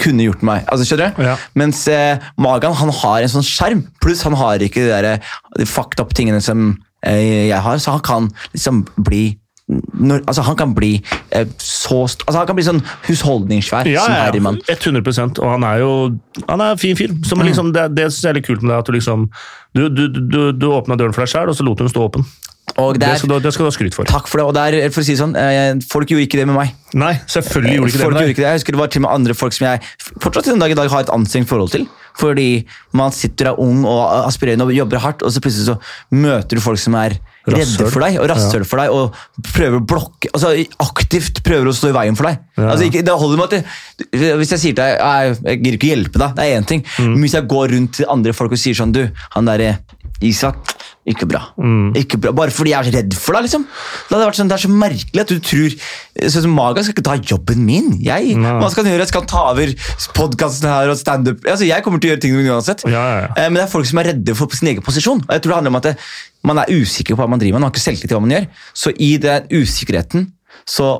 [0.00, 1.24] kunne gjort meg altså Skjønner du?
[1.28, 1.36] Ja.
[1.58, 5.36] Mens eh, Magan han har en sånn skjerm, pluss han har ikke de, der, eh,
[5.58, 6.72] de fucked up tingene som
[7.06, 9.28] eh, jeg har, så han kan liksom bli
[9.70, 10.96] når, altså Han kan bli
[11.30, 14.32] eh, så altså Han kan bli sånn husholdningssvær Ja, som ja, ja.
[14.32, 14.58] Herman.
[14.66, 15.92] 100 Og han er jo
[16.48, 17.14] han er en fin fyr.
[17.26, 18.78] Som liksom, det det syns jeg er litt kult med deg.
[18.80, 19.28] at Du liksom,
[19.76, 22.02] du, du, du, du åpna døren for deg sjøl, og så lot du den stå
[22.08, 22.26] åpen.
[22.78, 24.04] Og det Det skal, du, det skal du ha skryt for.
[24.08, 24.46] takk for det.
[24.46, 26.74] og det er, for å si sånn, eh, Folk gjorde ikke det med meg.
[26.94, 28.20] Nei, selvfølgelig gjorde ikke folk det.
[28.20, 28.30] med deg.
[28.34, 28.48] ikke det.
[28.50, 29.82] Jeg husker det var til og med andre folk som jeg
[30.20, 31.88] fortsatt den dag i dag har et anstrengt forhold til.
[32.20, 35.76] Fordi man sitter der ung og aspirerende og jobber hardt, og så plutselig så
[36.10, 37.14] møter du folk som er
[37.50, 40.50] redde for deg og rasshøl for deg, og prøver å blokke, altså
[40.84, 42.42] aktivt prøver å stå i veien for deg.
[42.58, 42.66] Ja.
[42.74, 43.54] Altså ikke, det holder med at
[44.10, 46.68] det, Hvis jeg sier til deg «Nei, jeg gidder ikke hjelpe deg, det er én
[46.68, 46.84] ting.
[46.98, 47.14] Mm.
[47.14, 49.00] Men hvis jeg går rundt til andre folk og sier sånn Du,
[49.36, 49.78] han derre
[50.20, 50.76] Isak
[51.08, 51.40] ikke bra.
[51.56, 51.94] Mm.
[51.96, 52.30] ikke bra.
[52.36, 53.46] Bare fordi jeg er redd for deg.
[53.46, 53.62] liksom.
[53.64, 55.76] Det, hadde vært sånn, det er så merkelig at du tror
[56.34, 57.88] sånn som Maga skal ikke ta jobben min.
[58.04, 58.34] Jeg.
[58.36, 59.06] Hva skal han gjøre?
[59.06, 59.72] Jeg Skal ta over
[60.18, 61.40] podkasten her og standup?
[61.48, 62.84] Altså, jeg kommer til å gjøre tingene mine uansett.
[62.84, 63.30] Ja, ja, ja.
[63.32, 65.24] Eh, Men det er folk som er redde for sin egen posisjon.
[65.24, 65.94] Og jeg tror det handler om at det,
[66.52, 67.64] man er usikker på hva man driver med.
[67.64, 68.50] Man har ikke selvtillit til hva man gjør.
[68.84, 70.28] Så i den usikkerheten
[70.68, 70.92] så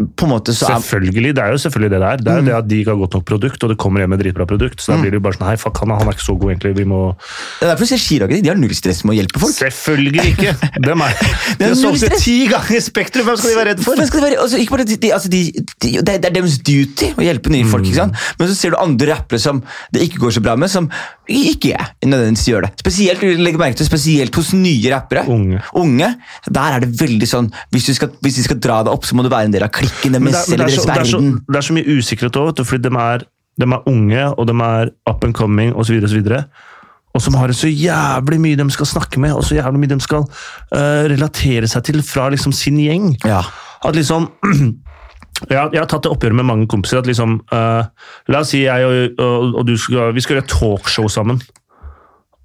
[0.00, 2.16] på en måte så er Selvfølgelig, Det er jo selvfølgelig det det er.
[2.16, 4.10] Det er jo det at de ikke har godt nok produkt, og det kommer hjem
[4.14, 4.80] med dritbra produkt.
[4.80, 6.52] Så da blir det jo bare sånn Hei, fuck, han, han er ikke så god,
[6.54, 6.72] egentlig.
[6.80, 9.42] Vi må Det er derfor jeg sier Chirag de har null stress med å hjelpe
[9.42, 9.54] folk.
[9.58, 10.54] Selvfølgelig ikke!
[10.88, 11.20] Dem er
[11.60, 12.24] De har sovet stress.
[12.24, 13.28] ti ganger Spektrum!
[13.28, 14.02] Hvem skal de være redd for?
[14.08, 16.58] Skal de være, altså, ikke bare, de, altså, de, de, det, er, det er deres
[16.64, 17.86] duty å hjelpe nye folk.
[17.86, 18.16] ikke sant?
[18.16, 18.40] Mm.
[18.40, 19.62] Men så ser du andre rappere som
[19.94, 20.88] det ikke går så bra med, som
[21.30, 22.72] ikke jeg nødvendigvis gjør det.
[22.82, 25.26] Spesielt legg merke til, spesielt hos nye rappere.
[25.30, 25.62] Unge.
[25.78, 26.10] Unge,
[26.48, 29.16] Der er det veldig sånn Hvis, du skal, hvis de skal dra deg opp, så
[29.16, 31.32] må du være en del av klikken deres er, eller er deres er verden.
[31.48, 33.24] det er så mye usikkerhet òg, fordi de er,
[33.60, 35.98] de er unge, og de er up and coming osv.
[35.98, 36.44] Og, så videre,
[37.12, 40.00] og som har så jævlig mye de skal snakke med, og så jævlig mye de
[40.00, 43.12] skal uh, relatere seg til fra liksom sin gjeng.
[43.28, 43.42] Ja.
[43.84, 44.30] At liksom
[45.50, 47.02] jeg har, jeg har tatt det oppgjøret med mange kompiser.
[47.02, 47.84] at liksom, uh,
[48.32, 51.42] La oss si jeg og, og, og du skal, vi skal gjøre talkshow sammen.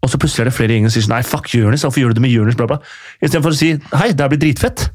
[0.03, 2.03] Og så plutselig er det flere i gjengen som sier sånn, nei, fuck Jonis, hvorfor
[2.03, 2.59] gjør du det med Jonis?
[3.21, 4.89] Istedenfor å si hei, det her blir dritfett.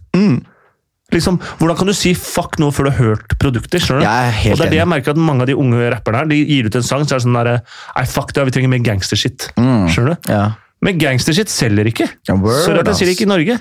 [1.13, 3.79] Liksom, hvordan kan du si fuck noe før du har hørt produkter?
[3.83, 4.07] skjønner du?
[4.53, 6.67] Og det er det jeg merker at Mange av de unge rapperne her, de gir
[6.67, 7.53] ut en sang så er det sånn der,
[7.97, 9.51] nei fuck det, vi trenger mer gangstershit.
[9.93, 10.33] Skjønner du?
[10.33, 10.45] Ja.
[10.83, 12.09] Men gangstershit selger ikke.
[12.27, 13.59] Så rart jeg sier det ikke i Norge.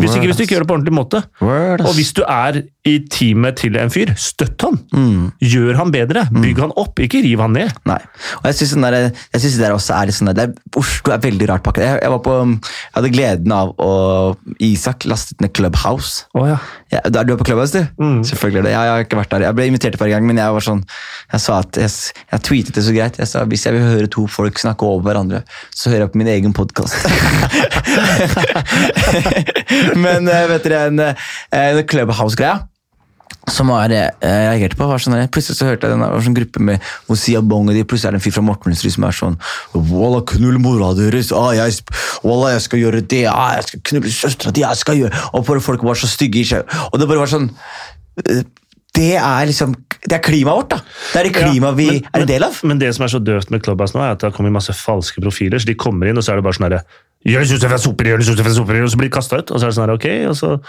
[0.00, 1.20] Hvis ikke, hvis du ikke gjør det på ordentlig måte.
[1.44, 1.82] Word.
[1.84, 4.78] Og hvis du er i teamet til en fyr, støtt han.
[5.44, 6.24] Gjør han bedre.
[6.32, 7.76] Bygg han opp, ikke riv han ned.
[7.88, 7.98] Nei.
[8.40, 11.64] Og jeg syns det der også er litt sånn der, er, Oslo er veldig rart
[11.66, 11.84] pakket.
[11.84, 13.92] Jeg, jeg, var på, jeg hadde gleden av å
[14.64, 16.24] Isak lastet ned Clubhouse.
[16.32, 16.56] Oh, ja.
[16.92, 18.02] Ja, du er på Clubhouse, du?
[18.02, 18.18] Mm.
[18.32, 18.72] Selvfølgelig det.
[18.72, 19.46] Jeg, jeg har ikke vært der.
[19.50, 20.82] Jeg ble invitert et par ganger, men jeg var sånn
[21.32, 23.20] Jeg sa at jeg tweetet det så greit.
[23.20, 25.44] Jeg sa hvis jeg vil høre to folk snakke over hverandre,
[25.76, 26.61] så hører jeg på min egen podkast.
[30.04, 30.98] men eh, vet dere, en,
[31.58, 32.56] en Clubhouse-greia
[33.50, 36.62] som var, eh, jeg reagerte på, var sånn, plutselig så hørte jeg denne, sånn gruppe
[36.62, 39.38] med Mosia Bong, og de plutselig er det en fyr fra Mortensrud som er sånn
[39.74, 41.82] Walla, knull mora deres, ah, jeg,
[42.22, 45.46] Walla, jeg skal gjøre det, ah, jeg skal knulle søstera di, jeg skal gjøre Og
[45.48, 46.76] bare folk var så stygge i seg.
[46.92, 47.48] Og det bare var sånn
[48.22, 48.44] eh,
[48.94, 50.76] Det er liksom Det er klimaet vårt, da.
[51.12, 52.56] Det er det klimaet vi men- er en del av.
[52.64, 54.72] Men det som er så døvt med Clubhouse nå, er at det har kommet masse
[54.74, 55.58] falske profiler.
[55.62, 56.82] så De kommer inn, og så er det bare sånn herre
[57.24, 59.50] Jonis Josef er super, jeg Josef er super, og så blir de kasta ut.
[59.52, 60.60] Og så er det sånn her, ok, og så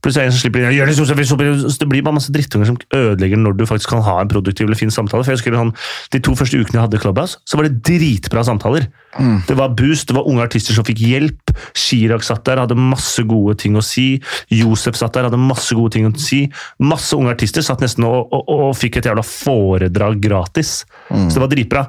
[0.00, 3.92] Plutselig som slipper Josef, Josef, Det blir bare masse drittunger som ødelegger når du faktisk
[3.92, 5.24] kan ha en produktiv eller fin samtale.
[5.24, 5.74] For jeg husker sånn,
[6.12, 8.88] De to første ukene jeg hadde Clubhouse, så var det dritbra samtaler.
[9.18, 9.42] Mm.
[9.46, 11.54] Det var boost, det var unge artister som fikk hjelp.
[11.76, 14.20] Chirag satt der, hadde masse gode ting å si.
[14.54, 16.44] Josef satt der, hadde masse gode ting å si.
[16.80, 20.80] Masse unge artister satt nesten og, og, og fikk et jævla foredrag gratis.
[21.10, 21.28] Mm.
[21.28, 21.84] Så det var dritbra.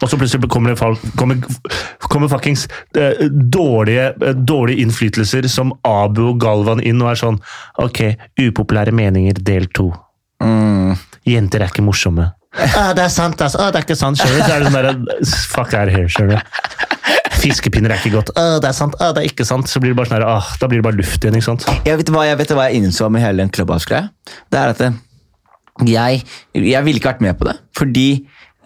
[0.00, 1.40] Og så plutselig kommer det kommer,
[2.08, 7.40] kommer fuckings eh, dårlige, eh, dårlige innflytelser som Abu og Galvan inn og er sånn
[7.82, 8.02] Ok,
[8.40, 9.90] upopulære meninger del to.
[10.42, 10.94] Mm.
[11.28, 12.30] Jenter er ikke morsomme.
[12.56, 13.60] ah, det er sant, altså.
[13.60, 14.18] Ah, det er ikke sant.
[14.18, 14.46] Skjønner du?
[14.46, 16.88] Så er det sånn der, Fuck out here, her, skjønner du.
[17.40, 18.32] Fiskepinner er ikke godt.
[18.40, 18.96] Ah, det er sant.
[19.00, 19.68] Ah, det er ikke sant.
[19.70, 21.36] Så blir det bare sånn ah, da blir det bare luft igjen.
[21.38, 21.68] ikke sant?
[21.86, 24.10] Jeg vet hva jeg, vet hva jeg innså med hele den Clubhouse-greia?
[24.50, 24.82] Det er at
[25.88, 26.20] jeg,
[26.52, 28.08] jeg ville ikke vært med på det, fordi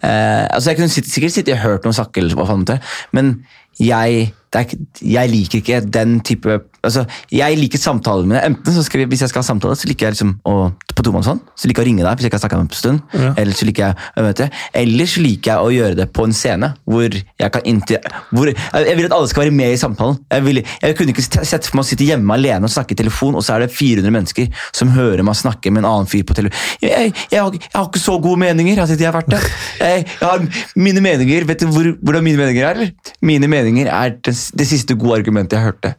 [0.04, 2.78] eh, altså Jeg kunne sikkert sittet og hørt noen snakke,
[3.12, 3.34] men
[3.80, 8.52] jeg, er, jeg liker ikke den type altså Jeg liker samtaler med deg.
[8.52, 10.54] Enten så skal Hvis jeg skal ha samtale, så liker jeg liksom å,
[10.94, 12.74] på tomannshånd, så liker jeg å ringe deg hvis jeg ikke har snakka med deg
[12.74, 13.02] på en stund.
[13.14, 13.32] Ja.
[13.42, 14.48] Eller så liker jeg møte
[14.82, 18.50] Eller så liker jeg å gjøre det på en scene hvor jeg kan inntil, hvor,
[18.50, 20.18] Jeg vil at alle skal være med i samtalen.
[20.30, 22.98] Jeg, vil, jeg kunne ikke sett for meg å sitte hjemme alene og snakke i
[22.98, 26.24] telefon, og så er det 400 mennesker som hører meg snakke med en annen fyr
[26.26, 26.58] på telefon.
[26.82, 28.80] Jeg, jeg, har, jeg har ikke så gode meninger.
[28.80, 29.42] Altså, jeg, har vært det.
[29.80, 30.46] Jeg, jeg har
[30.78, 33.10] mine meninger Vet du hvor, hvordan mine meninger er?
[33.24, 35.94] Mine meninger er det, det siste gode argumentet jeg hørte.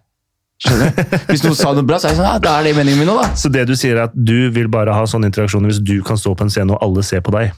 [0.64, 1.16] Skjønner du?
[1.28, 3.10] Hvis noen sa noe bra, så er jeg sånn, ja, da er det meningen min
[3.12, 3.28] nå, da.
[3.36, 6.16] Så det du sier er at du vil bare ha sånne interaksjoner hvis du kan
[6.18, 7.52] stå på en scene og alle ser på deg?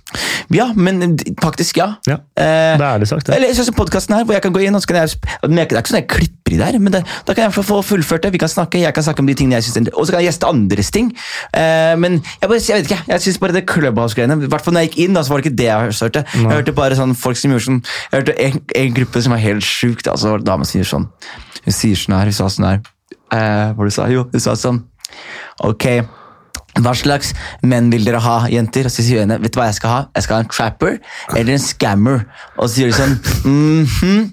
[0.56, 1.92] Ja, men faktisk, ja.
[2.10, 3.28] Ja, Eh, Det er ærlig sagt.
[3.30, 3.36] Ja.
[3.38, 5.60] Eller sånn som podkasten her, hvor jeg kan gå inn og så kan jeg, Det
[5.60, 8.32] er ikke sånn jeg klipper i der, men det, da kan jeg få fullført det.
[8.34, 10.22] Vi kan snakke, jeg kan snakke om de tingene jeg synes er- Og så kan
[10.24, 11.12] jeg gjeste andres ting.
[11.54, 14.74] Eh, men jeg, bare, jeg vet ikke, jeg syns bare det Clubhouse-greiene I hvert fall
[14.74, 16.26] når jeg gikk inn, da, så var det ikke det jeg hørte.
[16.34, 17.82] Jeg hørte bare sånn folk som gjorde sånn
[18.12, 20.02] Jeg hørte en, en gruppe som var helt sjuk.
[20.08, 21.10] Da, så var det en som sier sånn
[21.68, 22.80] Hun sier sånn her, hun sa sånn her
[23.34, 24.08] eh, Hva du sa?
[24.14, 24.84] Jo, du sa sånn
[25.66, 25.88] Ok.
[26.78, 27.32] Hva slags
[27.66, 28.86] menn vil dere ha, jenter?
[28.86, 30.00] Og så sier hun vet du hva jeg skal ha?
[30.14, 30.98] Jeg skal ha en trapper
[31.34, 32.26] eller en scammer.
[32.58, 33.16] Og så sier de sånn
[33.48, 34.28] mhm.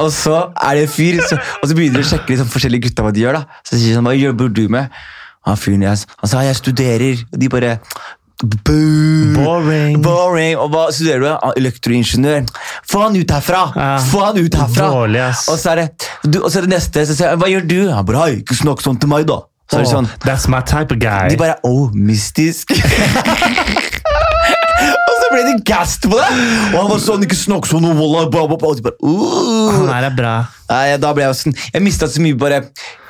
[0.00, 2.88] Og så er det en fyr, så, og så begynner de å sjekke liksom, forskjellige
[2.88, 3.40] gutta hva de gjør.
[3.40, 3.60] da.
[3.66, 5.02] Så sier de sånn, hva jobber du med?
[5.48, 7.22] Han fyren jeg, han sa jeg studerer.
[7.32, 7.76] Og de bare
[8.42, 9.34] Boo!
[9.36, 9.98] Boring.
[10.02, 10.56] Boring.
[10.56, 11.28] Og hva studerer du?
[11.34, 12.46] Ah, Elektroingeniør.
[12.88, 13.62] Få han ut herfra!
[13.76, 13.90] Ja.
[14.10, 14.88] Få han ut herfra!
[14.94, 15.44] Dårlig, ass.
[15.52, 17.68] Og så er det, du, og så er det neste, så sier jeg, hva gjør
[17.68, 17.78] du?
[17.92, 19.42] Han bare, «Hei, ikke snakk sånn til meg da.
[19.70, 21.28] Så er det sånn, Oh, that's my type of guy.
[21.30, 22.72] de bare oh, mystisk.
[25.30, 26.30] ble de gassed på det!
[26.72, 28.28] Og han var sånn, ikke snakk sånn, og wallah.
[28.28, 29.70] Og de bare, uh.
[29.76, 30.34] Han her er bra.
[30.70, 32.60] Nei, da ble jeg sånn Jeg mista så mye bare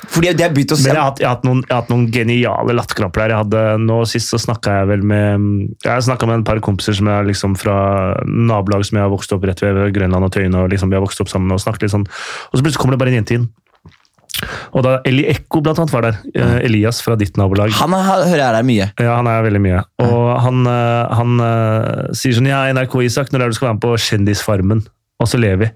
[0.09, 1.75] Fordi det jeg begynte å se Men jeg har hatt, jeg har hatt, noen, jeg
[1.75, 3.33] har hatt noen geniale latterkramper der.
[3.35, 5.47] Jeg hadde, nå Sist så snakka jeg vel med
[5.85, 7.77] Jeg snakka med en par kompiser som er liksom fra
[8.25, 10.57] nabolag som jeg har vokst opp rett ved Grønland og Tøyen.
[10.57, 12.07] og liksom Vi har vokst opp sammen og snakket litt sånn.
[12.07, 13.51] Og så plutselig kommer det bare en jente inn.
[14.73, 16.19] Og da Eli Ekko blant annet var der.
[16.35, 17.71] eh, Elias fra ditt nabolag.
[17.81, 18.87] Han er, hører jeg der mye.
[18.99, 19.83] Ja, han er veldig mye.
[20.05, 23.71] Og han, eh, han eh, sier sånn Ja, NRK Isak, når er det du skal
[23.71, 24.85] være med på Kjendisfarmen?
[25.21, 25.69] Og så ler vi.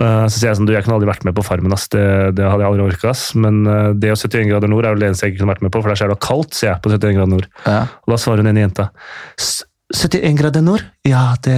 [0.00, 1.88] Eh, Så sier jeg sånn Du, jeg kunne aldri vært med på Farmen, ass.
[1.90, 2.02] Det,
[2.38, 3.32] det hadde jeg aldri orka, ass.
[3.34, 5.64] Men eh, det og 71 grader nord er jo det eneste jeg ikke kunne vært
[5.66, 7.48] med på, for der er det kaldt, sier jeg på 71 grader nord.
[7.66, 7.80] Ja.
[8.06, 8.88] Og da svarer hun ene jenta.
[9.38, 9.64] «S-
[9.94, 10.84] 71 grader nord?
[11.08, 11.56] Ja, det,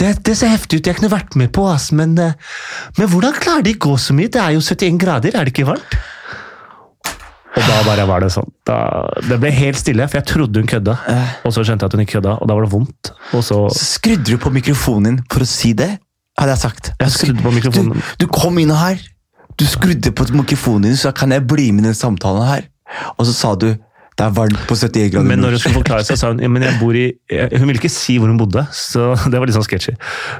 [0.00, 0.88] det, det ser heftig ut.
[0.88, 1.90] Jeg kunne vært med på, ass.
[1.92, 2.36] Men, eh,
[2.96, 4.32] men hvordan klarer de å gå så mye?
[4.32, 5.96] Det er jo 71 grader, er det ikke varmt?
[7.54, 8.48] Og da bare var det sånn.
[8.66, 8.78] Da,
[9.28, 10.96] det ble helt stille, for jeg trodde hun kødda.
[11.46, 13.12] Og så skjønte jeg at hun ikke kødda, og da var det vondt.
[13.36, 15.92] Og så Så skrudde du på mikrofonen din for å si det,
[16.40, 16.90] hadde jeg sagt.
[16.98, 18.02] Jeg skrudde på mikrofonen.
[18.18, 18.98] Du, du kom inn her,
[19.54, 22.66] du skrudde på mikrofonen din, så kan jeg bli med i den samtalen her.
[23.14, 23.70] Og så sa du
[24.14, 25.26] det er varmt på 71 grader.
[25.26, 27.06] Men når hun skulle forklare seg, sa hun men jeg bor i
[27.56, 29.96] Hun ville ikke si hvor hun bodde, så det var litt sånn sketchy.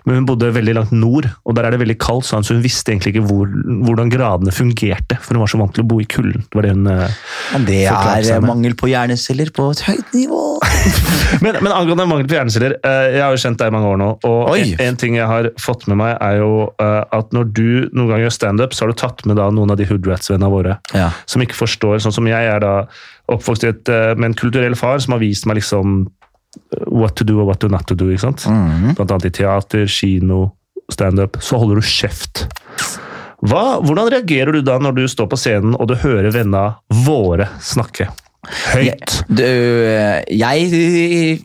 [0.06, 2.94] Men hun bodde veldig langt nord, og der er det veldig kaldt, så hun visste
[2.94, 3.50] egentlig ikke hvor,
[3.88, 5.18] hvordan gradene fungerte.
[5.24, 6.46] For hun var så vant til å bo i kulden.
[6.46, 7.18] Det var det hun eh,
[7.56, 10.44] Men det er mangel på hjerneceller på et høyt nivå.
[11.44, 14.00] men, men angående mangel på hjerneceller, eh, jeg har jo kjent deg i mange år
[14.00, 16.50] nå, og en, en ting jeg har fått med meg, er jo
[16.82, 19.74] eh, at når du noen gang gjør standup, så har du tatt med da noen
[19.74, 21.10] av de hoodrats-vennene våre Ja.
[21.30, 22.74] som ikke forstår, sånn som jeg er da
[23.32, 26.04] oppvokst eh, med en kulturell far som har vist meg liksom
[26.86, 28.44] what to do og what to not to do, ikke sant?
[28.50, 28.94] Mhm.
[28.98, 30.52] Blant annet i teater, kino,
[30.92, 31.40] standup.
[31.42, 32.44] Så holder du kjeft.
[33.44, 37.48] Hva, hvordan reagerer du da når du står på scenen og du hører vennene våre
[37.60, 38.06] snakke?
[38.74, 39.14] Høyt.
[39.28, 39.44] Du,
[40.30, 41.38] jeg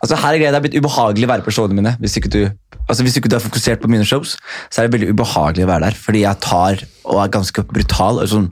[0.00, 1.96] Altså Her er greia, Det er blitt ubehagelig å være på showene mine.
[2.00, 2.40] Hvis ikke du
[2.86, 4.36] altså hvis ikke du er fokusert på mine shows,
[4.70, 5.98] så er det veldig ubehagelig å være der.
[5.98, 8.48] Fordi jeg tar og er ganske brutal og sånn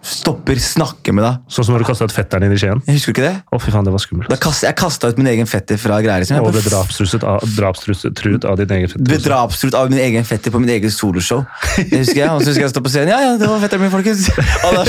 [0.00, 1.40] stopper, snakker med deg.
[1.52, 2.78] Sånn som når du kasta ut fetteren din i Skien?
[2.88, 3.32] Jeg husker ikke det?
[3.52, 4.30] Å, fy faen, det var skummelt.
[4.32, 6.22] Da kast, jeg kasta ut min egen fetter fra greier.
[6.24, 6.40] Liksom.
[6.40, 9.04] Og ble drapstruet av, drapstruet av din egen fetter.
[9.10, 11.44] ble drapstruet av min egen fetter på min egen soloshow.
[11.76, 13.12] Det husker jeg, Og så husker jeg å stå på scenen.
[13.12, 14.24] Ja, ja, det var fetteren min, folkens.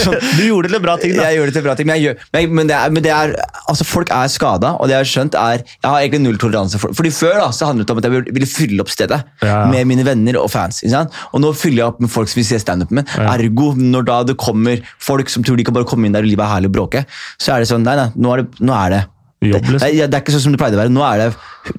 [0.05, 1.27] Sånn, Du gjorde det til bra ting, da.
[1.27, 3.35] Jeg gjør det til bra ting, men, gjør, men, men, det er, men det er
[3.67, 6.79] altså Folk er skada, og det jeg har skjønt er Jeg har egentlig null toleranse
[6.81, 9.65] for Fordi Før da, så handlet det om at jeg ville- fylle opp stedet Ja.
[9.67, 10.79] med mine venner og fans.
[10.87, 13.09] Og nå fyller jeg opp med folk som vil se standupen min.
[13.19, 16.29] Ergo, når da det kommer folk som tror de kan bare komme inn der og
[16.31, 17.05] livet er herlig og bråke,
[17.41, 19.03] så er det sånn Nei, nei, nå er det, nå er det
[19.45, 19.83] Jobb, liksom.
[19.85, 20.89] det, det er ikke sånn som det pleide å være.
[20.89, 21.25] Nå er det,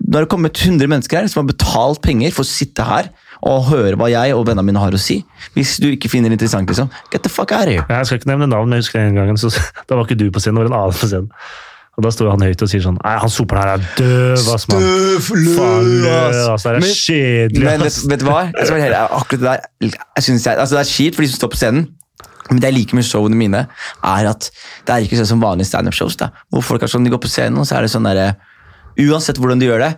[0.07, 3.09] nå er det kommet 100 mennesker her som har betalt penger for å sitte her
[3.49, 5.17] og høre hva jeg og vennene mine har å si.
[5.57, 7.87] Hvis du ikke finner det interessant, liksom, get the fuck out of here.
[7.91, 9.51] Jeg skal ikke nevne navn, men jeg husker en gang, så,
[9.91, 11.33] da var ikke du på scenen, det var en annen på scenen.
[11.99, 14.69] Og Da står han høyt og sier sånn Nei, han soperen her er døv, ass,
[14.71, 14.85] mann.
[15.19, 16.37] Ass.
[16.55, 16.63] ass.
[16.63, 18.43] Det er Men- kjedelig, Men vet, vet du hva?
[18.55, 21.27] Jeg skal være helt, akkurat det der, jeg synes jeg, altså det er kjipt for
[21.27, 21.89] de som står på scenen.
[22.51, 23.67] Men det jeg liker med showene mine,
[24.03, 24.51] er at
[24.87, 26.17] det er ikke sånn som vanlige standup-shows.
[26.17, 28.37] da, Hvor folk er sånn, de går på scenen, og så er det sånn derre
[28.99, 29.93] Uansett hvordan de gjør det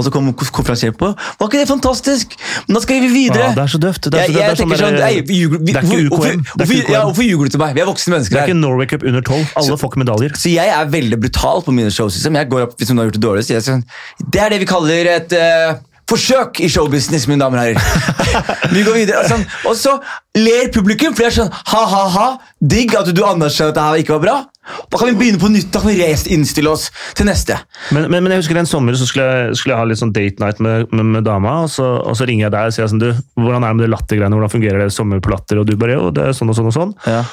[0.00, 1.10] og så kommer konferansieren på.
[1.12, 2.32] Var ikke det fantastisk?
[2.66, 3.50] Men da skal vi videre.
[3.50, 4.06] Ja, det er så døvt.
[4.06, 6.44] Det er, Jeg, så, det er, sånn sånn, ei, vi vi- det er ikke UKM.
[6.56, 7.74] Hvorfor, ljuger du til meg?
[7.76, 8.46] Vi er voksne mennesker her.
[8.46, 9.52] Det er ikke Norway Cup under 12.
[9.60, 10.36] Alle får ikke medaljer.
[10.40, 12.16] Så jeg er veldig brutal på mine shows.
[12.16, 12.34] Liksom.
[12.40, 13.44] Jeg går opp hvis hun har gjort det dårlig.
[13.44, 13.84] Så jeg sånn,
[14.30, 15.74] det er det vi kaller et eh,
[16.10, 18.30] forsøk i showbusiness, mine damer og herrer.
[18.74, 19.22] vi går videre.
[19.22, 19.96] Og, sånn, og så
[20.38, 22.30] ler publikum, for det er sånn ha-ha-ha.
[22.60, 24.38] Digg at du anerkjenner at det her ikke var bra.
[24.90, 25.70] Da kan vi begynne på nytt.
[25.74, 26.88] Da kan vi innstille oss
[27.18, 27.56] til neste.
[27.94, 30.14] Men, men, men jeg husker en sommer så skulle jeg, skulle jeg ha litt sånn
[30.14, 32.90] date night med, med, med dama, og så, og så ringer jeg deg og sier
[32.90, 35.62] sånn, du, hvordan er det med det lattergreiene, hvordan fungerer det sommer på latter?
[35.62, 36.94] Og du bare, jo, det er sånn og sånn og sånn.
[37.08, 37.24] Ja.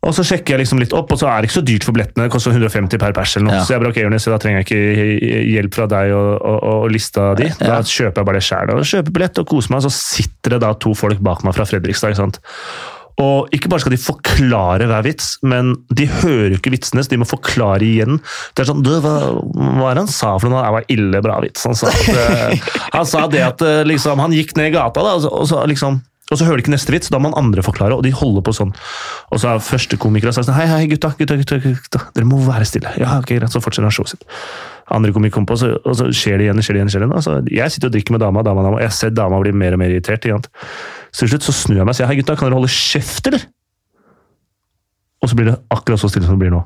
[0.00, 1.92] Og så sjekker jeg liksom litt opp, og så er det ikke så dyrt for
[1.92, 2.24] billettene.
[2.24, 3.56] Det koster 150 per pers eller noe.
[3.58, 3.64] Ja.
[3.68, 6.86] Så jeg bare, ok, Jonis, da trenger jeg ikke hjelp fra deg og, og, og
[6.94, 7.50] lista di.
[7.60, 7.82] Da Ja.
[7.84, 8.72] kjøper jeg bare det sjæl.
[8.94, 11.68] Kjøper billett og koser meg, og så sitter det da to folk bak meg fra
[11.68, 12.14] Fredrikstad.
[12.14, 12.40] ikke sant?
[13.20, 17.12] Og ikke bare skal de forklare hver vits, men de hører jo ikke vitsene, så
[17.12, 18.16] de må forklare igjen.
[18.56, 19.12] Det er sånn, du, hva,
[19.52, 20.62] hva er det han sa for noe?
[20.64, 21.66] Det var ille bra vits.
[21.68, 25.04] Han sa, at, eh, han sa det at eh, liksom, han gikk ned i gata,
[25.04, 27.32] da, og så, og så liksom og så hører de ikke neste vits, da må
[27.32, 28.70] han andre forklare, og de holder på sånn.
[29.34, 32.28] Og så er første komiker og sier sånn, hei, hei, gutta, gutta, gutta, gutta, dere
[32.28, 32.92] må være stille.
[33.02, 34.26] Ja, ok, greit, så fortsetter han showet sitt.
[34.94, 37.08] Andre komiker kommer på, så, og så skjer det igjen, skjer det igjen, skjer det
[37.08, 37.16] igjen.
[37.18, 39.74] Altså, jeg sitter og drikker med dama, dama, dama, og jeg ser dama bli mer
[39.74, 40.26] og mer irritert.
[40.26, 40.46] Igjen.
[41.10, 43.30] Så til slutt så snur jeg meg og sier, hei gutta, kan dere holde kjeft,
[43.30, 43.46] eller?
[45.20, 46.62] Og så blir det akkurat så stille som det blir nå.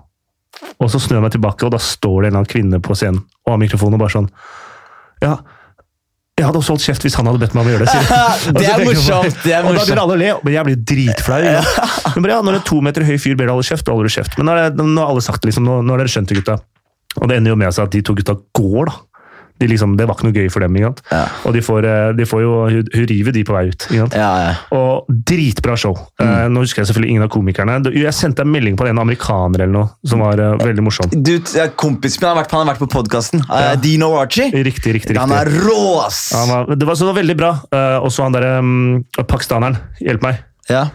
[0.78, 2.96] Og så snur jeg meg tilbake, og da står det en eller annen kvinne på
[2.98, 4.28] scenen og har mikrofonen og bare sånn
[5.24, 5.34] Ja,
[6.34, 7.98] jeg hadde også holdt kjeft hvis han hadde bedt meg om å gjøre det.
[8.58, 9.70] Det er morsomt, det er morsomt.
[9.70, 11.38] Og da blir begynner alle å le, men jeg blir dritflau.
[11.46, 11.60] Ja.
[12.16, 14.10] Men bare, ja, når en to meter høy fyr ber deg holde kjeft, da holder
[14.10, 14.34] du kjeft.
[14.40, 16.56] Men nå har alle sagt det, liksom, nå, nå har dere skjønt det, gutta.
[17.20, 18.96] Og det ender jo med seg at de to gutta går, da.
[19.62, 20.76] De liksom, det var ikke noe gøy for dem.
[20.76, 21.02] ikke sant?
[21.12, 21.22] Ja.
[21.46, 23.86] Og de får, eh, de får jo Hun river de på vei ut.
[23.86, 24.16] ikke sant?
[24.18, 24.54] Ja, ja.
[24.74, 25.94] Og dritbra show.
[26.18, 26.26] Mm.
[26.26, 27.78] Eh, nå husker jeg selvfølgelig ingen av komikerne.
[27.94, 31.12] Jeg sendte en melding på en amerikaner eller noe, som var eh, veldig morsom.
[31.14, 31.38] Du,
[31.80, 33.44] kompisen min har vært, han har vært på podkasten.
[33.82, 34.50] Dino Archie.
[34.50, 36.32] Riktig, riktig, Han er rå, ass!
[36.34, 37.52] Han var, det var, så det var veldig bra.
[38.02, 39.78] Og så han derre um, pakistaneren.
[40.02, 40.42] Hjelp meg.
[40.70, 40.88] Ja.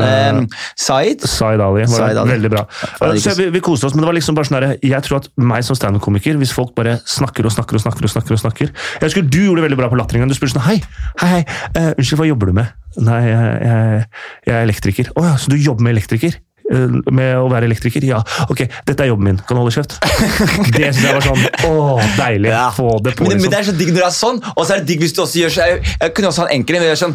[0.00, 0.46] Um,
[0.78, 1.24] Zaid?
[1.26, 1.84] Zaid Ali.
[1.84, 2.34] Var Zaid Ali.
[2.34, 2.64] Veldig bra.
[3.00, 5.28] Eh, så vi, vi koste oss, men det var liksom bare sånn jeg tror at
[5.40, 8.72] meg som standup-komiker, hvis folk bare snakker og snakker og snakker og snakker og snakker
[8.72, 10.32] Jeg husker du gjorde det veldig bra på Latteringen.
[10.32, 10.80] Du spurte sånn Hei,
[11.22, 11.44] hei, hei,
[11.76, 12.74] uh, unnskyld, hva jobber du med?
[13.06, 14.04] Nei, jeg, jeg,
[14.48, 15.14] jeg er elektriker.
[15.16, 16.38] Å ja, så du jobber med elektriker?
[16.72, 18.04] Eh, Med å være elektriker?
[18.06, 18.22] Ja.
[18.50, 19.40] Ok, dette er jobben min.
[19.46, 19.98] Kan du holde kjeft?
[20.76, 22.52] Det syns jeg var sånn Å, deilig.
[22.52, 22.68] Ja.
[22.74, 23.52] Få det på, Men, men liksom.
[23.52, 25.22] det er så digg når det er sånn, og så er det digg hvis du
[25.24, 26.88] også gjør så Jeg, jeg kunne også ha en enkel en.
[26.90, 27.14] Jeg, sånn,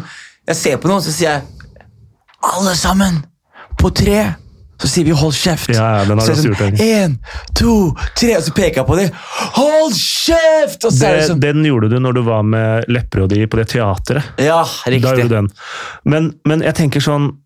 [0.52, 1.61] jeg ser på noen, så sier jeg
[2.42, 3.22] Alle sammen
[3.78, 4.34] på tre.
[4.82, 5.70] Så sier vi 'hold kjeft'.
[5.74, 7.18] Ja, ja, den har så er det sånn, En,
[7.54, 9.10] to, tre, og så peker jeg på dem.
[9.54, 13.68] 'Hold kjeft!' Det Det, sånn den gjorde du når du var med Lepperød på det
[13.68, 14.24] teateret.
[14.38, 15.28] Ja, Da gjorde riktig.
[15.28, 15.48] du den.
[16.04, 17.36] Men, men jeg tenker sånn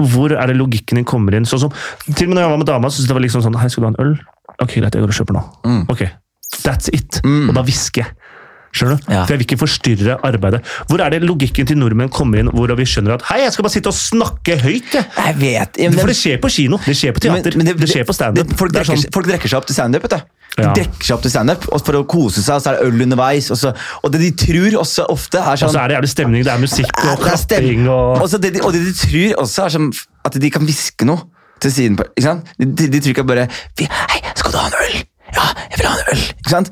[0.00, 1.44] Hvor er det logikken din kommer inn?
[1.44, 1.72] Sånn som,
[2.14, 3.68] til og med når jeg var med dama, så syntes det var liksom sånn Hei,
[3.68, 4.18] skal du ha en øl?
[4.60, 5.42] Ok, greit, jeg går og kjøper nå.
[5.64, 5.84] Mm.
[5.90, 6.08] Ok,
[6.64, 7.20] That's it.
[7.24, 8.14] Og da hvisker jeg.
[8.72, 9.12] Skjønner du?
[9.12, 9.24] Ja.
[9.26, 10.60] For jeg vil ikke forstyrre arbeidet.
[10.86, 13.64] Hvor er det logikken til nordmenn kommer inn, hvor vi skjønner at Hei, jeg skal
[13.66, 15.04] bare sitte og snakke høyt, jeg.
[15.16, 17.76] Jeg vet ja, men For det- skjer på kino, det skjer på teater, Men- det,
[17.80, 18.52] det, skjer på standup.
[18.56, 20.02] Folk, sånn- folk drekker seg opp til standup.
[20.02, 20.16] vet du.
[20.56, 20.72] De Ja.
[20.74, 23.02] drikker seg opp til standup og for å kose seg, og så er det øl
[23.02, 23.50] underveis.
[23.50, 26.10] Og, så, og det de tror også ofte, er Og sånn så er det jævlig
[26.14, 29.42] stemning, det er musikk og klapping og Og så det, de- og det de tror
[29.44, 29.92] også, er sånn
[30.24, 31.22] at de kan hviske noe
[31.60, 31.96] til siden.
[31.96, 32.44] på- Ikke sant?
[32.58, 33.48] De, de, de tror ikke bare
[33.78, 35.04] 'Hei, skal du ha en øl?'
[35.34, 36.70] 'Ja, jeg vil ha en øl.' Ikke sant?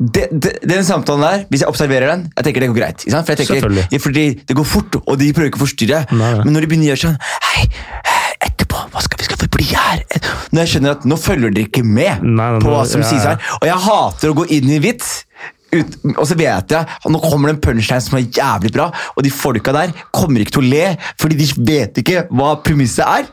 [0.00, 3.04] Det, det, den samtalen der, hvis jeg observerer den, jeg tenker det går greit.
[3.04, 3.26] Ikke sant?
[3.26, 6.04] For jeg tenker, ja, fordi Det går fort, og de prøver ikke å forstyrre.
[6.12, 6.34] Nei.
[6.44, 7.68] Men når de begynner å gjøre sånn 'Hei,
[8.04, 10.04] eh, etterpå, hva skal vi skal bli her?'
[10.50, 13.08] Når jeg skjønner at nå følger dere ikke med Nei, nei, på hva som ja,
[13.10, 13.38] sies her.
[13.60, 15.24] Og jeg hater å gå inn i vits
[15.74, 18.88] ut, og så vet jeg at nå kommer det en punchline som er jævlig bra,
[19.14, 20.86] og de folka der kommer ikke til å le,
[21.20, 23.28] fordi de vet ikke hva premisset er.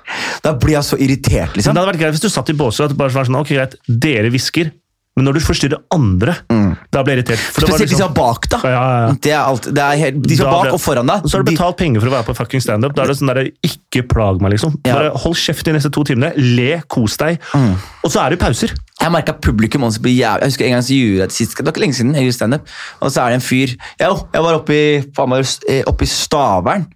[0.46, 1.74] Da blir jeg så irritert, liksom.
[1.74, 3.56] Men det hadde vært greit hvis du satt i båser og bare var sånn, ok
[3.56, 4.72] greit, dere hvisker,
[5.18, 6.36] men når du forstyrrer andre,
[6.94, 7.42] da blir jeg irritert.
[7.42, 8.60] Spesielt de som liksom- er bak, da.
[8.64, 9.14] Ja, ja, ja.
[9.20, 11.26] Det er alt, det helt, de som er bak ble- og foran deg.
[11.26, 12.94] Så har du betalt penger for å være på fucking standup.
[12.96, 14.78] Da er det sånn der, ikke plag meg, liksom.
[14.84, 17.40] Bare hold kjeft de neste to timene, le, kos deg.
[17.54, 17.76] Mm.
[18.06, 18.72] Og så er det pauser.
[19.02, 21.58] Jeg merka publikum også blir jævlig Jeg husker en gang så gjorde jeg det sist,
[21.58, 22.62] det var ikke lenge siden, jeg gjorde stand-up,
[23.02, 26.88] og så er det en fyr Jo, jeg var oppe i, oppe i Stavern,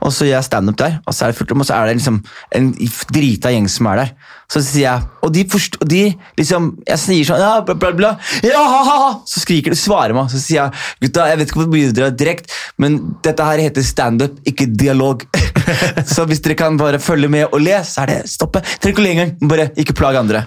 [0.00, 1.88] og så gjør jeg stand-up der, og så er det fullt om, og så er
[1.88, 2.20] det liksom
[2.58, 2.70] en
[3.14, 4.12] drita gjeng som er der.
[4.50, 6.00] Så sier jeg Og de, forst, og de
[6.34, 8.08] liksom Jeg sier sånn Ja, bla, bla, bla.
[8.42, 9.10] Ja, ha, ha, ha.
[9.28, 10.26] Så skriker de, svarer meg.
[10.32, 13.62] Så sier jeg Gutta, jeg vet ikke hvor mye dere har direkte, men dette her
[13.62, 15.22] heter standup, ikke dialog.
[16.14, 18.64] så hvis dere kan bare følge med og le, så er det stoppe.
[18.82, 19.32] Trenger ikke å le engang.
[19.52, 20.42] Bare ikke plag andre.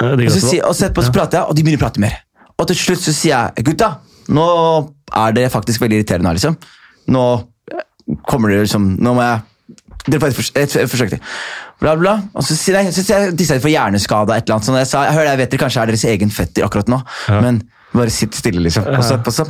[0.00, 2.18] Og så, sier, og så etterpå så prater jeg, og de begynner å prate mer.
[2.58, 3.92] Og til slutt så sier jeg gutta,
[4.32, 4.46] nå
[5.22, 6.56] er det faktisk veldig irriterende her, liksom.
[7.14, 7.24] Nå
[8.26, 9.40] kommer det liksom Nå må jeg
[10.08, 11.20] Dere får et, et, et forsøk til.
[11.80, 12.14] Bla, bla.
[12.32, 14.76] Og så sier jeg, så sier jeg disse er for hjerneskada, et eller annet Så
[14.78, 16.98] Jeg sa, jeg jeg vet dere kanskje er deres egen fetter akkurat nå,
[17.44, 17.60] men
[17.92, 18.86] bare sitt stille, liksom.
[18.96, 19.44] Og så, og så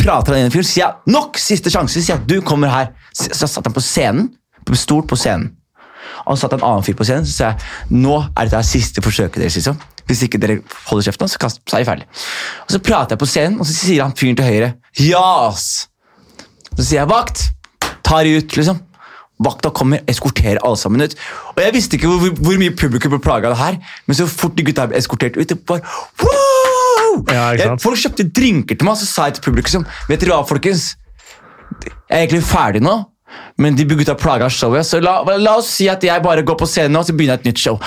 [0.00, 2.90] prater han inn i fjor, sier jeg nok siste sjanse, sier jeg du kommer her.
[3.14, 4.30] Så, så satt han på scenen,
[4.66, 5.52] på stol på scenen.
[6.26, 9.04] Og så satt en annen fyr på scenen, så sa jeg nå er dette siste
[9.04, 9.58] forsøket deres.
[9.60, 9.78] liksom.
[10.08, 10.58] Hvis ikke dere
[10.88, 12.08] holder kjeften, så, kast, så er jeg ferdig.
[12.66, 15.66] Og så prater jeg på scenen, og så sier han fyren til høyre Jas!
[16.72, 17.44] Så sier jeg vakt,
[18.12, 18.80] ta de ut, liksom.
[19.42, 21.16] Vakta kommer, eskorterer alle sammen ut.
[21.56, 24.28] Og jeg visste ikke hvor, hvor mye publikum ble plaga av det her, men så
[24.30, 25.82] fort de gutta ble eskortert ut, det bare
[26.22, 27.22] wow!
[27.32, 27.46] Ja?
[27.58, 30.46] Jeg, folk kjøpte drinker til meg, og så sa jeg til publikum Vet dere hva,
[30.48, 30.92] folkens?
[31.82, 32.94] Jeg er egentlig ferdig nå,
[33.60, 36.68] men de gutta plaga showet, så la, la oss si at jeg bare går på
[36.68, 37.80] scenen nå, så begynner jeg et nytt show.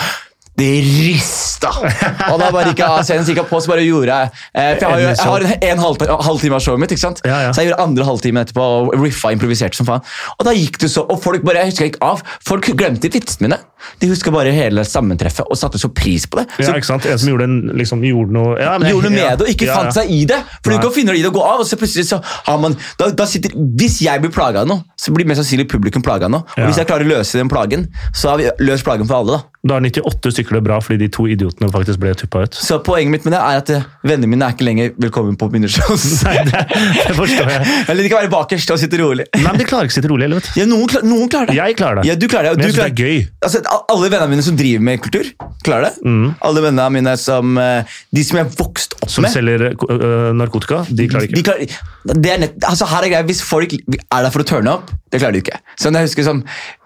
[0.56, 1.72] Det rista!
[2.32, 4.32] Og da bare gikk jeg av scenen, så gikk jeg på, så bare gjorde jeg
[4.56, 7.04] eh, For jeg har jo jeg har en, en halv, halvtime av showet mitt, ikke
[7.04, 7.20] sant?
[7.28, 7.52] Ja, ja.
[7.52, 10.06] så jeg gjorde andre halvtimen etterpå og riffa improviserte som faen.
[10.38, 13.12] Og da gikk det så, og folk bare, jeg husker jeg gikk av, folk glemte
[13.12, 13.60] vitsene mine.
[14.02, 16.46] De huska bare hele sammentreffet og satte så pris på det.
[16.64, 17.06] Ja, ikke sant?
[17.10, 19.68] En som gjorde, en, liksom, gjorde noe ja, men gjorde noe med det og ikke
[19.70, 20.40] fant seg i det.
[20.62, 22.62] For du kan finne deg i det og gå av, og så plutselig så har
[22.64, 26.06] man da, da sitter, Hvis jeg blir plaga av noe, så blir mest sannsynlig publikum
[26.06, 26.48] plaga av noe.
[26.56, 29.38] Og hvis jeg klarer å løse den plagen, så har vi løst plagen for alle.
[29.38, 29.55] da.
[29.66, 32.54] Da er 98 stykker det bra fordi de to idiotene faktisk ble tuppa ut.
[32.54, 35.48] Så poenget mitt med det er at eh, vennene mine er ikke lenger velkommen på
[35.54, 36.04] mine shows.
[36.28, 36.62] Nei, det,
[37.00, 37.72] det forstår jeg.
[37.90, 39.26] Eller de kan være bakerst og sitte rolig.
[39.34, 40.60] Nei, men de klarer ikke å sitte rolig Eller, vet du.
[40.62, 41.58] Ja, noen, klar, noen klarer det.
[41.58, 42.10] Jeg klarer det.
[42.12, 42.60] Ja, du klarer det.
[42.60, 43.26] Men du jeg synes det er gøy.
[43.48, 43.64] Altså,
[43.96, 45.32] alle vennene mine som driver med kultur,
[45.66, 46.06] klarer det.
[46.06, 46.28] Mm.
[46.50, 49.34] Alle vennene mine som eh, De som jeg har vokst opp Som med.
[49.34, 51.40] selger øh, narkotika, de klarer ikke.
[51.42, 51.82] De klarer,
[52.14, 54.94] det er nett, altså her er greia, Hvis folk er der for å turne opp,
[55.14, 55.58] det klarer de ikke.
[55.80, 56.42] Sånn, jeg husker som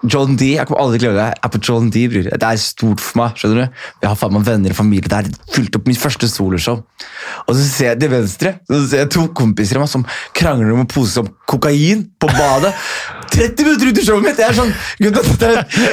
[0.05, 0.53] John D.
[0.55, 1.39] Jeg kommer aldri til å glemme det.
[1.39, 2.27] Jeg er på John D, bror.
[2.29, 3.37] Det er stort for meg.
[3.39, 3.81] skjønner du?
[4.03, 5.09] Jeg har faen meg venner og familie.
[5.09, 6.83] der, fulgt opp mitt første soloshow.
[7.47, 10.05] Og så ser jeg til venstre så ser jeg to kompiser av meg som
[10.35, 12.73] krangler om å pose om kokain på badet.
[13.39, 14.39] 30 minutter ut i showet mitt!
[14.41, 15.49] Jeg er sånn, Gud, dette,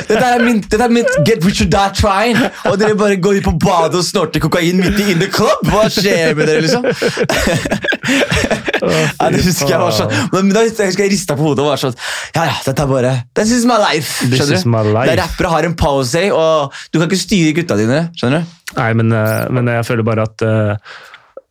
[0.09, 2.39] dette, er min, dette er mitt get rich or die trying.
[2.71, 5.63] Og dere bare går ut på badet og snorter kokain midt i in the club!
[5.71, 6.87] Hva skjer med dere, liksom?
[8.83, 11.81] Ja, det husker jeg var sånn Men da husker jeg rista på hodet og var
[11.81, 11.95] sånn
[12.37, 14.27] Ja, ja, dette er bare This is my life.
[14.29, 14.71] This Skjønner du?
[14.75, 15.09] my life.
[15.11, 18.07] Der rappere har en pause, og du kan ikke styre gutta dine.
[18.19, 18.57] Skjønner du?
[18.77, 20.75] Nei, men, øh, men jeg føler bare at øh,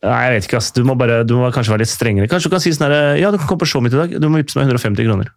[0.06, 0.70] Nei, jeg vet ikke, ass.
[0.76, 2.28] Du må, bare, du må kanskje være litt strengere.
[2.30, 4.12] Kanskje du kan si sånn her Ja, du kan komme på showet mitt i dag.
[4.22, 5.32] Du må vippse meg 150 kroner.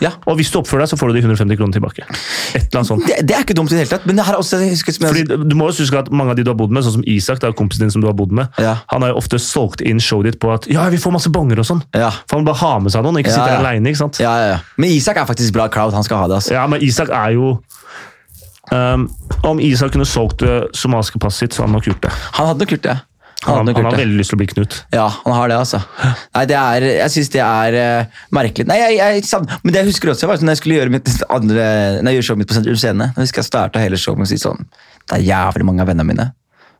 [0.00, 2.02] Ja, Og hvis du oppfører deg, så får du de 150 kronene tilbake.
[2.54, 3.06] Et eller annet sånt.
[3.06, 4.92] det, det er ikke dumt i det hele tatt, men det her er også husker
[5.06, 7.04] Fordi Du må også huske at mange av de du har bodd med, sånn som
[7.06, 8.76] Isak, da, kompisen din som du har bodd med, Ja.
[8.92, 11.58] han har jo ofte solgt inn showet ditt på at ja, vi får masse bonger
[11.62, 11.82] og sånn.
[11.94, 12.10] Ja.
[12.28, 13.60] For han bare ha med seg noen, ikke Ja, sitte ja.
[13.62, 13.94] aleine.
[14.18, 14.58] ja, ja, ja.
[14.76, 15.92] Men Isak er faktisk bra crowd.
[15.94, 16.34] Han skal ha det.
[16.42, 16.54] altså.
[16.54, 17.58] Ja, men Isak er jo
[18.72, 19.08] um,
[19.44, 22.12] Om Isak kunne solgt det somaliske passet sitt, så hadde han nok gjort det.
[22.38, 22.96] Han hadde nok gjort det.
[23.46, 24.76] Han Han, har veldig lyst til å bli Knut.
[24.90, 25.78] Ja, han har det, altså.
[26.34, 28.66] Nei, det er, Jeg syns det er uh, merkelig.
[28.66, 31.68] Nei, jeg, jeg, Men det jeg husker også, var sånn, jeg skulle gjøre mitt andre,
[32.02, 34.26] når jeg gjør showet mitt på Sentrum Scene Da husker jeg starta hele showet med
[34.26, 36.28] å si sånn Det er jævlig mange av vennene mine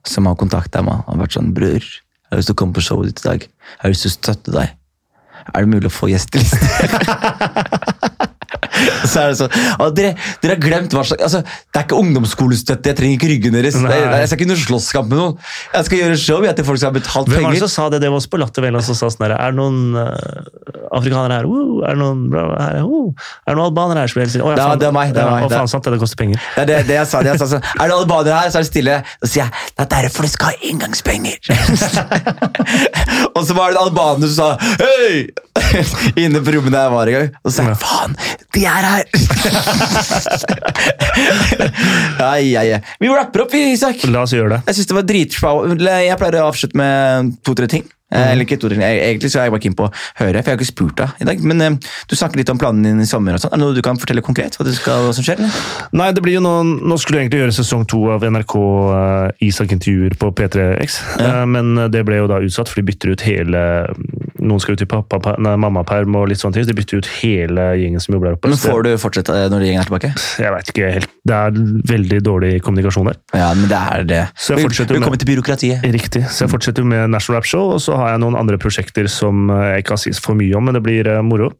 [0.08, 2.84] som har kontakta meg og vært sånn Bror, jeg har lyst til å komme på
[2.84, 3.44] showet ditt i dag.
[3.44, 4.76] Jeg har lyst til å støtte deg.
[5.48, 6.58] Er det mulig å få gjesteliste?
[9.08, 11.98] Så er det sånn, og dere, dere har glemt hva slags altså, Det er ikke
[11.98, 13.78] ungdomsskolestøtte, jeg trenger ikke ryggen deres.
[13.78, 14.20] Er, Nei.
[14.22, 15.36] jeg skal ikke noe slåsskamp med noen.
[15.74, 17.66] Jeg skal gjøre show jeg, til folk som har betalt Hvem var det penger.
[17.66, 18.00] som sa det?
[18.04, 21.40] Det var også på Latter Vela som sa sånn her Er det noen uh, afrikanere
[21.40, 21.48] her?
[21.48, 22.78] Uh, er det noen bra her?
[22.84, 23.10] Uh,
[23.44, 24.12] er det noen albanere her?
[24.12, 24.38] som helst?
[24.42, 24.82] Oh, ja, Ja, faen.
[24.82, 26.42] det er meg, det er meg, er- faen, sant, det, det koster penger.
[26.56, 27.22] Det er det, det jeg sa.
[27.24, 28.98] Det jeg sa sånn, er det albanere her, så er det stille.
[29.24, 31.38] Så sier jeg det er derfor det skal ha inngangspenger.
[33.36, 35.28] og så var det en albaner som sa hei!
[36.24, 38.16] inne på rommet der jeg var i gang, og så sa jeg faen,
[38.56, 39.04] de er her!
[42.28, 42.80] ai, ai, ai.
[43.00, 44.02] Vi rapper opp, Isak.
[44.08, 44.64] La oss gjøre det.
[44.70, 45.54] Jeg synes det var dritbra.
[46.06, 47.86] Jeg pleier å avslutte med to-tre ting.
[48.08, 48.22] Mm.
[48.24, 48.80] Eller ikke to ting.
[48.80, 51.20] Egentlig så er jeg bare keen på å høre, for jeg har ikke spurt deg
[51.20, 51.42] i dag.
[51.44, 51.76] Men um,
[52.08, 53.36] du snakker litt om planen din i sommer.
[53.36, 53.52] og sånn.
[53.52, 54.56] Er det noe du kan fortelle konkret?
[54.56, 55.42] hva, skal, hva som skjer?
[55.42, 55.58] Eller?
[56.00, 59.44] Nei, det blir jo noen, Nå skulle du egentlig gjøre sesong to av NRK uh,
[59.44, 61.42] Isak-intervjuer på P3X, ja.
[61.42, 63.62] uh, men det ble jo da utsatt, for de bytter ut hele
[64.48, 66.66] Noen skal ut i pappa, nei, mammaperm og litt sånne ting.
[66.66, 68.52] Så de bytter ut hele gjengen som jobber der oppe.
[68.52, 70.12] Men Får du fortsette når gjengen er tilbake?
[70.40, 71.14] Jeg veit ikke helt.
[71.28, 71.62] Det er
[71.92, 73.20] veldig dårlig kommunikasjon der.
[73.36, 74.22] Ja, men det er det.
[74.38, 75.84] Så jeg fortsetter med, til byråkratiet.
[75.98, 76.24] Riktig.
[76.32, 79.50] Så jeg fortsetter med National Rap Show, og så har jeg noen andre prosjekter som
[79.52, 81.52] eh, jeg ikke kan si for mye om, men det blir eh, moro.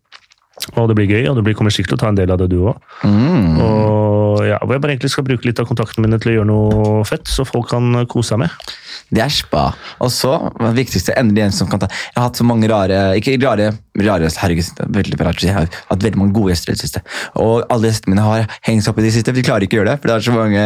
[0.74, 2.40] Og det blir gøy, og det blir kommer sikkert til å ta en del av
[2.40, 2.78] det, du òg.
[3.06, 3.60] Mm.
[3.62, 6.51] Og ja, hvor jeg bare egentlig skal bruke litt av kontaktene mine til å gjøre
[6.51, 8.74] noe fett, så folk kan kose seg med.
[9.14, 9.70] Det er spa.
[10.05, 12.98] Og så, det viktigste, endelig en som kan ta Jeg har hatt så mange rare
[13.16, 16.85] Ikke rare, rare herregud, veldig rart, jeg har hatt veldig mange gode gjester i det
[16.85, 17.02] siste.
[17.40, 19.78] Og alle gjestene mine har hengt seg opp i det siste, for de klarer ikke
[19.78, 19.98] å gjøre det.
[20.02, 20.64] For det er så mange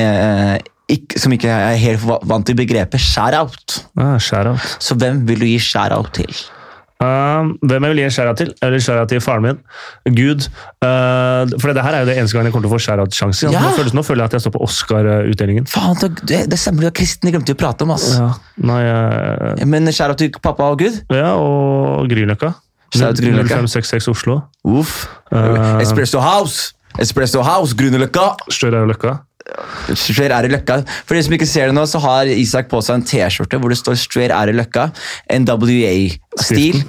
[0.00, 0.56] eh,
[0.90, 3.82] ikke, som ikke er helt vant til begrepet share out.
[3.94, 6.34] Ah, shout Så hvem vil du gi share out til?
[7.00, 8.50] Uh, hvem jeg vil gi en shout-out til?
[8.60, 9.60] Eller shout-out til faren min.
[10.16, 10.48] Gud.
[10.84, 13.52] Uh, for det her er jo det eneste gang jeg kommer til å få shout-out-sjanse.
[13.54, 13.62] Ja.
[13.64, 15.68] Nå, nå, føler jeg at jeg står på Oscar-utdelingen.
[15.70, 17.94] Faen, Det, det stemmer, du er kristen, det glemte vi å prate om.
[17.96, 18.10] ass.
[18.18, 18.28] Ja.
[18.68, 21.00] Nei, uh, Men shout-out til pappa og Gud?
[21.08, 22.52] Ja, og Grünerløkka.
[22.92, 24.42] 0566 Oslo.
[24.66, 25.06] Uff.
[25.80, 26.74] Espresso House!
[27.00, 28.34] Espresso House, Grünerløkka!
[28.52, 29.20] Større Løkka.
[29.94, 30.80] Straight er i løkka.
[31.06, 33.72] For de som ikke ser det nå, så har Isak på seg en T-skjorte hvor
[33.72, 34.90] det står 'Straight ære løkka'.
[35.40, 36.82] NWA-stil.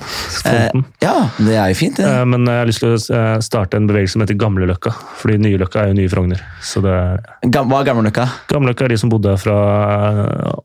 [0.46, 2.00] Eh, ja, det er jo fint.
[2.00, 2.22] Ja.
[2.22, 4.94] Eh, men jeg har lyst til å eh, starte en bevegelse som heter Gamle Løkka.
[5.22, 6.44] Fordi nye Løkka er jo nye Frogner.
[6.62, 8.28] Så det Hva er Gamle Løkka?
[8.52, 9.58] Gamle Løkka er de som bodde fra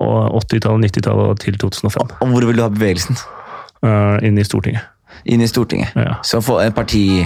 [0.01, 2.19] 80-tallet, 90-tallet til 2005.
[2.21, 3.19] Og hvor vil du ha bevegelsen?
[3.85, 4.93] Eh, inn i Stortinget.
[5.27, 5.97] Inn i Stortinget.
[5.97, 6.19] Ja.
[6.27, 7.25] Så få en parti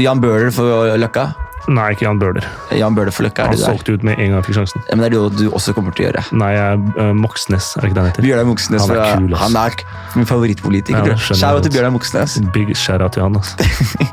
[0.00, 1.30] Jan Bøhler for Løkka?
[1.68, 2.46] Nei, ikke Jan Bøhler.
[2.72, 4.84] Jan Bøhler for Løkka, er Han solgte ut med en gang han fikk sjansen.
[4.88, 6.24] Ja, men Det er det du også kommer til å gjøre.
[6.40, 8.26] Nei, jeg er uh, Moxnes, er det ikke det han heter?
[8.26, 8.86] Bjørnar Moxnes.
[8.86, 9.78] Han er, kul, han er
[10.16, 11.12] min favorittpolitiker.
[11.12, 12.40] Ja, shout til Bjørnar Moxnes.
[12.56, 13.36] Big shout til han.
[13.36, 13.70] Altså.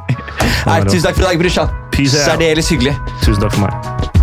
[0.67, 1.73] Nei, tusen takk for i dag, brorsan.
[2.17, 2.97] Særdeles hyggelig.
[3.23, 4.16] Tusen takk for meg.